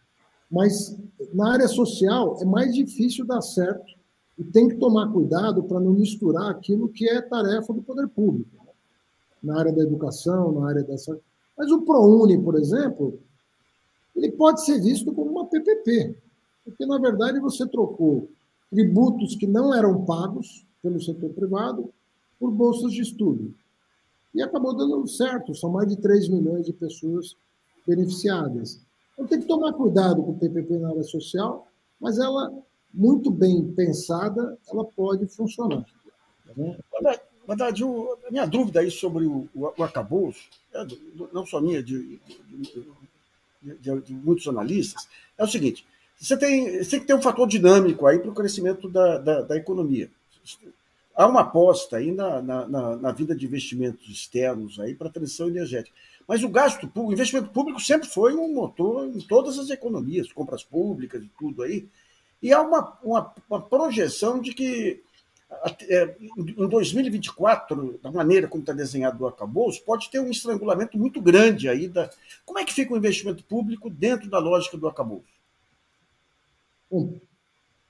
Mas 0.49 0.97
na 1.33 1.53
área 1.53 1.67
social 1.67 2.37
é 2.41 2.45
mais 2.45 2.73
difícil 2.73 3.25
dar 3.25 3.41
certo 3.41 3.93
e 4.37 4.43
tem 4.43 4.67
que 4.67 4.75
tomar 4.75 5.11
cuidado 5.11 5.63
para 5.63 5.79
não 5.79 5.93
misturar 5.93 6.51
aquilo 6.51 6.89
que 6.89 7.07
é 7.07 7.21
tarefa 7.21 7.73
do 7.73 7.81
poder 7.81 8.07
público. 8.07 8.49
Né? 8.57 8.71
Na 9.43 9.59
área 9.59 9.71
da 9.71 9.81
educação, 9.81 10.51
na 10.51 10.69
área 10.69 10.83
dessa. 10.83 11.17
Mas 11.57 11.71
o 11.71 11.81
ProUni, 11.81 12.37
por 12.41 12.55
exemplo, 12.55 13.19
ele 14.15 14.31
pode 14.31 14.65
ser 14.65 14.81
visto 14.81 15.13
como 15.13 15.31
uma 15.31 15.45
PPP, 15.45 16.15
porque 16.65 16.85
na 16.85 16.97
verdade 16.97 17.39
você 17.39 17.65
trocou 17.65 18.27
tributos 18.69 19.35
que 19.35 19.47
não 19.47 19.73
eram 19.73 20.05
pagos 20.05 20.65
pelo 20.81 21.01
setor 21.01 21.29
privado 21.31 21.91
por 22.39 22.51
bolsas 22.51 22.91
de 22.93 23.01
estudo. 23.01 23.53
E 24.33 24.41
acabou 24.41 24.75
dando 24.75 25.05
certo, 25.07 25.53
são 25.53 25.69
mais 25.69 25.87
de 25.89 25.97
3 25.97 26.29
milhões 26.29 26.65
de 26.65 26.73
pessoas 26.73 27.35
beneficiadas. 27.85 28.79
Então 29.13 29.27
tem 29.27 29.39
que 29.39 29.47
tomar 29.47 29.73
cuidado 29.73 30.23
com 30.23 30.31
o 30.31 30.39
PPP 30.39 30.77
na 30.77 30.89
área 30.89 31.03
social, 31.03 31.67
mas 31.99 32.17
ela, 32.17 32.51
muito 32.93 33.29
bem 33.29 33.71
pensada, 33.73 34.57
ela 34.69 34.85
pode 34.85 35.27
funcionar. 35.27 35.85
Né? 36.55 36.77
Verdade, 37.47 37.83
a 37.83 38.31
minha 38.31 38.45
dúvida 38.45 38.79
aí 38.79 38.89
sobre 38.89 39.25
o, 39.25 39.49
o, 39.53 39.73
o 39.77 39.83
acabouço, 39.83 40.47
é, 40.73 40.85
não 41.33 41.45
só 41.45 41.59
minha, 41.59 41.83
de, 41.83 42.19
de, 42.47 42.85
de, 43.61 44.01
de, 44.01 44.13
muitos 44.13 44.47
analistas, 44.47 45.07
é 45.37 45.43
o 45.43 45.47
seguinte: 45.47 45.85
você 46.17 46.37
tem, 46.37 46.83
você 46.83 46.91
tem 46.91 46.99
que 46.99 47.07
ter 47.07 47.15
um 47.15 47.21
fator 47.21 47.47
dinâmico 47.47 48.05
aí 48.05 48.19
para 48.19 48.29
o 48.29 48.33
crescimento 48.33 48.87
da, 48.87 49.17
da, 49.17 49.41
da, 49.41 49.57
economia. 49.57 50.09
Há 51.15 51.27
uma 51.27 51.41
aposta 51.41 51.97
aí 51.97 52.11
na, 52.11 52.41
na, 52.41 52.67
na, 52.67 52.95
na 52.95 53.11
vida 53.11 53.35
de 53.35 53.45
investimentos 53.45 54.07
externos 54.09 54.79
aí 54.79 54.95
para 54.95 55.07
a 55.07 55.11
transição 55.11 55.47
energética. 55.47 55.95
Mas 56.27 56.43
o 56.43 56.49
gasto 56.49 56.87
público, 56.87 57.09
o 57.09 57.13
investimento 57.13 57.49
público 57.49 57.79
sempre 57.79 58.07
foi 58.07 58.33
um 58.33 58.53
motor 58.53 59.05
em 59.07 59.19
todas 59.19 59.59
as 59.59 59.69
economias, 59.69 60.31
compras 60.31 60.63
públicas 60.63 61.21
e 61.21 61.29
tudo 61.37 61.63
aí. 61.63 61.87
E 62.41 62.53
há 62.53 62.61
uma, 62.61 62.97
uma, 63.03 63.33
uma 63.49 63.61
projeção 63.61 64.39
de 64.39 64.53
que 64.53 65.01
é, 65.89 66.15
em 66.37 66.67
2024, 66.67 67.99
da 68.01 68.11
maneira 68.11 68.47
como 68.47 68.61
está 68.61 68.71
desenhado 68.71 69.23
o 69.23 69.27
arcabouço, 69.27 69.83
pode 69.83 70.09
ter 70.09 70.19
um 70.19 70.31
estrangulamento 70.31 70.97
muito 70.97 71.21
grande 71.21 71.67
aí. 71.67 71.87
Da... 71.87 72.09
Como 72.45 72.57
é 72.57 72.63
que 72.63 72.73
fica 72.73 72.93
o 72.93 72.97
investimento 72.97 73.43
público 73.43 73.89
dentro 73.89 74.29
da 74.29 74.39
lógica 74.39 74.77
do 74.77 74.87
arcabouço? 74.87 75.25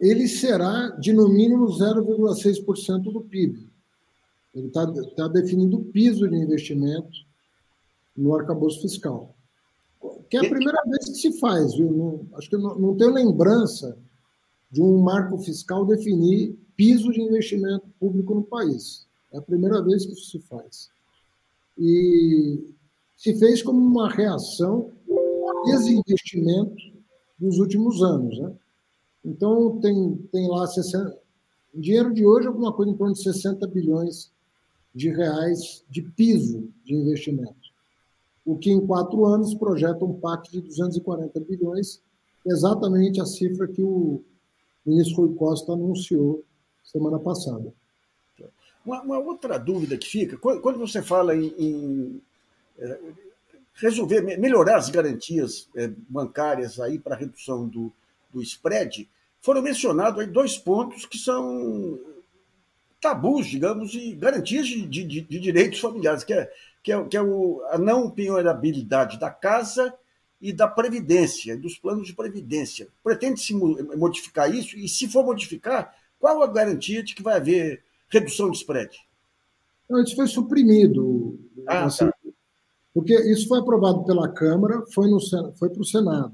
Ele 0.02 0.28
será 0.28 0.90
de 1.00 1.14
no 1.14 1.30
mínimo 1.30 1.68
0,6% 1.68 3.04
do 3.04 3.22
PIB. 3.22 3.70
Ele 4.54 4.68
está 4.68 4.92
tá 5.16 5.28
definindo 5.28 5.78
o 5.78 5.86
piso 5.86 6.28
de 6.28 6.36
investimento 6.36 7.12
no 8.18 8.36
arcabouço 8.36 8.82
fiscal. 8.82 9.34
Que 10.30 10.38
é 10.38 10.40
a 10.40 10.50
primeira 10.50 10.82
vez 10.88 11.06
que 11.06 11.16
se 11.16 11.40
faz, 11.40 11.76
viu? 11.76 11.92
Não, 11.92 12.38
acho 12.38 12.50
que 12.50 12.58
não, 12.58 12.78
não 12.80 12.98
tenho 12.98 13.14
lembrança 13.14 13.96
de 14.72 14.82
um 14.82 14.98
marco 14.98 15.38
fiscal 15.38 15.86
definir 15.86 16.58
piso 16.76 17.12
de 17.12 17.22
investimento 17.22 17.86
público 18.00 18.34
no 18.34 18.44
país. 18.44 19.06
É 19.32 19.38
a 19.38 19.42
primeira 19.42 19.82
vez 19.84 20.06
que 20.06 20.14
isso 20.14 20.32
se 20.32 20.40
faz. 20.40 20.90
E 21.78 22.74
se 23.16 23.38
fez 23.38 23.62
como 23.62 23.80
uma 23.80 24.10
reação 24.10 24.92
ao 25.08 25.64
desinvestimento 25.66 26.92
dos 27.38 27.60
últimos 27.60 28.02
anos. 28.02 28.38
Né? 28.40 28.52
Então, 29.24 29.80
tem, 29.80 30.16
tem 30.32 30.48
lá 30.48 30.66
60, 30.66 31.18
dinheiro 31.74 32.14
de 32.14 32.26
hoje, 32.26 32.48
alguma 32.48 32.74
coisa 32.74 32.92
em 32.92 32.98
torno 32.98 33.14
de 33.14 33.24
60 33.24 33.68
bilhões 33.68 34.32
de 34.94 35.10
reais 35.10 35.84
de 35.90 36.02
piso 36.02 36.70
de 36.84 36.96
investimento 36.96 37.72
o 38.46 38.58
que 38.58 38.72
em 38.72 38.86
quatro 38.86 39.26
anos 39.26 39.54
projeta 39.54 40.04
um 40.04 40.20
PAC 40.20 40.52
de 40.52 40.62
240 40.62 41.40
bilhões, 41.42 42.02
exatamente 42.46 43.22
a 43.22 43.26
cifra 43.26 43.68
que 43.68 43.82
o 43.82 44.24
ministro 44.86 45.26
Rui 45.26 45.36
Costa 45.36 45.74
anunciou 45.74 46.44
semana 46.84 47.20
passada. 47.20 47.74
Uma, 48.84 49.02
uma 49.04 49.20
outra 49.20 49.60
dúvida 49.60 49.96
que 49.96 50.08
fica, 50.08 50.38
quando 50.38 50.80
você 50.80 51.04
fala 51.04 51.36
em, 51.36 51.54
em 51.58 52.22
é, 52.80 53.00
resolver, 53.76 54.22
melhorar 54.40 54.78
as 54.78 54.90
garantias 54.90 55.70
é, 55.76 55.88
bancárias 56.10 56.80
aí 56.80 56.98
para 56.98 57.16
redução 57.16 57.68
do, 57.68 57.94
do 58.32 58.42
spread, 58.42 59.10
foram 59.40 59.62
mencionados 59.62 60.26
dois 60.28 60.58
pontos 60.58 61.06
que 61.06 61.18
são 61.18 62.00
tabus, 63.00 63.48
digamos, 63.48 63.96
e 63.96 64.14
garantias 64.14 64.68
de, 64.68 64.86
de, 64.86 65.04
de 65.04 65.40
direitos 65.40 65.80
familiares, 65.80 66.24
que 66.24 66.34
é 66.34 66.52
que 66.84 66.92
é, 66.92 67.04
que 67.06 67.18
é 67.18 67.22
o, 67.22 67.62
a 67.70 67.78
não 67.78 68.10
penhorabilidade 68.10 69.20
da 69.20 69.30
casa 69.30 69.94
e 70.42 70.52
da 70.52 70.68
previdência, 70.68 71.56
dos 71.56 71.78
planos 71.78 72.08
de 72.08 72.14
previdência. 72.14 72.88
Pretende-se 73.04 73.54
modificar 73.54 74.54
isso? 74.54 74.76
E, 74.76 74.90
se 74.90 75.08
for 75.08 75.24
modificar, 75.24 75.96
qual 76.20 76.42
a 76.42 76.48
garantia 76.48 77.04
de 77.04 77.14
que 77.14 77.22
vai 77.22 77.38
haver 77.38 77.84
redução 78.10 78.50
de 78.50 78.58
spread? 78.58 78.98
Não, 79.88 80.02
isso 80.02 80.16
foi 80.16 80.28
suprimido. 80.28 81.40
Ah, 81.68 81.86
assim, 81.86 82.06
tá. 82.06 82.14
Porque 82.94 83.14
isso 83.32 83.48
foi 83.48 83.60
aprovado 83.60 84.04
pela 84.04 84.28
Câmara, 84.30 84.84
foi, 84.92 85.10
no, 85.10 85.20
foi 85.56 85.70
para 85.70 85.82
o 85.82 85.86
Senado. 85.86 86.34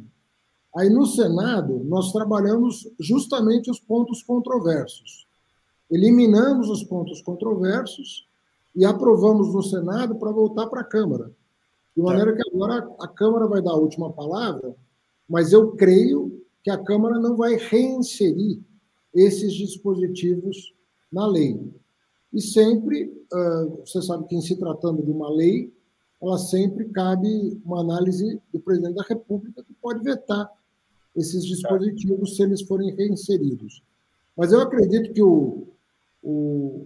Aí, 0.78 0.92
no 0.92 1.08
Senado, 1.08 1.84
nós 1.86 2.12
trabalhamos 2.12 2.88
justamente 3.00 3.72
os 3.72 3.80
pontos 3.80 4.22
controversos. 4.22 5.26
Eliminamos 5.90 6.70
os 6.70 6.84
pontos 6.84 7.20
controversos 7.20 8.28
e 8.76 8.86
aprovamos 8.86 9.52
no 9.56 9.64
Senado 9.64 10.16
para 10.18 10.30
voltar 10.32 10.68
para 10.68 10.82
a 10.82 10.84
Câmara. 10.84 11.32
De 11.96 12.04
maneira 12.04 12.36
que 12.36 12.48
agora 12.48 12.88
a 13.00 13.08
Câmara 13.08 13.48
vai 13.48 13.60
dar 13.60 13.72
a 13.72 13.78
última 13.78 14.14
palavra, 14.14 14.76
mas 15.28 15.52
eu 15.52 15.72
creio 15.72 16.46
que 16.64 16.70
a 16.70 16.78
Câmara 16.78 17.20
não 17.20 17.36
vai 17.36 17.56
reinserir 17.56 18.60
esses 19.16 19.54
dispositivos 19.54 20.76
na 21.12 21.26
lei. 21.26 21.60
E 22.32 22.40
sempre, 22.40 23.12
você 23.80 24.00
sabe 24.04 24.28
que 24.28 24.36
em 24.36 24.42
se 24.42 24.56
tratando 24.58 25.02
de 25.02 25.10
uma 25.10 25.28
lei, 25.28 25.74
ela 26.22 26.38
sempre 26.38 26.86
cabe 26.90 27.60
uma 27.66 27.80
análise 27.80 28.40
do 28.54 28.60
presidente 28.60 28.94
da 28.94 29.04
República, 29.04 29.64
que 29.64 29.74
pode 29.82 30.04
vetar 30.04 30.52
esses 31.18 31.44
dispositivos 31.44 32.36
se 32.36 32.44
eles 32.44 32.62
forem 32.62 32.94
reinseridos. 32.96 33.82
Mas 34.38 34.52
eu 34.52 34.62
acredito 34.62 35.12
que 35.12 35.22
o, 35.22 35.68
o, 36.24 36.86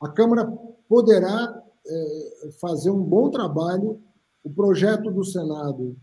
a 0.00 0.08
Câmara 0.08 0.46
poderá 0.88 1.62
é, 1.84 2.50
fazer 2.60 2.90
um 2.90 3.02
bom 3.02 3.28
trabalho. 3.28 4.00
O 4.44 4.50
projeto 4.50 5.10
do 5.10 5.24
Senado 5.24 5.96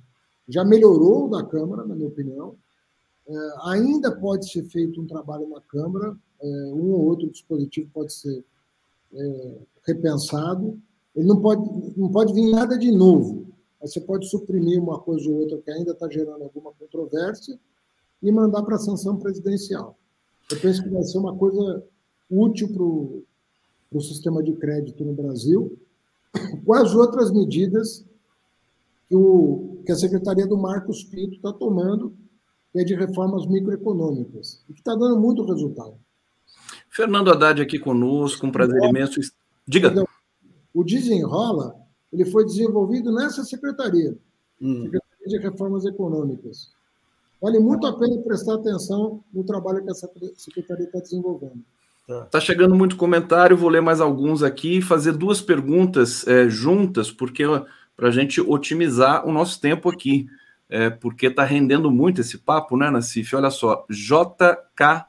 já 0.47 0.65
melhorou 0.65 1.29
da 1.29 1.43
Câmara, 1.43 1.85
na 1.85 1.95
minha 1.95 2.09
opinião. 2.09 2.55
É, 3.25 3.33
ainda 3.63 4.11
pode 4.11 4.51
ser 4.51 4.63
feito 4.63 5.01
um 5.01 5.07
trabalho 5.07 5.47
na 5.47 5.61
Câmara, 5.61 6.17
é, 6.41 6.47
um 6.73 6.91
ou 6.91 7.05
outro 7.05 7.29
dispositivo 7.29 7.89
pode 7.93 8.11
ser 8.11 8.43
é, 9.13 9.57
repensado. 9.87 10.77
Ele 11.15 11.27
não 11.27 11.41
pode, 11.41 11.61
não 11.97 12.11
pode 12.11 12.33
vir 12.33 12.51
nada 12.51 12.77
de 12.77 12.91
novo. 12.91 13.47
Mas 13.81 13.93
você 13.93 14.01
pode 14.01 14.27
suprimir 14.27 14.81
uma 14.81 14.99
coisa 14.99 15.29
ou 15.29 15.37
outra 15.37 15.57
que 15.59 15.71
ainda 15.71 15.91
está 15.91 16.09
gerando 16.09 16.43
alguma 16.43 16.73
controvérsia 16.73 17.57
e 18.21 18.31
mandar 18.31 18.63
para 18.63 18.75
a 18.75 18.79
sanção 18.79 19.17
presidencial. 19.17 19.97
Eu 20.51 20.59
penso 20.59 20.83
que 20.83 20.89
vai 20.89 21.03
ser 21.03 21.17
uma 21.17 21.35
coisa 21.35 21.83
útil 22.29 22.67
para 23.89 23.97
o 23.97 24.01
sistema 24.01 24.43
de 24.43 24.53
crédito 24.53 25.03
no 25.05 25.13
Brasil. 25.13 25.77
Quais 26.65 26.93
outras 26.93 27.31
medidas 27.31 28.05
que, 29.07 29.15
o, 29.15 29.81
que 29.85 29.91
a 29.91 29.95
Secretaria 29.95 30.45
do 30.45 30.57
Marcos 30.57 31.03
Pinto 31.03 31.35
está 31.35 31.51
tomando, 31.51 32.13
que 32.71 32.79
é 32.79 32.83
de 32.83 32.93
reformas 32.93 33.47
microeconômicas, 33.47 34.63
e 34.69 34.73
que 34.73 34.79
está 34.79 34.93
dando 34.93 35.19
muito 35.19 35.43
resultado. 35.43 35.95
Fernando 36.89 37.31
Haddad 37.31 37.61
aqui 37.61 37.79
conosco, 37.79 38.45
um 38.45 38.51
prazer 38.51 38.83
imenso. 38.83 39.19
Diga. 39.67 39.93
O 40.73 40.83
Desenrola 40.83 41.75
ele 42.11 42.25
foi 42.25 42.45
desenvolvido 42.45 43.11
nessa 43.13 43.43
secretaria, 43.43 44.17
hum. 44.61 44.83
Secretaria 44.83 45.27
de 45.27 45.37
Reformas 45.37 45.85
Econômicas. 45.85 46.71
Vale 47.41 47.59
muito 47.59 47.87
a 47.87 47.97
pena 47.97 48.21
prestar 48.21 48.55
atenção 48.55 49.23
no 49.33 49.43
trabalho 49.43 49.83
que 49.83 49.89
essa 49.89 50.09
secretaria 50.35 50.85
está 50.85 50.99
desenvolvendo. 50.99 51.63
Está 52.01 52.25
tá 52.25 52.39
chegando 52.39 52.75
muito 52.75 52.95
comentário, 52.95 53.55
vou 53.55 53.69
ler 53.69 53.81
mais 53.81 54.01
alguns 54.01 54.41
aqui 54.41 54.77
e 54.77 54.81
fazer 54.81 55.13
duas 55.13 55.41
perguntas 55.41 56.27
é, 56.27 56.49
juntas, 56.49 57.11
porque 57.11 57.43
para 57.95 58.07
a 58.07 58.11
gente 58.11 58.41
otimizar 58.41 59.27
o 59.27 59.31
nosso 59.31 59.61
tempo 59.61 59.89
aqui, 59.89 60.27
é, 60.69 60.89
porque 60.89 61.27
está 61.27 61.43
rendendo 61.43 61.91
muito 61.91 62.21
esse 62.21 62.37
papo, 62.37 62.75
né, 62.75 62.89
Nassif? 62.89 63.35
Olha 63.35 63.51
só, 63.51 63.85
JK 63.89 65.05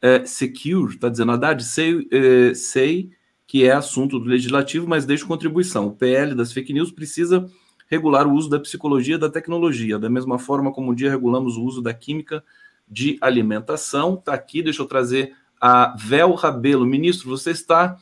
é, 0.00 0.24
Secure 0.24 0.94
está 0.94 1.08
dizendo, 1.08 1.32
Haddad, 1.32 1.62
sei, 1.62 2.08
é, 2.10 2.54
sei 2.54 3.10
que 3.46 3.64
é 3.64 3.72
assunto 3.72 4.18
do 4.18 4.26
legislativo, 4.26 4.86
mas 4.86 5.06
deixo 5.06 5.26
contribuição. 5.26 5.88
O 5.88 5.92
PL 5.92 6.34
das 6.34 6.52
fake 6.52 6.72
news 6.72 6.90
precisa 6.90 7.46
regular 7.88 8.26
o 8.26 8.32
uso 8.32 8.48
da 8.48 8.60
psicologia 8.60 9.16
e 9.16 9.18
da 9.18 9.30
tecnologia, 9.30 9.98
da 9.98 10.10
mesma 10.10 10.38
forma 10.38 10.70
como 10.70 10.92
um 10.92 10.94
dia 10.94 11.10
regulamos 11.10 11.56
o 11.56 11.64
uso 11.64 11.82
da 11.82 11.92
química 11.92 12.44
de 12.86 13.18
alimentação. 13.20 14.14
Está 14.14 14.34
aqui, 14.34 14.62
deixa 14.62 14.82
eu 14.82 14.86
trazer 14.86 15.34
a 15.60 15.94
Vel 15.98 16.34
Rabelo. 16.34 16.86
Ministro, 16.86 17.28
você 17.28 17.50
está 17.50 17.98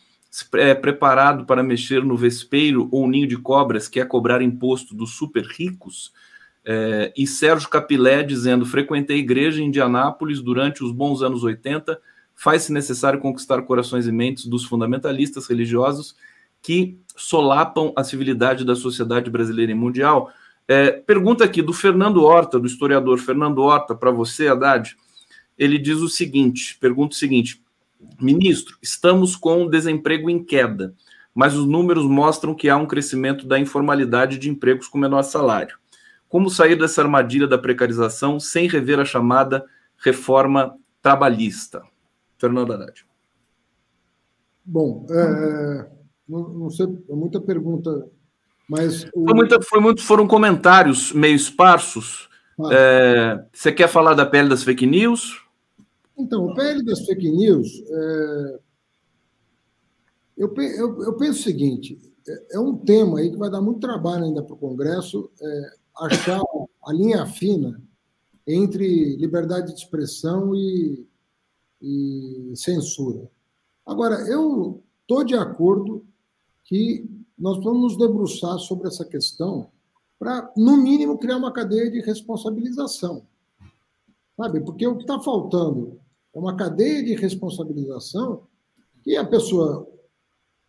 é, 0.54 0.74
preparado 0.74 1.44
para 1.44 1.62
mexer 1.62 2.04
no 2.04 2.16
vespeiro 2.16 2.88
ou 2.90 3.08
ninho 3.08 3.26
de 3.26 3.36
cobras, 3.36 3.88
que 3.88 4.00
é 4.00 4.04
cobrar 4.04 4.42
imposto 4.42 4.94
dos 4.94 5.12
super 5.12 5.44
ricos? 5.44 6.12
É, 6.64 7.12
e 7.16 7.26
Sérgio 7.26 7.68
Capilé 7.68 8.24
dizendo: 8.24 8.66
frequentei 8.66 9.18
igreja 9.18 9.62
em 9.62 9.66
Indianápolis 9.66 10.40
durante 10.40 10.82
os 10.82 10.90
bons 10.90 11.22
anos 11.22 11.44
80. 11.44 11.98
Faz-se 12.34 12.72
necessário 12.72 13.20
conquistar 13.20 13.62
corações 13.62 14.06
e 14.06 14.12
mentes 14.12 14.46
dos 14.46 14.64
fundamentalistas 14.64 15.46
religiosos 15.46 16.14
que 16.62 16.98
solapam 17.16 17.92
a 17.96 18.04
civilidade 18.04 18.64
da 18.64 18.76
sociedade 18.76 19.30
brasileira 19.30 19.72
e 19.72 19.74
mundial. 19.74 20.30
É, 20.68 20.90
pergunta 20.90 21.44
aqui 21.44 21.62
do 21.62 21.72
Fernando 21.72 22.22
Horta, 22.22 22.58
do 22.58 22.66
historiador 22.66 23.18
Fernando 23.18 23.62
Horta, 23.62 23.94
para 23.94 24.10
você, 24.10 24.48
Haddad. 24.48 24.96
Ele 25.56 25.78
diz 25.78 25.98
o 25.98 26.08
seguinte: 26.08 26.76
pergunta 26.80 27.14
o 27.14 27.18
seguinte, 27.18 27.62
ministro, 28.20 28.76
estamos 28.82 29.36
com 29.36 29.68
desemprego 29.68 30.28
em 30.28 30.42
queda, 30.42 30.94
mas 31.34 31.54
os 31.54 31.66
números 31.66 32.04
mostram 32.04 32.54
que 32.54 32.68
há 32.68 32.76
um 32.76 32.86
crescimento 32.86 33.46
da 33.46 33.58
informalidade 33.58 34.38
de 34.38 34.50
empregos 34.50 34.88
com 34.88 34.98
menor 34.98 35.22
salário. 35.22 35.78
Como 36.28 36.50
sair 36.50 36.76
dessa 36.76 37.02
armadilha 37.02 37.46
da 37.46 37.56
precarização 37.56 38.40
sem 38.40 38.68
rever 38.68 38.98
a 38.98 39.04
chamada 39.04 39.64
reforma 39.96 40.76
trabalhista? 41.00 41.82
Fernando 42.38 42.72
Haddad. 42.72 43.06
Bom, 44.64 45.06
é, 45.08 45.88
não, 46.28 46.48
não 46.48 46.70
sei, 46.70 46.86
é 47.08 47.14
muita 47.14 47.40
pergunta, 47.40 48.08
mas. 48.68 49.04
O... 49.14 49.24
Foi 49.24 49.34
muita, 49.34 49.62
foi 49.62 49.80
muito, 49.80 50.02
foram 50.02 50.26
comentários 50.26 51.12
meio 51.12 51.36
esparsos. 51.36 52.28
Ah. 52.58 52.68
É, 52.72 53.46
você 53.52 53.70
quer 53.72 53.88
falar 53.88 54.14
da 54.14 54.26
pele 54.26 54.48
das 54.48 54.62
fake 54.62 54.86
news? 54.86 55.46
Então, 56.18 56.46
o 56.46 56.54
PL 56.54 56.82
das 56.82 57.04
fake 57.04 57.30
news, 57.30 57.68
é... 57.88 58.58
eu, 60.38 60.54
eu, 60.56 61.02
eu, 61.02 61.16
penso 61.16 61.40
o 61.40 61.42
seguinte: 61.42 61.98
é, 62.26 62.56
é, 62.56 62.60
um 62.60 62.76
tema 62.76 63.18
aí 63.18 63.30
que 63.30 63.36
vai 63.36 63.50
dar 63.50 63.60
muito 63.60 63.80
trabalho 63.80 64.24
ainda 64.24 64.42
para 64.42 64.54
o 64.54 64.58
Congresso 64.58 65.30
é, 65.40 65.70
achar 65.98 66.40
a 66.84 66.92
linha 66.92 67.26
fina 67.26 67.80
entre 68.46 69.16
liberdade 69.16 69.74
de 69.74 69.78
expressão 69.80 70.54
e, 70.54 71.06
e 71.82 72.52
censura. 72.54 73.28
Agora, 73.84 74.26
eu 74.28 74.82
estou 75.02 75.22
de 75.22 75.34
acordo 75.34 76.06
que 76.66 77.08
nós 77.38 77.62
vamos 77.62 77.82
nos 77.82 77.96
debruçar 77.96 78.58
sobre 78.58 78.88
essa 78.88 79.04
questão 79.04 79.70
para, 80.18 80.52
no 80.56 80.76
mínimo, 80.76 81.18
criar 81.18 81.36
uma 81.36 81.52
cadeia 81.52 81.90
de 81.90 82.00
responsabilização. 82.00 83.26
Sabe? 84.36 84.60
Porque 84.60 84.86
o 84.86 84.96
que 84.96 85.02
está 85.02 85.20
faltando 85.20 85.98
é 86.34 86.38
uma 86.38 86.56
cadeia 86.56 87.02
de 87.02 87.14
responsabilização 87.14 88.46
que 89.02 89.16
a 89.16 89.24
pessoa 89.24 89.88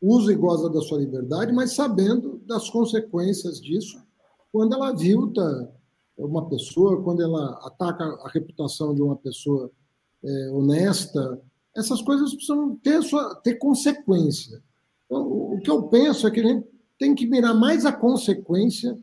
usa 0.02 0.32
e 0.32 0.36
goza 0.36 0.70
da 0.70 0.82
sua 0.82 1.00
liberdade, 1.00 1.52
mas 1.52 1.74
sabendo 1.74 2.39
das 2.45 2.70
consequências 2.70 3.60
disso 3.60 4.02
quando 4.52 4.74
ela 4.74 4.89
avilta 4.89 5.74
uma 6.18 6.48
pessoa, 6.50 7.02
quando 7.04 7.22
ela 7.22 7.60
ataca 7.66 8.04
a 8.04 8.30
reputação 8.30 8.93
de 8.93 9.02
uma 9.02 9.16
pessoa 9.16 9.72
é, 10.24 10.52
honesta. 10.52 11.41
Essas 11.76 12.02
coisas 12.02 12.34
precisam 12.34 12.76
ter, 12.78 13.04
sua, 13.04 13.36
ter 13.36 13.56
consequência. 13.56 14.64
O 15.10 15.60
que 15.64 15.70
eu 15.70 15.84
penso 15.84 16.28
é 16.28 16.32
que 16.32 16.39
a 16.39 16.43
gente 16.43 16.68
tem 16.99 17.16
que 17.16 17.26
mirar 17.26 17.53
mais 17.53 17.86
a 17.86 17.91
consequência 17.91 18.97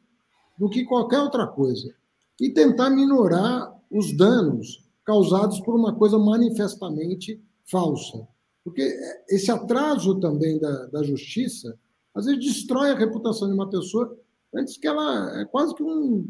do 0.58 0.68
que 0.68 0.84
qualquer 0.84 1.20
outra 1.20 1.46
coisa 1.46 1.94
e 2.40 2.50
tentar 2.50 2.90
minorar 2.90 3.72
os 3.90 4.16
danos 4.16 4.84
causados 5.04 5.60
por 5.60 5.74
uma 5.74 5.94
coisa 5.94 6.18
manifestamente 6.18 7.40
falsa. 7.70 8.26
Porque 8.64 8.82
esse 9.28 9.50
atraso 9.50 10.18
também 10.18 10.58
da, 10.58 10.86
da 10.86 11.02
justiça, 11.02 11.78
às 12.14 12.24
vezes, 12.24 12.44
destrói 12.44 12.90
a 12.90 12.98
reputação 12.98 13.48
de 13.48 13.54
uma 13.54 13.68
pessoa 13.68 14.16
antes 14.54 14.78
que 14.78 14.86
ela. 14.86 15.40
É 15.40 15.44
quase 15.44 15.74
que 15.74 15.82
um, 15.82 16.28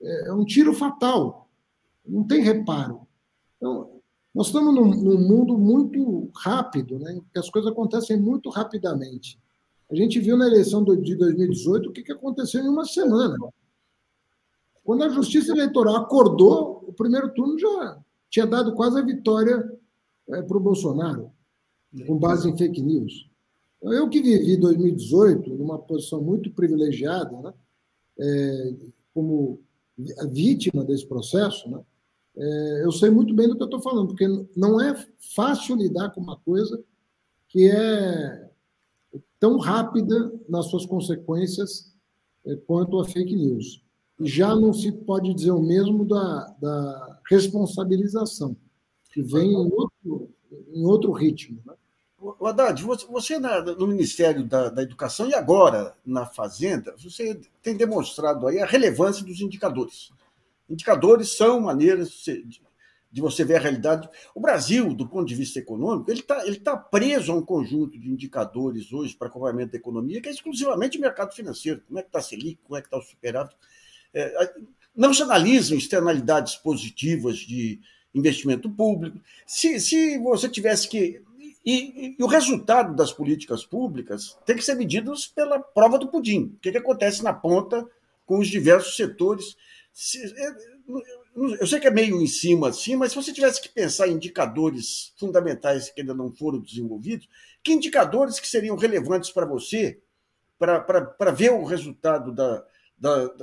é, 0.00 0.28
é 0.28 0.32
um 0.32 0.44
tiro 0.44 0.72
fatal. 0.72 1.48
Não 2.04 2.26
tem 2.26 2.40
reparo. 2.40 3.06
Então, 3.56 3.95
nós 4.36 4.48
estamos 4.48 4.74
num, 4.74 4.90
num, 4.90 5.18
mundo 5.18 5.56
muito 5.56 6.30
rápido, 6.36 6.98
né? 6.98 7.14
porque 7.14 7.38
as 7.38 7.48
coisas 7.48 7.72
acontecem 7.72 8.20
muito 8.20 8.50
rapidamente. 8.50 9.40
A 9.90 9.94
gente 9.94 10.20
viu 10.20 10.36
na 10.36 10.46
eleição 10.46 10.84
de 10.84 11.16
2018 11.16 11.88
o 11.88 11.92
que 11.92 12.12
aconteceu 12.12 12.62
em 12.62 12.68
uma 12.68 12.84
semana. 12.84 13.34
Quando 14.84 15.04
a 15.04 15.08
Justiça 15.08 15.52
Eleitoral 15.52 15.96
acordou, 15.96 16.84
o 16.86 16.92
primeiro 16.92 17.32
turno 17.32 17.58
já 17.58 17.98
tinha 18.28 18.46
dado 18.46 18.74
quase 18.74 18.98
a 18.98 19.02
vitória 19.02 19.72
é, 20.28 20.42
para 20.42 20.56
o 20.58 20.60
Bolsonaro, 20.60 21.30
com 22.06 22.18
base 22.18 22.46
em 22.46 22.58
fake 22.58 22.82
news. 22.82 23.30
Então, 23.78 23.90
eu 23.90 24.06
que 24.06 24.20
vivi 24.20 24.58
2018 24.58 25.48
numa 25.54 25.78
posição 25.78 26.20
muito 26.20 26.50
privilegiada, 26.50 27.40
né? 27.40 27.54
É, 28.18 28.74
como 29.14 29.60
vítima 30.30 30.84
desse 30.84 31.06
processo, 31.06 31.70
né? 31.70 31.80
É, 32.36 32.84
eu 32.84 32.92
sei 32.92 33.08
muito 33.08 33.32
bem 33.34 33.48
do 33.48 33.56
que 33.56 33.62
eu 33.62 33.66
estou 33.66 33.80
falando, 33.80 34.08
porque 34.08 34.26
não 34.54 34.80
é 34.80 34.94
fácil 35.34 35.76
lidar 35.76 36.10
com 36.10 36.20
uma 36.20 36.36
coisa 36.36 36.82
que 37.48 37.70
é 37.70 38.50
tão 39.40 39.58
rápida 39.58 40.32
nas 40.48 40.66
suas 40.66 40.84
consequências 40.84 41.92
é, 42.44 42.56
quanto 42.56 43.00
a 43.00 43.04
fake 43.04 43.34
news. 43.34 43.82
E 44.20 44.26
já 44.26 44.54
não 44.54 44.72
se 44.72 44.92
pode 44.92 45.32
dizer 45.34 45.50
o 45.50 45.62
mesmo 45.62 46.04
da, 46.04 46.54
da 46.60 47.20
responsabilização, 47.30 48.56
que 49.12 49.22
vem 49.22 49.52
em 49.52 49.72
outro, 49.72 50.30
em 50.74 50.84
outro 50.84 51.12
ritmo. 51.12 51.60
Né? 51.64 51.74
O 52.18 52.46
Haddad, 52.46 52.82
você 52.82 53.38
no 53.38 53.86
Ministério 53.86 54.44
da, 54.44 54.68
da, 54.70 54.82
Educação 54.82 55.28
e 55.28 55.34
agora 55.34 55.94
na 56.04 56.26
Fazenda, 56.26 56.94
você 56.98 57.38
tem 57.62 57.76
demonstrado 57.76 58.46
aí 58.46 58.58
a 58.58 58.66
relevância 58.66 59.24
dos 59.24 59.40
indicadores. 59.40 60.10
Indicadores 60.68 61.36
são 61.36 61.60
maneiras 61.60 62.24
de, 63.10 63.20
você 63.20 63.44
ver 63.44 63.56
a 63.56 63.60
realidade. 63.60 64.08
O 64.34 64.40
Brasil, 64.40 64.92
do 64.92 65.08
ponto 65.08 65.26
de 65.26 65.34
vista 65.34 65.58
econômico, 65.58 66.10
ele 66.10 66.20
está 66.20 66.46
ele 66.46 66.58
tá 66.58 66.76
preso 66.76 67.32
a 67.32 67.34
um 67.36 67.42
conjunto 67.42 67.98
de 67.98 68.10
indicadores 68.10 68.92
hoje 68.92 69.14
para 69.14 69.28
acompanhamento 69.28 69.72
da 69.72 69.78
economia, 69.78 70.20
que 70.20 70.28
é 70.28 70.32
exclusivamente 70.32 70.98
o 70.98 71.00
mercado 71.00 71.34
financeiro. 71.34 71.82
Como 71.86 71.98
é 71.98 72.02
que 72.02 72.08
está 72.08 72.18
a 72.18 72.22
Selic, 72.22 72.58
como 72.64 72.76
é 72.76 72.80
que 72.80 72.88
está 72.88 72.98
o 72.98 73.02
superávit. 73.02 73.56
É, 74.12 74.54
não 74.94 75.14
se 75.14 75.22
analisam 75.22 75.76
externalidades 75.76 76.56
positivas 76.56 77.38
de 77.38 77.80
investimento 78.14 78.68
público. 78.68 79.20
Se, 79.46 79.78
se 79.80 80.18
você 80.18 80.48
tivesse 80.48 80.88
que. 80.88 81.22
E, 81.64 82.16
e, 82.18 82.22
o 82.22 82.26
resultado 82.26 82.94
das 82.94 83.12
políticas 83.12 83.64
públicas 83.64 84.38
tem 84.46 84.56
que 84.56 84.62
ser 84.62 84.76
medido 84.76 85.12
pela 85.34 85.58
prova 85.58 85.98
do 85.98 86.08
pudim. 86.08 86.54
O 86.56 86.60
que, 86.60 86.70
que 86.70 86.78
acontece 86.78 87.24
na 87.24 87.32
ponta 87.32 87.84
com 88.26 88.40
os 88.40 88.48
diversos 88.48 88.96
setores. 88.96 89.56
Se, 89.98 90.22
é, 90.22 90.54
eu 91.58 91.66
sei 91.66 91.80
que 91.80 91.86
é 91.86 91.90
meio 91.90 92.20
em 92.20 92.26
cima 92.26 92.68
assim, 92.68 92.94
mas 92.96 93.12
se 93.12 93.16
você 93.16 93.32
tivesse 93.32 93.62
que 93.62 93.68
pensar 93.70 94.06
em 94.06 94.12
indicadores 94.12 95.14
fundamentais 95.16 95.88
que 95.88 96.02
ainda 96.02 96.12
não 96.12 96.30
foram 96.30 96.60
desenvolvidos, 96.60 97.26
que 97.64 97.72
indicadores 97.72 98.38
que 98.38 98.46
seriam 98.46 98.76
relevantes 98.76 99.30
para 99.30 99.46
você 99.46 99.98
para 100.58 101.30
ver 101.30 101.50
o 101.50 101.64
resultado 101.64 102.30
da, 102.30 102.62
da, 102.98 103.34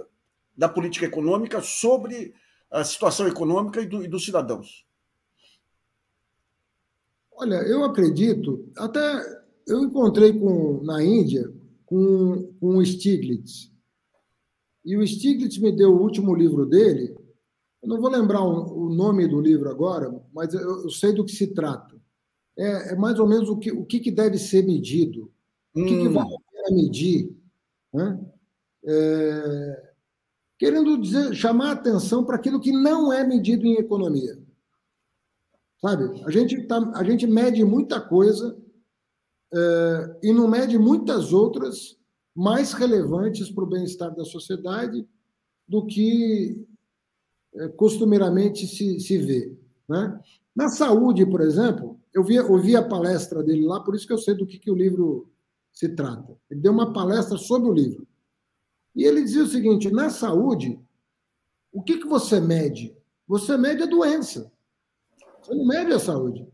da, 0.56 0.70
política 0.70 1.08
econômica 1.08 1.60
sobre 1.60 2.36
a 2.70 2.84
situação 2.84 3.28
econômica 3.28 3.82
e, 3.82 3.88
do, 3.88 4.04
e 4.04 4.08
dos 4.08 4.24
cidadãos? 4.24 4.86
Olha, 7.32 7.56
eu 7.64 7.84
acredito, 7.84 8.72
até 8.78 9.02
eu 9.66 9.84
encontrei 9.84 10.38
com, 10.38 10.84
na 10.84 11.04
Índia 11.04 11.52
com, 11.84 12.54
com 12.60 12.78
o 12.78 12.86
Stiglitz, 12.86 13.73
e 14.86 14.98
o 14.98 15.08
Stiglitz 15.08 15.58
me 15.58 15.72
deu 15.72 15.94
o 15.94 16.02
último 16.02 16.36
livro 16.36 16.66
dele, 16.66 17.16
eu 17.82 17.90
não 17.90 18.00
vou 18.00 18.10
lembrar 18.10 18.42
o, 18.42 18.90
nome 18.90 19.28
do 19.28 19.42
livro 19.42 19.70
agora, 19.70 20.10
mas 20.34 20.54
eu, 20.54 20.90
sei 20.90 21.12
do 21.12 21.26
que 21.26 21.34
se 21.34 21.48
trata. 21.48 22.02
É, 22.58 22.94
é, 22.94 22.96
mais 22.96 23.20
ou 23.20 23.28
menos 23.28 23.50
o 23.50 23.58
que, 23.58 23.72
o 23.72 23.86
que, 23.86 24.10
deve 24.10 24.38
ser 24.38 24.66
medido, 24.66 25.32
hum. 25.76 25.84
o 25.84 25.86
que, 25.86 25.98
que 25.98 26.08
hum. 26.08 26.14
vale 26.14 26.34
a 26.34 26.52
pena 26.52 26.76
medir. 26.76 27.36
Né? 27.94 28.26
É, 28.86 29.94
querendo 30.58 30.98
dizer, 30.98 31.34
chamar 31.34 31.72
atenção 31.72 32.24
para 32.24 32.38
aquilo 32.38 32.60
que 32.60 32.72
não 32.72 33.12
é 33.12 33.26
medido 33.26 33.66
em 33.66 33.76
economia. 33.76 34.42
Sabe? 35.82 36.24
A 36.24 36.32
gente, 36.32 36.66
tá, 36.66 36.78
a 36.96 37.04
gente 37.04 37.28
mede 37.28 37.66
muita 37.66 38.00
coisa 38.00 38.58
é, 39.54 40.20
e 40.24 40.32
não 40.32 40.48
mede 40.48 40.78
muitas 40.78 41.34
outras 41.34 41.98
mais 42.36 42.74
relevantes 42.74 43.52
para 43.52 43.64
o 43.64 43.68
bem-estar 43.68 44.14
da 44.16 44.26
sociedade 44.26 45.08
do 45.68 45.86
que 45.86 46.66
é, 47.56 47.68
costumeiramente 47.70 48.68
se, 48.68 49.00
se 49.00 49.18
vê. 49.18 49.56
Né? 49.88 50.20
Na 50.56 50.70
saúde, 50.70 51.26
por 51.26 51.42
exemplo, 51.42 52.00
eu 52.14 52.24
vi, 52.24 52.40
ouvi 52.40 52.76
a 52.76 52.88
palestra 52.88 53.44
dele 53.44 53.66
lá, 53.66 53.80
por 53.80 53.96
isso 53.96 54.08
que 54.08 54.14
eu 54.14 54.18
sei 54.18 54.34
do 54.34 54.46
que, 54.46 54.60
que 54.60 54.72
o 54.72 54.76
livro 54.76 55.30
se 55.72 55.90
trata. 55.90 56.38
Ele 56.50 56.62
deu 56.62 56.72
uma 56.72 56.94
palestra 56.94 57.38
sobre 57.38 57.70
o 57.70 57.74
livro. 57.74 58.08
E 58.96 59.04
ele 59.04 59.24
dizia 59.24 59.44
o 59.44 59.48
seguinte: 59.48 59.90
na 59.92 60.10
saúde, 60.10 60.80
o 61.72 61.82
que, 61.82 61.98
que 61.98 62.08
você 62.08 62.40
mede? 62.40 62.96
Você 63.28 63.58
mede 63.58 63.82
a 63.82 63.88
doença. 63.88 64.52
Você 65.42 65.56
não 65.56 65.66
mede 65.66 65.92
a 65.92 66.00
saúde. 66.00 66.48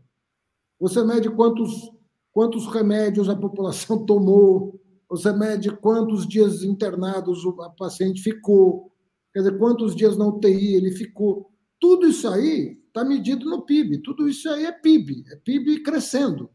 Você 0.78 1.04
mede 1.04 1.28
quantos, 1.30 1.92
quantos 2.32 2.66
remédios 2.66 3.28
a 3.28 3.36
população 3.36 4.04
tomou, 4.06 4.79
você 5.10 5.32
mede 5.32 5.70
quantos 5.76 6.26
dias 6.26 6.62
internados 6.62 7.44
o 7.44 7.52
paciente 7.76 8.22
ficou, 8.22 8.90
Quer 9.32 9.40
dizer, 9.40 9.58
quantos 9.58 9.94
dias 9.94 10.16
na 10.16 10.26
UTI 10.26 10.74
ele 10.74 10.90
ficou. 10.90 11.50
Tudo 11.78 12.06
isso 12.08 12.28
aí 12.28 12.78
está 12.88 13.04
medido 13.04 13.48
no 13.48 13.62
PIB. 13.62 13.98
Tudo 13.98 14.28
isso 14.28 14.48
aí 14.50 14.64
é 14.64 14.72
PIB, 14.72 15.24
é 15.28 15.36
PIB 15.36 15.82
crescendo. 15.82 16.50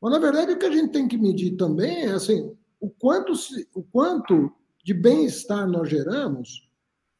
Mas, 0.00 0.12
na 0.12 0.18
verdade, 0.18 0.52
o 0.52 0.58
que 0.58 0.66
a 0.66 0.70
gente 0.70 0.92
tem 0.92 1.06
que 1.06 1.18
medir 1.18 1.56
também 1.56 2.04
é 2.04 2.12
assim, 2.12 2.54
o 2.80 2.88
quanto, 2.88 3.32
o 3.74 3.82
quanto 3.82 4.52
de 4.82 4.94
bem-estar 4.94 5.68
nós 5.68 5.88
geramos 5.88 6.68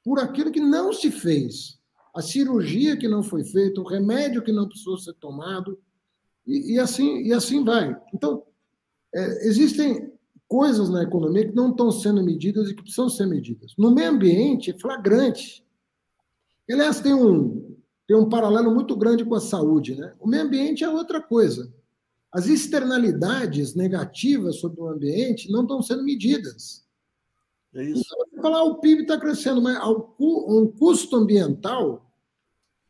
por 0.04 0.18
aquilo 0.18 0.52
que 0.52 0.60
não 0.60 0.92
se 0.92 1.10
fez. 1.10 1.78
A 2.14 2.22
cirurgia 2.22 2.96
que 2.96 3.08
não 3.08 3.22
foi 3.22 3.44
feita, 3.44 3.80
o 3.80 3.86
remédio 3.86 4.42
que 4.42 4.52
não 4.52 4.68
precisou 4.68 4.96
ser 4.96 5.14
tomado, 5.14 5.78
e, 6.46 6.74
e 6.74 6.78
assim, 6.78 7.22
e 7.22 7.32
assim 7.32 7.62
vai. 7.62 7.94
Então, 8.14 8.44
é, 9.14 9.46
existem 9.46 10.15
coisas 10.48 10.88
na 10.88 11.02
economia 11.02 11.48
que 11.48 11.54
não 11.54 11.70
estão 11.70 11.90
sendo 11.90 12.22
medidas 12.22 12.68
e 12.68 12.74
que 12.74 12.82
precisam 12.82 13.08
ser 13.08 13.26
medidas. 13.26 13.74
No 13.76 13.90
meio 13.90 14.10
ambiente, 14.10 14.70
é 14.70 14.78
flagrante. 14.78 15.64
Aliás, 16.70 17.00
tem 17.00 17.14
um, 17.14 17.76
tem 18.06 18.16
um 18.16 18.28
paralelo 18.28 18.72
muito 18.72 18.96
grande 18.96 19.24
com 19.24 19.34
a 19.34 19.40
saúde. 19.40 19.94
Né? 19.94 20.14
O 20.20 20.28
meio 20.28 20.44
ambiente 20.44 20.84
é 20.84 20.88
outra 20.88 21.20
coisa. 21.20 21.72
As 22.32 22.46
externalidades 22.46 23.74
negativas 23.74 24.56
sobre 24.56 24.80
o 24.80 24.88
ambiente 24.88 25.50
não 25.50 25.62
estão 25.62 25.82
sendo 25.82 26.04
medidas. 26.04 26.84
É 27.74 27.82
isso. 27.84 28.04
Então, 28.30 28.42
falar, 28.42 28.58
ah, 28.58 28.64
o 28.64 28.78
PIB 28.80 29.02
está 29.02 29.18
crescendo, 29.18 29.60
mas 29.60 29.78
um 30.18 30.66
custo 30.66 31.16
ambiental 31.16 32.06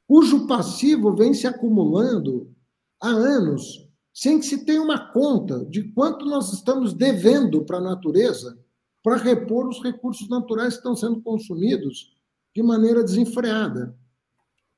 cujo 0.06 0.46
passivo 0.46 1.14
vem 1.14 1.34
se 1.34 1.46
acumulando 1.46 2.54
há 3.00 3.08
anos 3.08 3.85
sem 4.16 4.40
que 4.40 4.46
se 4.46 4.64
tenha 4.64 4.80
uma 4.80 5.12
conta 5.12 5.62
de 5.66 5.92
quanto 5.92 6.24
nós 6.24 6.50
estamos 6.50 6.94
devendo 6.94 7.66
para 7.66 7.76
a 7.76 7.82
natureza 7.82 8.58
para 9.02 9.16
repor 9.16 9.68
os 9.68 9.82
recursos 9.82 10.26
naturais 10.30 10.72
que 10.72 10.78
estão 10.78 10.96
sendo 10.96 11.20
consumidos 11.20 12.16
de 12.54 12.62
maneira 12.62 13.04
desenfreada. 13.04 13.94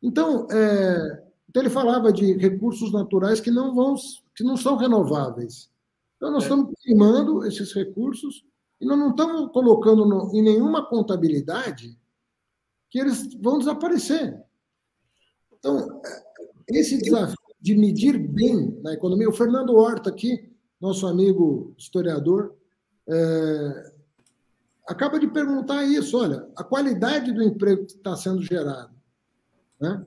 Então, 0.03 0.49
é, 0.51 1.25
então 1.49 1.63
ele 1.63 1.71
falava 1.71 2.13
de 2.13 2.33
recursos 2.33 2.93
naturais 2.93 3.41
que 3.41 3.53
não 3.53 3.73
vão, 3.77 3.95
que 4.35 4.43
não 4.43 4.57
são 4.57 4.77
renováveis. 4.77 5.71
Então 6.17 6.33
nós 6.33 6.43
é. 6.43 6.47
estamos 6.47 6.75
queimando 6.81 7.47
esses 7.47 7.73
recursos 7.73 8.45
e 8.81 8.85
nós 8.85 8.99
não 8.99 9.11
estamos 9.11 9.53
colocando 9.53 10.05
no, 10.05 10.35
em 10.35 10.43
nenhuma 10.43 10.85
contabilidade 10.85 11.97
que 12.91 12.99
eles 12.99 13.33
vão 13.35 13.61
desaparecer. 13.61 14.43
Então, 15.53 16.01
é, 16.05 16.77
esse 16.77 17.01
desafio 17.01 17.38
de 17.69 17.77
medir 17.77 18.19
bem 18.19 18.79
na 18.83 18.95
economia. 18.95 19.29
O 19.29 19.33
Fernando 19.33 19.77
Horta, 19.77 20.09
aqui, 20.09 20.51
nosso 20.81 21.07
amigo 21.07 21.75
historiador, 21.77 22.55
é, 23.07 23.93
acaba 24.87 25.21
de 25.21 25.27
perguntar 25.27 25.85
isso: 25.85 26.17
olha, 26.17 26.49
a 26.57 26.65
qualidade 26.65 27.31
do 27.31 27.43
emprego 27.43 27.85
que 27.85 27.93
está 27.93 28.17
sendo 28.17 28.41
gerado. 28.43 28.91
Né? 29.79 30.05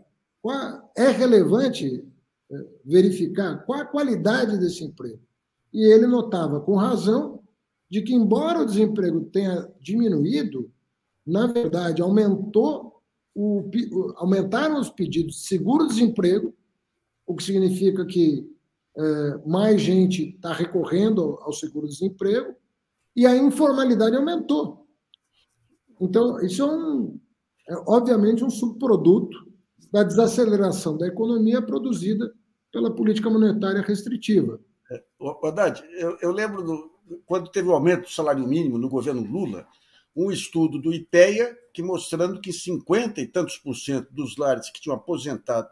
é 0.98 1.10
relevante 1.10 2.04
é, 2.52 2.66
verificar 2.84 3.64
qual 3.64 3.82
a 3.82 3.86
qualidade 3.86 4.58
desse 4.58 4.84
emprego. 4.84 5.22
E 5.72 5.84
ele 5.84 6.08
notava, 6.08 6.60
com 6.62 6.76
razão, 6.76 7.44
de 7.88 8.02
que, 8.02 8.14
embora 8.14 8.60
o 8.60 8.66
desemprego 8.66 9.22
tenha 9.26 9.70
diminuído, 9.80 10.72
na 11.26 11.46
verdade, 11.46 12.02
aumentou 12.02 13.02
o, 13.36 13.70
aumentaram 14.16 14.80
os 14.80 14.90
pedidos 14.90 15.36
de 15.36 15.42
seguro-desemprego 15.42 16.56
o 17.26 17.36
que 17.36 17.44
significa 17.44 18.06
que 18.06 18.50
é, 18.98 19.38
mais 19.46 19.82
gente 19.82 20.36
está 20.36 20.54
recorrendo 20.54 21.38
ao 21.42 21.54
seguro-desemprego 21.54 22.56
e 23.16 23.26
a 23.26 23.36
informalidade 23.36 24.16
aumentou. 24.16 24.88
Então, 26.00 26.40
isso 26.42 26.62
é, 26.62 26.66
um, 26.66 27.20
é 27.70 27.76
obviamente 27.88 28.44
um 28.44 28.50
subproduto 28.50 29.38
da 29.92 30.04
desaceleração 30.04 30.98
da 30.98 31.08
economia 31.08 31.62
produzida 31.62 32.34
pela 32.72 32.94
política 32.94 33.30
monetária 33.30 33.82
restritiva. 33.82 34.60
É, 34.90 35.04
Haddad, 35.44 35.84
eu, 35.98 36.18
eu 36.22 36.32
lembro 36.32 36.64
do, 36.64 36.92
quando 37.26 37.52
teve 37.52 37.68
o 37.68 37.74
aumento 37.74 38.04
do 38.04 38.10
salário 38.10 38.48
mínimo 38.48 38.78
no 38.78 38.90
governo 38.90 39.22
Lula, 39.22 39.68
um 40.16 40.32
estudo 40.32 40.80
do 40.80 40.94
IPEA 40.94 41.58
que 41.74 41.82
mostrando 41.82 42.42
que 42.42 42.52
50 42.52 43.22
e 43.22 43.28
tantos 43.28 43.58
por 43.58 43.76
cento 43.76 44.12
dos 44.12 44.36
lares 44.38 44.70
que 44.70 44.82
tinham 44.82 44.96
aposentado 44.96 45.70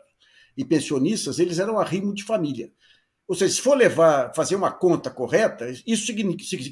e 0.59 0.65
pensionistas, 0.65 1.39
eles 1.39 1.57
eram 1.57 1.79
arrimo 1.79 2.13
de 2.13 2.21
família. 2.21 2.69
Ou 3.25 3.33
seja, 3.33 3.53
se 3.53 3.61
for 3.61 3.77
levar, 3.77 4.33
fazer 4.35 4.57
uma 4.57 4.69
conta 4.69 5.09
correta, 5.09 5.69
isso 5.87 6.11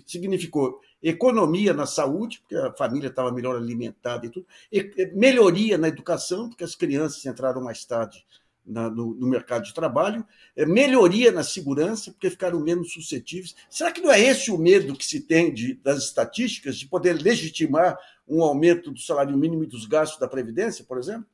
significou 0.05 0.81
economia 1.01 1.73
na 1.73 1.85
saúde, 1.85 2.39
porque 2.39 2.55
a 2.57 2.73
família 2.73 3.07
estava 3.07 3.31
melhor 3.31 3.55
alimentada 3.55 4.25
e 4.25 4.29
tudo, 4.29 4.45
e 4.69 5.09
melhoria 5.13 5.77
na 5.77 5.87
educação, 5.87 6.49
porque 6.49 6.65
as 6.65 6.75
crianças 6.75 7.25
entraram 7.25 7.61
mais 7.63 7.85
tarde 7.85 8.25
na, 8.65 8.89
no, 8.89 9.15
no, 9.15 9.25
mercado 9.25 9.63
de 9.63 9.73
trabalho, 9.73 10.25
é, 10.53 10.65
melhoria 10.65 11.31
na 11.31 11.45
segurança, 11.45 12.11
porque 12.11 12.29
ficaram 12.29 12.59
menos 12.59 12.91
suscetíveis. 12.91 13.55
Será 13.69 13.89
que 13.89 14.01
não 14.01 14.11
é 14.11 14.19
esse 14.19 14.51
o 14.51 14.57
medo 14.57 14.97
que 14.97 15.05
se 15.05 15.21
tem 15.21 15.53
de, 15.53 15.75
das 15.75 16.03
estatísticas, 16.03 16.77
de 16.77 16.87
poder 16.87 17.13
legitimar 17.21 17.97
um 18.27 18.43
aumento 18.43 18.91
do 18.91 18.99
salário 18.99 19.37
mínimo 19.37 19.63
e 19.63 19.67
dos 19.67 19.85
gastos 19.85 20.19
da 20.19 20.27
Previdência, 20.27 20.83
por 20.83 20.97
exemplo? 20.97 21.25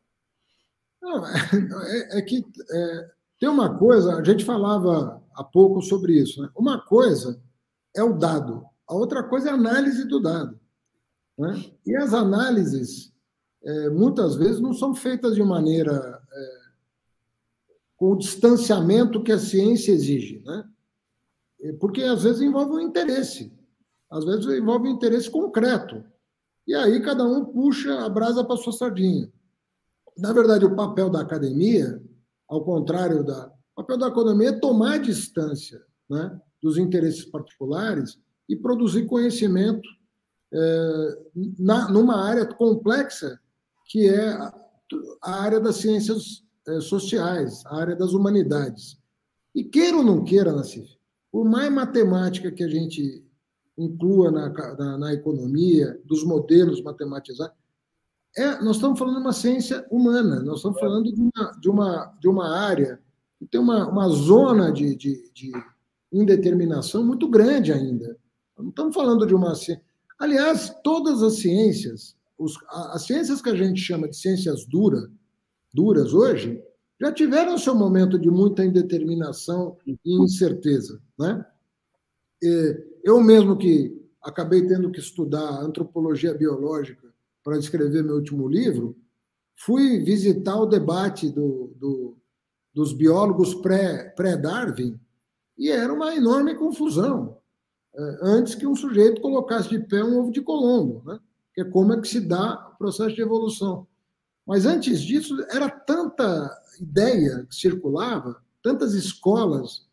Não, 1.04 1.26
é, 1.84 2.18
é 2.18 2.22
que 2.22 2.46
é, 2.72 3.12
tem 3.38 3.50
uma 3.50 3.78
coisa, 3.78 4.16
a 4.16 4.24
gente 4.24 4.46
falava 4.46 5.22
há 5.36 5.44
pouco 5.44 5.82
sobre 5.82 6.14
isso. 6.14 6.42
Né? 6.42 6.50
Uma 6.56 6.80
coisa 6.80 7.42
é 7.94 8.02
o 8.02 8.14
dado, 8.14 8.66
a 8.88 8.96
outra 8.96 9.22
coisa 9.22 9.50
é 9.50 9.52
a 9.52 9.56
análise 9.56 10.08
do 10.08 10.22
dado. 10.22 10.58
Né? 11.38 11.72
E 11.86 11.94
as 11.98 12.14
análises, 12.14 13.14
é, 13.64 13.90
muitas 13.90 14.36
vezes, 14.36 14.62
não 14.62 14.74
são 14.74 14.96
feitas 14.96 15.36
de 15.36 15.44
maneira 15.44 16.22
é, 16.32 16.64
com 17.98 18.12
o 18.12 18.18
distanciamento 18.18 19.22
que 19.22 19.32
a 19.34 19.40
ciência 19.40 19.92
exige, 19.92 20.42
né? 20.46 20.70
Porque 21.80 22.04
às 22.04 22.24
vezes 22.24 22.42
envolve 22.42 22.74
um 22.74 22.80
interesse, 22.82 23.58
às 24.10 24.26
vezes 24.26 24.46
envolve 24.48 24.90
um 24.90 24.92
interesse 24.92 25.30
concreto. 25.30 26.04
E 26.68 26.76
aí 26.76 27.02
cada 27.02 27.24
um 27.24 27.46
puxa 27.46 28.04
a 28.04 28.10
brasa 28.10 28.44
para 28.44 28.58
sua 28.58 28.74
sardinha. 28.74 29.32
Na 30.18 30.32
verdade, 30.34 30.66
o 30.66 30.76
papel 30.76 31.10
da 31.10 31.22
academia, 31.22 32.02
ao 32.48 32.64
contrário 32.64 33.24
da. 33.24 33.52
O 33.76 33.82
papel 33.82 33.98
da 33.98 34.08
economia 34.08 34.50
é 34.50 34.60
tomar 34.60 35.00
distância 35.00 35.82
né, 36.10 36.40
dos 36.62 36.78
interesses 36.78 37.26
particulares 37.26 38.20
e 38.48 38.56
produzir 38.56 39.06
conhecimento 39.06 39.88
é, 40.54 41.18
na, 41.58 41.90
numa 41.90 42.24
área 42.24 42.46
complexa 42.46 43.40
que 43.86 44.08
é 44.08 44.30
a, 44.32 44.54
área 45.24 45.60
das 45.60 45.78
ciências 45.78 46.44
é, 46.68 46.80
sociais, 46.80 47.66
a 47.66 47.78
área 47.78 47.96
das 47.96 48.14
humanidades. 48.14 49.00
E 49.56 49.64
queira 49.64 49.98
ou 49.98 50.04
não 50.04 50.24
queira, 50.24 50.52
Nassif, 50.52 50.88
por 51.32 51.46
mais 51.46 51.72
matemática 51.72 52.52
que 52.52 52.64
a 52.64 52.70
gente 52.70 53.26
inclua 53.78 54.32
na, 54.32 54.50
na, 54.50 54.98
na 54.98 55.14
economia, 55.14 56.00
dos 56.06 56.24
modelos 56.24 56.82
matematizados, 56.82 57.56
é, 58.36 58.62
nós 58.62 58.78
estamos 58.78 58.98
falando 58.98 59.16
de 59.16 59.22
uma 59.22 59.34
ciência 59.34 59.86
humana, 59.92 60.42
nós 60.42 60.58
estamos 60.58 60.80
falando 60.80 61.12
de 61.12 61.22
uma, 61.22 61.52
de 61.60 61.70
uma, 61.70 62.18
de 62.20 62.28
uma 62.28 62.58
área 62.58 63.00
que 63.38 63.46
tem 63.46 63.62
uma, 63.62 63.88
uma 63.88 64.10
zona 64.10 64.72
de, 64.72 64.96
de, 64.96 65.32
de 65.34 65.52
indeterminação 66.12 67.04
muito 67.06 67.28
grande 67.28 67.72
ainda. 67.72 68.18
Não 68.58 68.70
estamos 68.70 68.96
falando 68.96 69.28
de 69.28 69.36
uma 69.36 69.54
ciência. 69.54 69.84
Aliás, 70.18 70.74
todas 70.84 71.22
as 71.22 71.36
ciências, 71.36 72.16
os, 72.38 72.58
as 72.70 73.06
ciências 73.06 73.42
que 73.42 73.50
a 73.50 73.56
gente 73.56 73.80
chama 73.80 74.08
de 74.08 74.16
ciências 74.16 74.66
dura, 74.66 75.12
duras 75.72 76.14
hoje, 76.14 76.60
já 77.00 77.12
tiveram 77.12 77.58
seu 77.58 77.76
momento 77.76 78.18
de 78.18 78.32
muita 78.32 78.64
indeterminação 78.66 79.78
e 79.86 79.98
incerteza. 80.06 81.00
Né? 81.20 81.46
Eu 83.04 83.22
mesmo 83.22 83.58
que 83.58 84.02
acabei 84.24 84.66
tendo 84.66 84.90
que 84.90 85.00
estudar 85.00 85.62
antropologia 85.62 86.34
biológica 86.34 87.13
para 87.44 87.58
escrever 87.58 88.04
meu 88.04 88.16
último 88.16 88.48
livro, 88.48 88.96
fui 89.56 90.00
visitar 90.00 90.56
o 90.56 90.66
debate 90.66 91.30
do, 91.30 91.74
do, 91.76 92.18
dos 92.74 92.94
biólogos 92.94 93.54
pré-Darwin 93.56 94.92
pré 94.92 95.00
e 95.58 95.70
era 95.70 95.94
uma 95.94 96.16
enorme 96.16 96.56
confusão. 96.56 97.38
É, 97.96 98.18
antes 98.24 98.56
que 98.56 98.66
um 98.66 98.76
sujeito 98.76 99.22
colocasse 99.22 99.70
de 99.70 99.80
pé 99.80 100.04
um 100.04 100.20
ovo 100.20 100.32
de 100.32 100.42
Colombo, 100.42 101.04
né? 101.06 101.20
que 101.54 101.62
é 101.62 101.66
como 101.66 101.94
é 101.94 102.02
que 102.02 102.08
se 102.08 102.20
dá 102.20 102.72
o 102.74 102.78
processo 102.78 103.16
de 103.16 103.22
evolução. 103.22 103.86
Mas 104.46 104.66
antes 104.66 105.02
disso, 105.02 105.38
era 105.52 105.70
tanta 105.70 106.50
ideia 106.80 107.46
que 107.48 107.56
circulava, 107.56 108.42
tantas 108.64 108.94
escolas, 108.94 109.86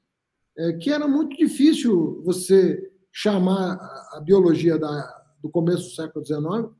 é, 0.57 0.73
que 0.75 0.91
era 0.91 1.07
muito 1.07 1.37
difícil 1.37 2.23
você 2.25 2.91
chamar 3.13 3.75
a 4.13 4.21
biologia 4.21 4.79
da, 4.79 5.25
do 5.43 5.51
começo 5.51 5.85
do 5.85 5.95
século 5.95 6.25
XIX 6.25 6.80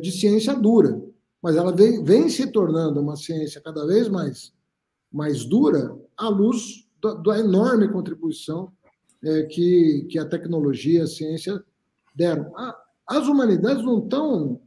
de 0.00 0.10
ciência 0.10 0.54
dura. 0.54 1.00
Mas 1.42 1.56
ela 1.56 1.74
vem, 1.74 2.02
vem 2.02 2.28
se 2.28 2.50
tornando 2.50 3.00
uma 3.00 3.16
ciência 3.16 3.60
cada 3.60 3.86
vez 3.86 4.08
mais, 4.08 4.52
mais 5.12 5.44
dura 5.44 5.96
à 6.16 6.28
luz 6.28 6.86
da, 7.00 7.14
da 7.14 7.38
enorme 7.38 7.88
contribuição 7.88 8.72
é, 9.22 9.42
que, 9.44 10.06
que 10.10 10.18
a 10.18 10.24
tecnologia, 10.24 11.04
a 11.04 11.06
ciência 11.06 11.62
deram. 12.14 12.52
As 13.06 13.26
humanidades 13.26 13.84
não 13.84 13.98
estão 13.98 14.60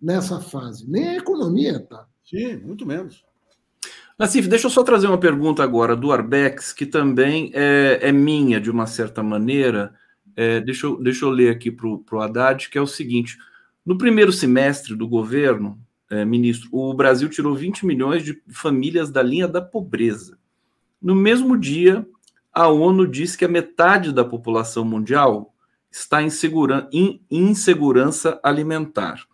nessa 0.00 0.40
fase, 0.40 0.90
nem 0.90 1.08
a 1.08 1.16
economia 1.16 1.76
está. 1.76 2.06
Sim, 2.24 2.56
muito 2.56 2.86
menos. 2.86 3.24
Nassif, 4.18 4.48
deixa 4.48 4.66
eu 4.66 4.70
só 4.70 4.82
trazer 4.82 5.06
uma 5.06 5.18
pergunta 5.18 5.62
agora 5.62 5.96
do 5.96 6.12
Arbex, 6.12 6.72
que 6.72 6.86
também 6.86 7.50
é, 7.54 7.98
é 8.02 8.12
minha, 8.12 8.60
de 8.60 8.70
uma 8.70 8.86
certa 8.86 9.22
maneira. 9.22 9.94
É, 10.36 10.60
deixa, 10.60 10.86
eu, 10.86 11.02
deixa 11.02 11.24
eu 11.24 11.30
ler 11.30 11.50
aqui 11.50 11.70
para 11.70 11.86
o 11.88 12.20
Haddad, 12.20 12.68
que 12.68 12.78
é 12.78 12.80
o 12.80 12.86
seguinte: 12.86 13.36
no 13.84 13.98
primeiro 13.98 14.32
semestre 14.32 14.94
do 14.94 15.08
governo, 15.08 15.78
é, 16.10 16.24
ministro, 16.24 16.68
o 16.72 16.92
Brasil 16.94 17.28
tirou 17.28 17.54
20 17.54 17.86
milhões 17.86 18.22
de 18.22 18.40
famílias 18.48 19.10
da 19.10 19.22
linha 19.22 19.48
da 19.48 19.60
pobreza. 19.60 20.38
No 21.00 21.14
mesmo 21.14 21.58
dia, 21.58 22.06
a 22.52 22.68
ONU 22.68 23.06
diz 23.06 23.34
que 23.34 23.44
a 23.44 23.48
metade 23.48 24.12
da 24.12 24.24
população 24.24 24.84
mundial 24.84 25.54
está 25.90 26.22
em, 26.22 26.28
em 26.92 27.20
insegurança 27.30 28.38
alimentar. 28.42 29.24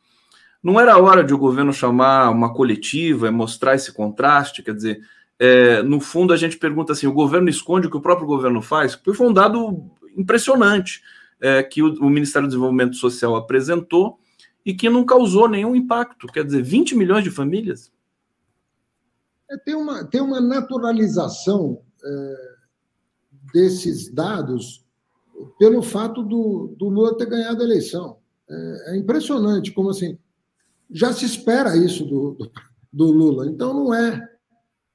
Não 0.63 0.79
era 0.79 0.99
hora 0.99 1.23
de 1.23 1.35
o 1.35 1.39
governo 1.39 1.73
chamar 1.73 2.31
uma 2.31 2.53
coletiva 2.53 3.29
e 3.29 3.31
mostrar 3.31 3.75
esse 3.75 3.93
contraste? 3.93 4.63
Quer 4.63 4.75
dizer, 4.75 5.01
é, 5.39 5.83
no 5.83 6.01
fundo 6.01 6.33
a 6.33 6.37
gente 6.37 6.57
pergunta 6.57 6.93
assim: 6.93 7.07
o 7.07 7.13
governo 7.13 7.49
esconde 7.49 7.87
o 7.87 7.91
que 7.91 7.97
o 7.97 8.01
próprio 8.03 8.27
governo 8.27 8.61
faz? 8.61 8.97
Porque 8.97 9.17
foi 9.17 9.29
um 9.29 9.33
dado 9.33 9.85
impressionante 10.17 11.01
é, 11.41 11.63
que 11.63 11.83
o, 11.83 11.95
o 12.01 12.11
Ministério 12.11 12.49
do 12.49 12.51
Desenvolvimento 12.51 12.97
Social 12.97 13.37
apresentou 13.37 14.19
e 14.69 14.75
que 14.75 14.91
não 14.91 15.03
causou 15.03 15.49
nenhum 15.49 15.75
impacto. 15.75 16.27
Quer 16.27 16.45
dizer, 16.45 16.63
20 16.63 16.95
milhões 16.95 17.25
de 17.25 17.31
famílias? 17.31 17.91
É, 19.51 19.57
tem, 19.57 19.75
uma, 19.75 20.05
tem 20.05 20.21
uma 20.21 20.43
naturalização 20.43 21.81
é, 22.05 22.35
desses 23.55 24.13
dados 24.13 24.85
pelo 25.59 25.81
fato 25.81 26.23
do, 26.23 26.75
do 26.77 26.91
Lula 26.91 27.17
ter 27.17 27.25
ganhado 27.25 27.63
a 27.63 27.65
eleição. 27.65 28.19
É, 28.47 28.93
é, 28.93 28.97
impressionante 28.99 29.73
como 29.73 29.89
assim 29.89 30.19
já 30.91 31.15
se 31.15 31.25
espera 31.25 31.75
isso 31.75 32.05
do, 32.05 32.33
do, 32.35 32.53
do, 32.93 33.11
Lula. 33.11 33.47
Então 33.47 33.73
não 33.73 33.95
é 33.95 34.23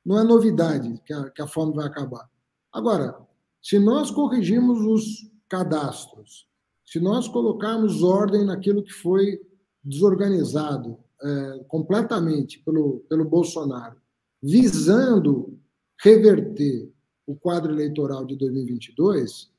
não 0.06 0.20
é 0.20 0.24
novidade 0.24 1.02
que 1.04 1.14
a, 1.14 1.32
que 1.32 1.42
a 1.42 1.48
fome 1.48 1.74
vai 1.74 1.88
acabar. 1.88 2.30
Agora, 2.72 3.18
se 3.60 3.80
nós 3.80 4.12
corrigirmos 4.12 4.82
os 4.82 5.32
cadastros, 5.50 6.48
se 6.86 7.00
nós 7.00 7.28
colocarmos 7.28 8.04
ordem 8.04 8.46
naquilo 8.46 8.84
que 8.84 8.94
foi 8.94 9.40
desorganizado 9.84 10.98
é, 11.22 11.64
completamente 11.68 12.60
pelo, 12.60 13.00
pelo 13.10 13.26
Bolsonaro, 13.26 13.98
visando 14.42 15.58
reverter 16.02 16.92
o 17.26 17.36
quadro 17.36 17.72
eleitoral 17.72 18.26
de 18.26 18.36
2022, 18.36 19.52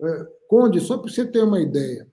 é, 0.00 0.28
Conde, 0.48 0.80
só 0.80 0.98
para 0.98 1.10
você 1.10 1.24
ter 1.24 1.42
uma 1.42 1.60
ideia, 1.60 2.08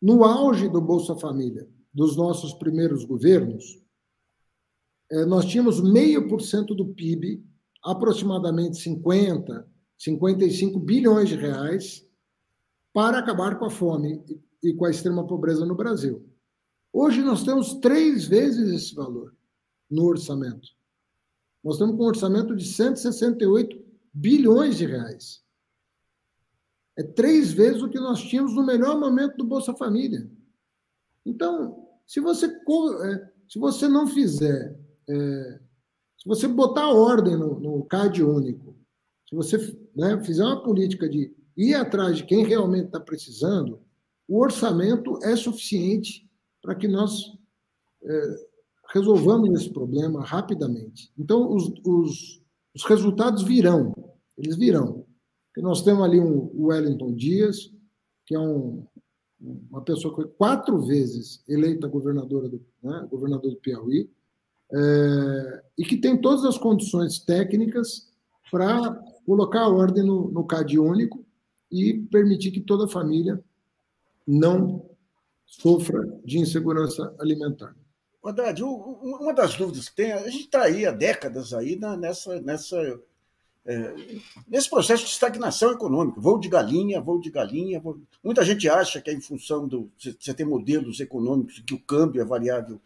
no 0.00 0.24
auge 0.24 0.68
do 0.68 0.80
Bolsa 0.80 1.16
Família, 1.16 1.68
dos 1.92 2.16
nossos 2.16 2.52
primeiros 2.54 3.04
governos, 3.04 3.80
é, 5.10 5.24
nós 5.24 5.44
tínhamos 5.46 5.80
meio 5.80 6.28
por 6.28 6.42
cento 6.42 6.74
do 6.74 6.86
PIB, 6.86 7.44
aproximadamente 7.82 8.78
50, 8.78 9.66
55 9.96 10.78
bilhões 10.80 11.28
de 11.28 11.36
reais, 11.36 12.04
para 12.92 13.18
acabar 13.18 13.58
com 13.58 13.64
a 13.64 13.70
fome 13.70 14.22
e 14.62 14.72
com 14.72 14.84
a 14.84 14.90
extrema 14.90 15.26
pobreza 15.26 15.64
no 15.64 15.74
Brasil. 15.74 16.24
Hoje 16.96 17.22
nós 17.22 17.42
temos 17.42 17.74
três 17.74 18.24
vezes 18.24 18.72
esse 18.72 18.94
valor 18.94 19.34
no 19.90 20.04
orçamento. 20.04 20.68
Nós 21.64 21.74
estamos 21.74 21.96
com 21.96 22.04
um 22.04 22.06
orçamento 22.06 22.54
de 22.54 22.64
168 22.64 23.84
bilhões 24.12 24.76
de 24.76 24.86
reais. 24.86 25.42
É 26.96 27.02
três 27.02 27.50
vezes 27.50 27.82
o 27.82 27.88
que 27.88 27.98
nós 27.98 28.22
tínhamos 28.22 28.54
no 28.54 28.64
melhor 28.64 28.96
momento 28.96 29.36
do 29.36 29.44
Bolsa 29.44 29.74
Família. 29.74 30.30
Então, 31.26 31.84
se 32.06 32.20
você, 32.20 32.46
é, 32.46 33.32
se 33.48 33.58
você 33.58 33.88
não 33.88 34.06
fizer, 34.06 34.78
é, 35.08 35.60
se 36.16 36.28
você 36.28 36.46
botar 36.46 36.90
ordem 36.90 37.36
no, 37.36 37.58
no 37.58 37.84
CAD 37.86 38.22
único, 38.22 38.76
se 39.28 39.34
você 39.34 39.76
né, 39.96 40.22
fizer 40.22 40.44
uma 40.44 40.62
política 40.62 41.08
de 41.08 41.34
ir 41.56 41.74
atrás 41.74 42.18
de 42.18 42.24
quem 42.24 42.44
realmente 42.44 42.86
está 42.86 43.00
precisando, 43.00 43.82
o 44.28 44.38
orçamento 44.38 45.18
é 45.24 45.34
suficiente 45.34 46.24
para 46.64 46.74
que 46.74 46.88
nós 46.88 47.30
é, 48.02 48.36
resolvamos 48.94 49.50
esse 49.60 49.70
problema 49.70 50.24
rapidamente. 50.24 51.12
Então, 51.18 51.54
os, 51.54 51.70
os, 51.84 52.42
os 52.74 52.84
resultados 52.84 53.42
virão, 53.42 53.94
eles 54.36 54.56
virão. 54.56 55.04
Porque 55.48 55.60
nós 55.60 55.82
temos 55.82 56.02
ali 56.02 56.18
um 56.18 56.50
Wellington 56.54 57.12
Dias, 57.12 57.70
que 58.24 58.34
é 58.34 58.38
um, 58.38 58.86
uma 59.70 59.82
pessoa 59.82 60.14
que 60.14 60.22
foi 60.22 60.30
quatro 60.38 60.80
vezes 60.86 61.44
eleita 61.46 61.86
governadora 61.86 62.48
do, 62.48 62.64
né, 62.82 63.06
governador 63.10 63.50
do 63.50 63.60
Piauí, 63.60 64.10
é, 64.72 65.64
e 65.76 65.84
que 65.84 65.98
tem 65.98 66.18
todas 66.18 66.46
as 66.46 66.56
condições 66.56 67.18
técnicas 67.18 68.10
para 68.50 68.94
colocar 69.26 69.68
ordem 69.68 70.02
no, 70.02 70.30
no 70.30 70.46
CAD 70.46 70.78
único 70.78 71.22
e 71.70 71.92
permitir 72.10 72.52
que 72.52 72.60
toda 72.60 72.86
a 72.86 72.88
família 72.88 73.44
não 74.26 74.93
sofra 75.46 76.00
de 76.24 76.38
insegurança 76.38 77.14
alimentar. 77.18 77.74
Haddad, 78.24 78.62
uma 78.62 79.34
das 79.34 79.54
dúvidas 79.54 79.88
que 79.88 79.96
tem, 79.96 80.12
a 80.12 80.28
gente 80.30 80.44
está 80.44 80.62
aí 80.62 80.86
há 80.86 80.90
décadas 80.90 81.52
aí 81.52 81.78
nessa, 81.98 82.40
nessa, 82.40 83.00
é, 83.66 83.94
nesse 84.48 84.68
processo 84.70 85.04
de 85.04 85.10
estagnação 85.10 85.72
econômica, 85.72 86.20
voo 86.20 86.40
de 86.40 86.48
galinha, 86.48 87.02
voo 87.02 87.20
de 87.20 87.30
galinha. 87.30 87.80
Voo... 87.80 88.00
Muita 88.22 88.42
gente 88.42 88.68
acha 88.68 89.00
que 89.00 89.10
é 89.10 89.12
em 89.12 89.20
função 89.20 89.68
do. 89.68 89.90
Você 89.98 90.32
tem 90.32 90.46
modelos 90.46 91.00
econômicos 91.00 91.62
que 91.66 91.74
o 91.74 91.80
câmbio 91.80 92.22
é 92.22 92.24
variável 92.24 92.80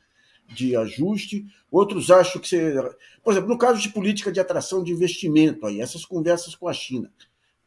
de 0.54 0.74
ajuste, 0.74 1.44
outros 1.70 2.10
acham 2.10 2.40
que 2.40 2.48
você. 2.48 2.74
Por 3.22 3.32
exemplo, 3.32 3.48
no 3.48 3.58
caso 3.58 3.80
de 3.80 3.90
política 3.90 4.32
de 4.32 4.40
atração 4.40 4.82
de 4.82 4.92
investimento, 4.92 5.66
aí, 5.66 5.80
essas 5.80 6.04
conversas 6.04 6.56
com 6.56 6.66
a 6.66 6.72
China. 6.72 7.12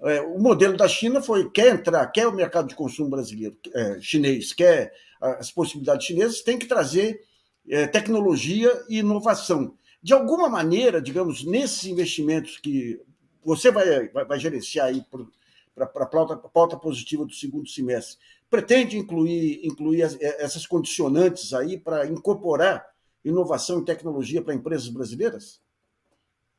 É, 0.04 0.22
o 0.22 0.39
modelo 0.39 0.76
da 0.76 0.88
China 0.88 1.22
foi: 1.22 1.49
quer 1.49 1.74
entrar, 1.74 2.06
quer 2.08 2.28
o 2.28 2.34
mercado 2.34 2.68
de 2.68 2.76
consumo 2.76 3.10
brasileiro, 3.10 3.56
é, 3.74 3.99
chinês, 4.02 4.54
quer 4.54 4.93
as 5.22 5.52
possibilidades 5.52 6.08
chinesas, 6.08 6.41
tem 6.41 6.58
que 6.58 6.66
trazer 6.66 7.22
é, 7.70 7.86
tecnologia 7.86 8.72
e 8.89 8.99
inovação. 8.99 9.76
De 10.02 10.14
alguma 10.14 10.49
maneira, 10.49 10.99
digamos, 10.99 11.45
nesses 11.45 11.86
investimentos 11.86 12.58
que 12.58 12.99
você 13.43 13.70
vai, 13.70 14.10
vai, 14.10 14.26
vai 14.26 14.39
gerenciar 14.39 14.88
aí 14.88 15.06
para 15.76 15.86
a 15.86 16.06
pauta, 16.08 16.36
pauta 16.36 16.76
positiva 16.76 17.24
do 17.24 17.34
segundo 17.34 17.70
semestre, 17.70 18.18
pretende 18.49 18.97
incluir, 18.97 19.62
incluir 19.64 20.02
é, 20.02 20.43
essas 20.43 20.66
condicionantes 20.66 21.54
aí 21.54 21.78
para 21.78 22.08
incorporar 22.08 22.84
inovação 23.24 23.80
e 23.80 23.86
tecnologia 23.86 24.41
para 24.41 24.56
empresas 24.56 24.89
brasileiras? 24.89 25.62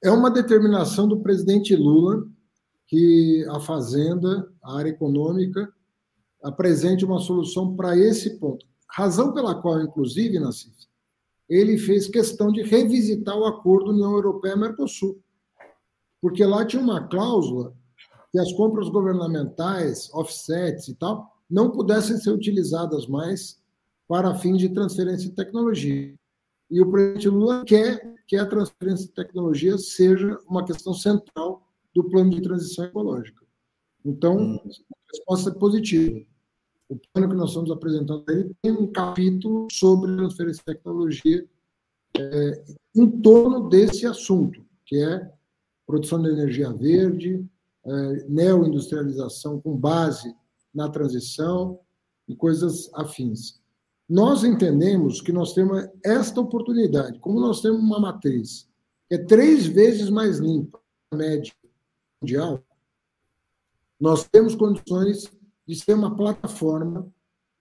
É 0.02 0.10
uma 0.10 0.30
determinação 0.30 1.08
do 1.08 1.20
presidente 1.20 1.74
Lula 1.74 2.28
que 2.92 3.42
a 3.48 3.58
Fazenda, 3.58 4.52
a 4.62 4.76
área 4.76 4.90
econômica, 4.90 5.72
apresente 6.42 7.06
uma 7.06 7.20
solução 7.20 7.74
para 7.74 7.96
esse 7.96 8.38
ponto. 8.38 8.66
Razão 8.86 9.32
pela 9.32 9.54
qual, 9.54 9.80
inclusive, 9.80 10.38
Nassif, 10.38 10.76
ele 11.48 11.78
fez 11.78 12.06
questão 12.06 12.52
de 12.52 12.60
revisitar 12.60 13.34
o 13.34 13.46
acordo 13.46 13.92
União 13.92 14.12
Europeia-Mercosul, 14.12 15.18
porque 16.20 16.44
lá 16.44 16.66
tinha 16.66 16.82
uma 16.82 17.08
cláusula 17.08 17.74
que 18.30 18.38
as 18.38 18.52
compras 18.52 18.90
governamentais, 18.90 20.10
offsets 20.12 20.88
e 20.88 20.94
tal, 20.94 21.34
não 21.48 21.70
pudessem 21.70 22.18
ser 22.18 22.32
utilizadas 22.32 23.06
mais 23.06 23.58
para 24.06 24.34
fins 24.34 24.58
de 24.58 24.68
transferência 24.68 25.30
de 25.30 25.34
tecnologia. 25.34 26.14
E 26.70 26.82
o 26.82 26.90
presidente 26.90 27.28
Lula 27.30 27.64
quer 27.64 28.14
que 28.26 28.36
a 28.36 28.44
transferência 28.44 29.06
de 29.06 29.12
tecnologia 29.14 29.78
seja 29.78 30.38
uma 30.46 30.62
questão 30.62 30.92
central 30.92 31.61
do 31.94 32.04
plano 32.04 32.30
de 32.30 32.42
transição 32.42 32.84
ecológica. 32.84 33.44
Então, 34.04 34.36
hum. 34.36 34.60
a 34.64 35.12
resposta 35.12 35.50
é 35.50 35.54
positiva. 35.54 36.20
O 36.88 36.98
plano 37.12 37.28
que 37.30 37.36
nós 37.36 37.50
estamos 37.50 37.70
apresentando 37.70 38.24
ele 38.28 38.54
tem 38.60 38.72
um 38.72 38.86
capítulo 38.86 39.68
sobre 39.70 40.14
transferência 40.14 40.62
de 40.66 40.74
tecnologia 40.74 41.46
é, 42.18 42.64
em 42.94 43.10
torno 43.22 43.68
desse 43.68 44.04
assunto, 44.04 44.62
que 44.84 44.96
é 44.96 45.30
produção 45.86 46.22
de 46.22 46.28
energia 46.28 46.70
verde, 46.72 47.44
é, 47.84 48.26
neoindustrialização 48.28 49.60
com 49.60 49.76
base 49.76 50.34
na 50.74 50.88
transição 50.88 51.80
e 52.28 52.36
coisas 52.36 52.90
afins. 52.94 53.60
Nós 54.08 54.44
entendemos 54.44 55.20
que 55.20 55.32
nós 55.32 55.54
temos 55.54 55.88
esta 56.04 56.40
oportunidade, 56.40 57.18
como 57.20 57.40
nós 57.40 57.60
temos 57.62 57.80
uma 57.80 57.98
matriz 57.98 58.68
que 59.08 59.16
é 59.16 59.18
três 59.18 59.66
vezes 59.66 60.08
mais 60.08 60.38
limpa, 60.38 60.80
média 61.14 61.52
mundial, 62.22 62.64
nós 64.00 64.24
temos 64.24 64.54
condições 64.54 65.30
de 65.66 65.74
ser 65.76 65.94
uma 65.94 66.16
plataforma 66.16 67.12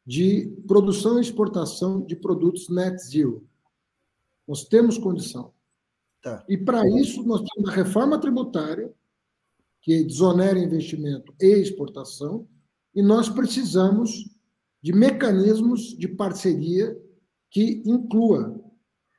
de 0.05 0.47
produção 0.67 1.17
e 1.17 1.21
exportação 1.21 2.01
de 2.01 2.15
produtos 2.15 2.69
net 2.69 2.97
zero. 3.03 3.47
Nós 4.47 4.63
temos 4.65 4.97
condição. 4.97 5.53
Tá. 6.21 6.43
E 6.47 6.57
para 6.57 6.87
isso, 6.87 7.23
nós 7.23 7.41
temos 7.41 7.69
a 7.69 7.73
reforma 7.73 8.19
tributária, 8.19 8.93
que 9.81 10.03
desonera 10.03 10.59
investimento 10.59 11.33
e 11.39 11.47
exportação, 11.47 12.47
e 12.93 13.01
nós 13.01 13.29
precisamos 13.29 14.29
de 14.81 14.93
mecanismos 14.93 15.95
de 15.97 16.07
parceria 16.07 16.99
que 17.49 17.81
inclua 17.85 18.59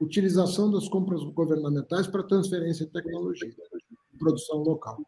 utilização 0.00 0.70
das 0.70 0.88
compras 0.88 1.22
governamentais 1.22 2.06
para 2.06 2.22
transferência 2.24 2.86
de 2.86 2.92
tecnologia, 2.92 3.54
produção 4.18 4.58
local. 4.58 5.04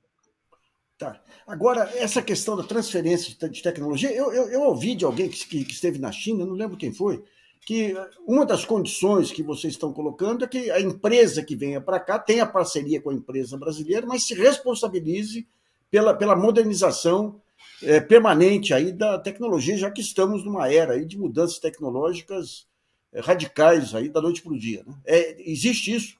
Tá. 1.05 1.21
Agora, 1.47 1.91
essa 1.97 2.23
questão 2.23 2.57
da 2.57 2.63
transferência 2.63 3.37
de 3.51 3.63
tecnologia, 3.63 4.11
eu, 4.11 4.33
eu, 4.33 4.49
eu 4.49 4.63
ouvi 4.63 4.95
de 4.95 5.05
alguém 5.05 5.29
que, 5.29 5.65
que, 5.65 5.73
esteve 5.73 5.99
na 5.99 6.11
China, 6.11 6.47
não 6.47 6.55
lembro 6.55 6.79
quem 6.79 6.95
foi, 6.95 7.23
que 7.61 7.95
uma 8.27 8.47
das 8.47 8.65
condições 8.65 9.31
que 9.31 9.43
vocês 9.43 9.75
estão 9.75 9.93
colocando 9.93 10.45
é 10.45 10.49
que 10.49 10.71
a 10.71 10.81
empresa 10.81 11.43
que 11.43 11.55
venha 11.55 11.79
para 11.79 12.01
cá 12.01 12.19
tenha 12.19 12.47
parceria 12.47 13.03
com 13.03 13.11
a 13.11 13.15
empresa 13.15 13.59
brasileira, 13.59 14.07
mas 14.07 14.23
se 14.25 14.35
responsabilize 14.35 15.47
pela, 15.91 16.15
pela 16.15 16.35
modernização 16.35 17.39
é, 17.83 18.01
permanente 18.01 18.73
aí 18.73 18.91
da 18.91 19.19
tecnologia, 19.19 19.77
já 19.77 19.91
que 19.91 20.01
estamos 20.01 20.43
numa 20.43 20.73
era 20.73 20.95
aí 20.95 21.05
de 21.05 21.19
mudanças 21.19 21.59
tecnológicas 21.59 22.67
é, 23.13 23.21
radicais 23.21 23.95
aí 23.95 24.09
da 24.09 24.23
noite 24.23 24.41
para 24.41 24.53
o 24.53 24.59
dia. 24.59 24.83
Né? 24.87 24.95
É, 25.05 25.51
existe 25.51 25.95
isso? 25.95 26.17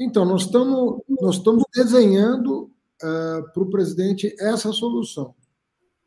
Então, 0.00 0.24
nós 0.24 0.42
estamos, 0.42 1.02
nós 1.20 1.36
estamos 1.36 1.64
desenhando 1.74 2.71
uh, 3.02 3.52
para 3.52 3.62
o 3.62 3.70
presidente 3.70 4.34
essa 4.38 4.72
solução. 4.72 5.34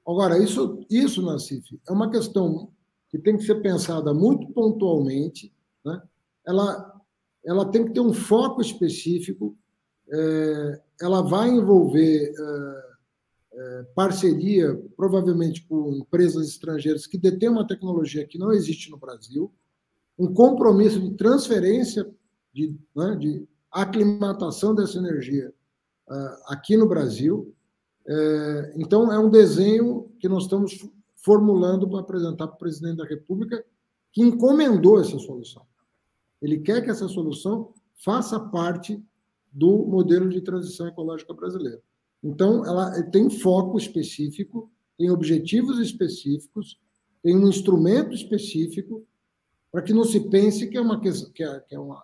Agora, 0.08 0.38
isso, 0.38 0.86
isso, 0.90 1.22
Nassif, 1.22 1.80
é 1.88 1.92
uma 1.92 2.10
questão 2.12 2.72
que 3.10 3.18
tem 3.18 3.38
que 3.38 3.44
ser 3.44 3.56
pensada 3.62 4.14
muito 4.14 4.48
pontualmente, 4.52 5.52
né? 5.84 6.02
ela, 6.46 7.02
ela 7.44 7.66
tem 7.66 7.86
que 7.86 7.94
ter 7.94 8.02
um 8.02 8.14
foco 8.14 8.62
específico, 8.62 9.58
é, 10.12 10.82
ela 11.02 11.22
vai 11.22 11.50
envolver 11.50 12.34
é, 12.38 12.96
é, 13.54 13.84
parceria, 13.96 14.76
provavelmente 14.96 15.66
com 15.66 15.94
empresas 15.94 16.50
estrangeiras 16.50 17.08
que 17.08 17.18
detêm 17.18 17.50
uma 17.50 17.66
tecnologia 17.66 18.28
que 18.28 18.38
não 18.38 18.52
existe 18.52 18.92
no 18.92 18.98
Brasil, 18.98 19.52
um 20.20 20.34
compromisso 20.34 21.00
de 21.00 21.16
transferência, 21.16 22.08
de, 22.54 22.76
né, 22.96 23.16
de 23.16 23.48
aclimatação 23.72 24.76
dessa 24.76 24.98
energia 24.98 25.54
aqui 26.48 26.78
no 26.78 26.88
Brasil. 26.88 27.54
É, 28.08 28.74
então, 28.78 29.12
é 29.12 29.18
um 29.18 29.30
desenho 29.30 30.12
que 30.20 30.30
nós 30.30 30.44
estamos 30.44 30.88
formulando 31.18 31.90
para 31.90 32.02
apresentar 32.02 32.48
para 32.48 32.56
o 32.56 32.60
presidente 32.60 32.98
da 32.98 33.06
República, 33.06 33.66
que 34.12 34.22
encomendou 34.22 35.00
essa 35.00 35.18
solução. 35.18 35.64
Ele 36.42 36.60
quer 36.60 36.84
que 36.84 36.92
essa 36.92 37.08
solução 37.08 37.74
faça 37.96 38.40
parte 38.40 39.04
do 39.52 39.86
modelo 39.86 40.30
de 40.30 40.42
transição 40.42 40.88
ecológica 40.88 41.34
brasileiro. 41.34 41.82
Então, 42.24 42.66
ela 42.66 43.02
tem 43.04 43.30
foco 43.30 43.78
específico, 43.78 44.70
tem 44.98 45.10
objetivos 45.10 45.80
específicos, 45.80 46.80
tem 47.24 47.36
um 47.36 47.48
instrumento 47.48 48.14
específico, 48.14 49.06
para 49.72 49.82
que 49.82 49.94
não 49.94 50.04
se 50.04 50.20
pense 50.30 50.68
que 50.68 50.78
é 50.78 50.82
uma, 50.82 51.02
é, 51.04 51.60
que 51.60 51.76
é 51.76 51.80
uma, 51.80 52.04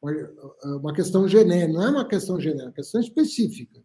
uma, 0.00 0.12
uma 0.76 0.94
questão 0.94 1.28
genérica, 1.28 1.72
não 1.72 1.82
é 1.82 1.90
uma 1.90 2.08
questão 2.08 2.40
genérica, 2.40 2.64
é 2.64 2.68
uma 2.68 2.74
questão 2.74 3.00
específica. 3.00 3.82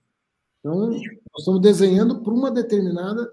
Então, 0.59 0.89
nós 0.89 1.01
estamos 1.37 1.61
desenhando 1.61 2.21
para 2.21 2.33
uma 2.33 2.51
determinada, 2.51 3.31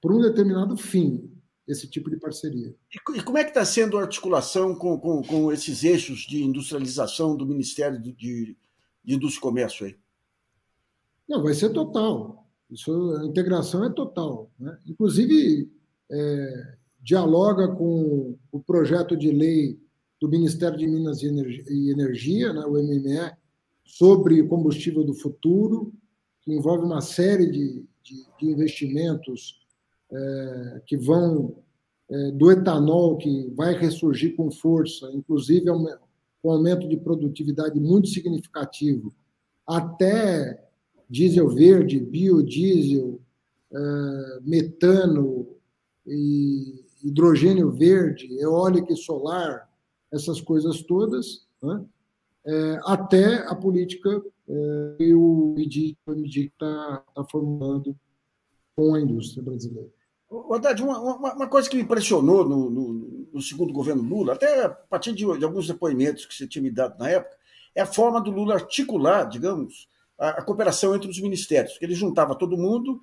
para 0.00 0.14
um 0.14 0.20
determinado 0.20 0.76
fim 0.76 1.30
esse 1.66 1.88
tipo 1.88 2.10
de 2.10 2.16
parceria. 2.16 2.74
E 3.14 3.22
como 3.22 3.38
é 3.38 3.44
que 3.44 3.50
está 3.50 3.64
sendo 3.64 3.96
a 3.96 4.02
articulação 4.02 4.74
com, 4.74 4.98
com, 4.98 5.22
com, 5.22 5.52
esses 5.52 5.84
eixos 5.84 6.20
de 6.20 6.42
industrialização 6.42 7.36
do 7.36 7.46
Ministério 7.46 8.00
de, 8.00 8.12
de 8.12 8.56
Indústria 9.06 9.38
e 9.38 9.42
Comércio 9.42 9.86
aí? 9.86 9.96
Não, 11.28 11.42
vai 11.42 11.54
ser 11.54 11.70
total. 11.70 12.44
Isso, 12.68 12.92
a 13.16 13.24
integração 13.24 13.84
é 13.84 13.90
total. 13.90 14.50
Né? 14.58 14.76
Inclusive, 14.86 15.70
é, 16.10 16.76
dialoga 17.00 17.68
com 17.68 18.36
o 18.50 18.60
projeto 18.60 19.16
de 19.16 19.30
lei 19.30 19.80
do 20.20 20.28
Ministério 20.28 20.78
de 20.78 20.86
Minas 20.86 21.22
e 21.22 21.90
Energia, 21.90 22.52
né, 22.52 22.60
o 22.66 22.72
MME, 22.72 23.32
sobre 23.84 24.42
combustível 24.44 25.02
do 25.02 25.14
futuro, 25.14 25.92
que 26.42 26.52
envolve 26.52 26.84
uma 26.84 27.00
série 27.00 27.50
de, 27.50 27.84
de, 28.02 28.26
de 28.38 28.46
investimentos 28.46 29.60
é, 30.12 30.82
que 30.86 30.96
vão 30.96 31.56
é, 32.08 32.30
do 32.32 32.50
etanol, 32.50 33.16
que 33.16 33.50
vai 33.54 33.74
ressurgir 33.74 34.36
com 34.36 34.50
força, 34.50 35.10
inclusive 35.12 35.66
com 36.42 36.50
aumento 36.50 36.88
de 36.88 36.96
produtividade 36.96 37.78
muito 37.78 38.08
significativo, 38.08 39.14
até 39.66 40.66
diesel 41.08 41.48
verde, 41.48 42.00
biodiesel, 42.00 43.20
uh, 43.72 44.40
metano, 44.42 45.46
e 46.06 46.84
hidrogênio 47.02 47.70
verde, 47.70 48.28
eólica 48.38 48.92
e 48.92 48.96
solar, 48.96 49.69
essas 50.12 50.40
coisas 50.40 50.82
todas, 50.82 51.46
né? 51.62 51.84
é, 52.44 52.80
até 52.84 53.46
a 53.48 53.54
política 53.54 54.22
é, 54.48 54.94
que 54.98 55.14
o 55.14 55.54
MIDIC 55.56 55.96
está 56.52 57.04
tá 57.14 57.24
formulando 57.30 57.96
com 58.74 58.94
a 58.94 59.00
indústria 59.00 59.42
brasileira. 59.42 59.88
Haddad, 60.52 60.80
uma, 60.82 60.98
uma, 61.00 61.34
uma, 61.34 61.48
coisa 61.48 61.68
que 61.68 61.76
me 61.76 61.82
impressionou 61.82 62.48
no, 62.48 62.70
no, 62.70 63.28
no, 63.32 63.42
segundo 63.42 63.72
governo 63.72 64.02
Lula, 64.02 64.34
até 64.34 64.64
a 64.64 64.68
partir 64.68 65.12
de, 65.12 65.26
de, 65.38 65.44
alguns 65.44 65.66
depoimentos 65.66 66.24
que 66.24 66.34
você 66.34 66.46
tinha 66.46 66.62
me 66.62 66.70
dado 66.70 66.96
na 66.98 67.10
época, 67.10 67.36
é 67.74 67.82
a 67.82 67.86
forma 67.86 68.20
do 68.20 68.30
Lula 68.30 68.54
articular, 68.54 69.24
digamos, 69.24 69.88
a, 70.16 70.28
a 70.30 70.42
cooperação 70.42 70.94
entre 70.94 71.10
os 71.10 71.20
ministérios, 71.20 71.76
que 71.78 71.84
ele 71.84 71.94
juntava 71.94 72.36
todo 72.36 72.56
mundo, 72.56 73.00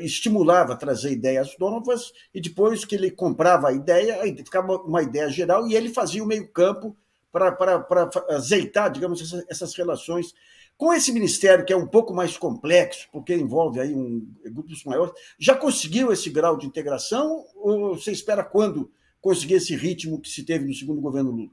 estimulava 0.00 0.74
a 0.74 0.76
trazer 0.76 1.12
ideias 1.12 1.56
novas, 1.58 2.12
e 2.32 2.40
depois 2.40 2.84
que 2.84 2.94
ele 2.94 3.10
comprava 3.10 3.68
a 3.68 3.72
ideia, 3.72 4.22
ficava 4.36 4.76
uma 4.76 5.02
ideia 5.02 5.28
geral, 5.28 5.66
e 5.66 5.74
ele 5.74 5.88
fazia 5.88 6.22
o 6.22 6.26
meio-campo 6.26 6.96
para 7.32 8.16
azeitar, 8.30 8.90
digamos, 8.90 9.20
essas, 9.20 9.44
essas, 9.48 9.74
relações. 9.74 10.32
Com 10.76 10.92
esse 10.92 11.12
ministério, 11.12 11.64
que 11.64 11.72
é 11.72 11.76
um 11.76 11.86
pouco 11.86 12.14
mais 12.14 12.36
complexo, 12.36 13.08
porque 13.12 13.34
envolve 13.34 13.80
aí 13.80 13.92
um, 13.92 14.26
grupos 14.46 14.84
maiores, 14.84 15.12
já 15.38 15.56
conseguiu 15.56 16.12
esse 16.12 16.30
grau 16.30 16.56
de 16.56 16.66
integração, 16.66 17.44
ou 17.56 17.96
você 17.96 18.12
espera 18.12 18.44
quando 18.44 18.90
conseguir 19.20 19.54
esse 19.54 19.74
ritmo 19.74 20.20
que 20.20 20.28
se 20.28 20.44
teve 20.44 20.64
no 20.64 20.74
segundo 20.74 21.00
governo 21.00 21.30
Lula? 21.30 21.50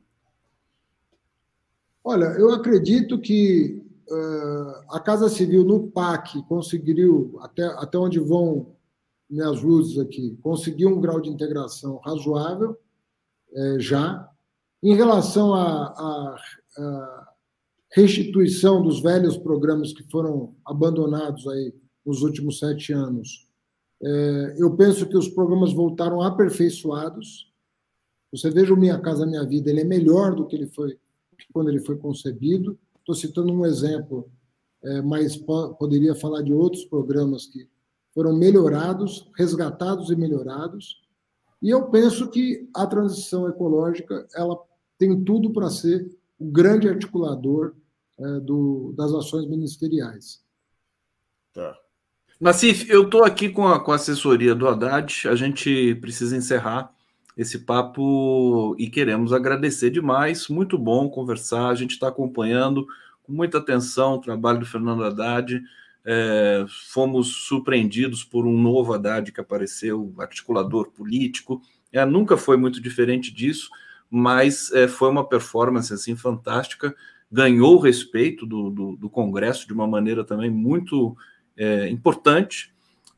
Olha, 2.03 2.25
eu 2.37 2.51
acredito 2.51 3.19
que 3.19 3.81
a 4.89 4.99
Casa 4.99 5.29
Civil 5.29 5.63
no 5.63 5.87
PAC 5.87 6.41
conseguiu, 6.47 7.37
até, 7.41 7.63
até 7.63 7.97
onde 7.97 8.19
vão 8.19 8.75
minhas 9.29 9.61
luzes 9.61 9.97
aqui, 9.97 10.37
conseguiu 10.41 10.89
um 10.89 10.99
grau 10.99 11.21
de 11.21 11.29
integração 11.29 11.97
razoável 11.97 12.77
é, 13.53 13.79
já. 13.79 14.29
Em 14.83 14.95
relação 14.95 15.53
à 15.53 16.35
restituição 17.91 18.81
dos 18.81 19.01
velhos 19.01 19.37
programas 19.37 19.93
que 19.93 20.03
foram 20.09 20.55
abandonados 20.65 21.47
aí 21.47 21.73
nos 22.05 22.21
últimos 22.23 22.59
sete 22.59 22.91
anos, 22.91 23.47
é, 24.03 24.55
eu 24.57 24.75
penso 24.75 25.07
que 25.07 25.15
os 25.15 25.29
programas 25.29 25.71
voltaram 25.71 26.21
aperfeiçoados. 26.21 27.51
Você 28.31 28.49
veja 28.49 28.73
o 28.73 28.77
Minha 28.77 28.99
Casa 28.99 29.25
Minha 29.25 29.45
Vida, 29.45 29.69
ele 29.69 29.81
é 29.81 29.85
melhor 29.85 30.35
do 30.35 30.47
que 30.47 30.55
ele 30.55 30.67
foi 30.67 30.97
quando 31.53 31.69
ele 31.69 31.79
foi 31.79 31.97
concebido. 31.97 32.77
Estou 33.01 33.13
citando 33.13 33.51
um 33.51 33.65
exemplo, 33.65 34.31
é, 34.83 35.01
mas 35.01 35.35
po 35.35 35.75
poderia 35.75 36.15
falar 36.15 36.41
de 36.41 36.53
outros 36.53 36.85
programas 36.85 37.45
que 37.45 37.67
foram 38.13 38.33
melhorados, 38.33 39.29
resgatados 39.37 40.09
e 40.09 40.15
melhorados. 40.15 41.01
E 41.61 41.69
eu 41.69 41.89
penso 41.89 42.29
que 42.29 42.69
a 42.73 42.87
transição 42.87 43.47
ecológica 43.47 44.27
ela 44.33 44.57
tem 44.97 45.23
tudo 45.23 45.51
para 45.51 45.69
ser 45.69 46.09
o 46.39 46.45
grande 46.45 46.87
articulador 46.87 47.73
é, 48.19 48.39
do, 48.39 48.93
das 48.95 49.11
ações 49.13 49.47
ministeriais. 49.47 50.43
Tá. 51.53 51.75
Nassif, 52.39 52.89
eu 52.89 53.03
estou 53.03 53.23
aqui 53.23 53.49
com 53.49 53.67
a, 53.67 53.79
com 53.79 53.91
a 53.91 53.95
assessoria 53.95 54.55
do 54.55 54.67
Haddad, 54.67 55.27
a 55.27 55.35
gente 55.35 55.95
precisa 55.95 56.35
encerrar 56.35 56.91
esse 57.41 57.59
papo 57.59 58.75
e 58.77 58.89
queremos 58.89 59.33
agradecer 59.33 59.89
demais. 59.89 60.47
Muito 60.47 60.77
bom 60.77 61.09
conversar. 61.09 61.69
A 61.69 61.75
gente 61.75 61.91
está 61.91 62.07
acompanhando 62.07 62.85
com 63.23 63.33
muita 63.33 63.57
atenção 63.57 64.15
o 64.15 64.21
trabalho 64.21 64.59
do 64.59 64.65
Fernando 64.65 65.03
Haddad. 65.03 65.61
É, 66.03 66.65
fomos 66.91 67.45
surpreendidos 67.47 68.23
por 68.23 68.45
um 68.45 68.57
novo 68.57 68.93
Haddad 68.93 69.31
que 69.31 69.41
apareceu, 69.41 70.13
articulador 70.17 70.91
político. 70.91 71.61
É, 71.91 72.05
nunca 72.05 72.37
foi 72.37 72.57
muito 72.57 72.81
diferente 72.81 73.33
disso, 73.33 73.69
mas 74.09 74.71
é, 74.71 74.87
foi 74.87 75.09
uma 75.09 75.27
performance 75.27 75.93
assim 75.93 76.15
fantástica. 76.15 76.95
Ganhou 77.31 77.75
o 77.75 77.79
respeito 77.79 78.45
do, 78.45 78.69
do, 78.69 78.95
do 78.95 79.09
Congresso 79.09 79.67
de 79.67 79.73
uma 79.73 79.87
maneira 79.87 80.23
também 80.23 80.49
muito 80.49 81.15
é, 81.57 81.89
importante 81.89 82.71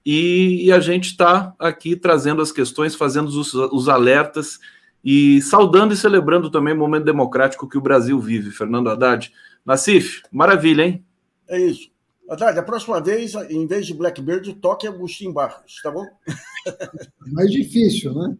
e, 0.05 0.65
e 0.65 0.71
a 0.71 0.79
gente 0.79 1.05
está 1.05 1.55
aqui 1.57 1.95
trazendo 1.95 2.41
as 2.41 2.51
questões, 2.51 2.95
fazendo 2.95 3.27
os, 3.27 3.53
os 3.53 3.87
alertas 3.87 4.59
e 5.03 5.41
saudando 5.41 5.93
e 5.93 5.97
celebrando 5.97 6.49
também 6.49 6.73
o 6.73 6.77
momento 6.77 7.05
democrático 7.05 7.67
que 7.67 7.77
o 7.77 7.81
Brasil 7.81 8.19
vive. 8.19 8.51
Fernando 8.51 8.89
Haddad. 8.89 9.33
Nassif, 9.65 10.23
maravilha, 10.31 10.83
hein? 10.83 11.05
É 11.47 11.59
isso. 11.59 11.89
Haddad, 12.29 12.57
a 12.57 12.63
próxima 12.63 13.01
vez, 13.01 13.33
em 13.49 13.65
vez 13.65 13.85
de 13.85 13.93
Blackbird, 13.93 14.53
toque 14.55 14.87
Agostinho 14.87 15.33
Barros, 15.33 15.81
tá 15.81 15.91
bom? 15.91 16.05
Mais 17.31 17.49
difícil, 17.51 18.13
né? 18.13 18.37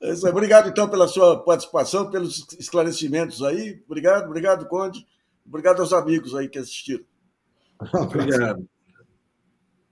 É 0.00 0.12
Obrigado, 0.28 0.68
então, 0.68 0.88
pela 0.88 1.08
sua 1.08 1.42
participação, 1.42 2.10
pelos 2.10 2.46
esclarecimentos 2.58 3.42
aí. 3.42 3.82
Obrigado, 3.86 4.26
obrigado, 4.26 4.66
Conde. 4.66 5.06
Obrigado 5.46 5.80
aos 5.80 5.92
amigos 5.94 6.34
aí 6.34 6.48
que 6.48 6.58
assistiram. 6.58 7.04
Obrigado. 7.92 8.68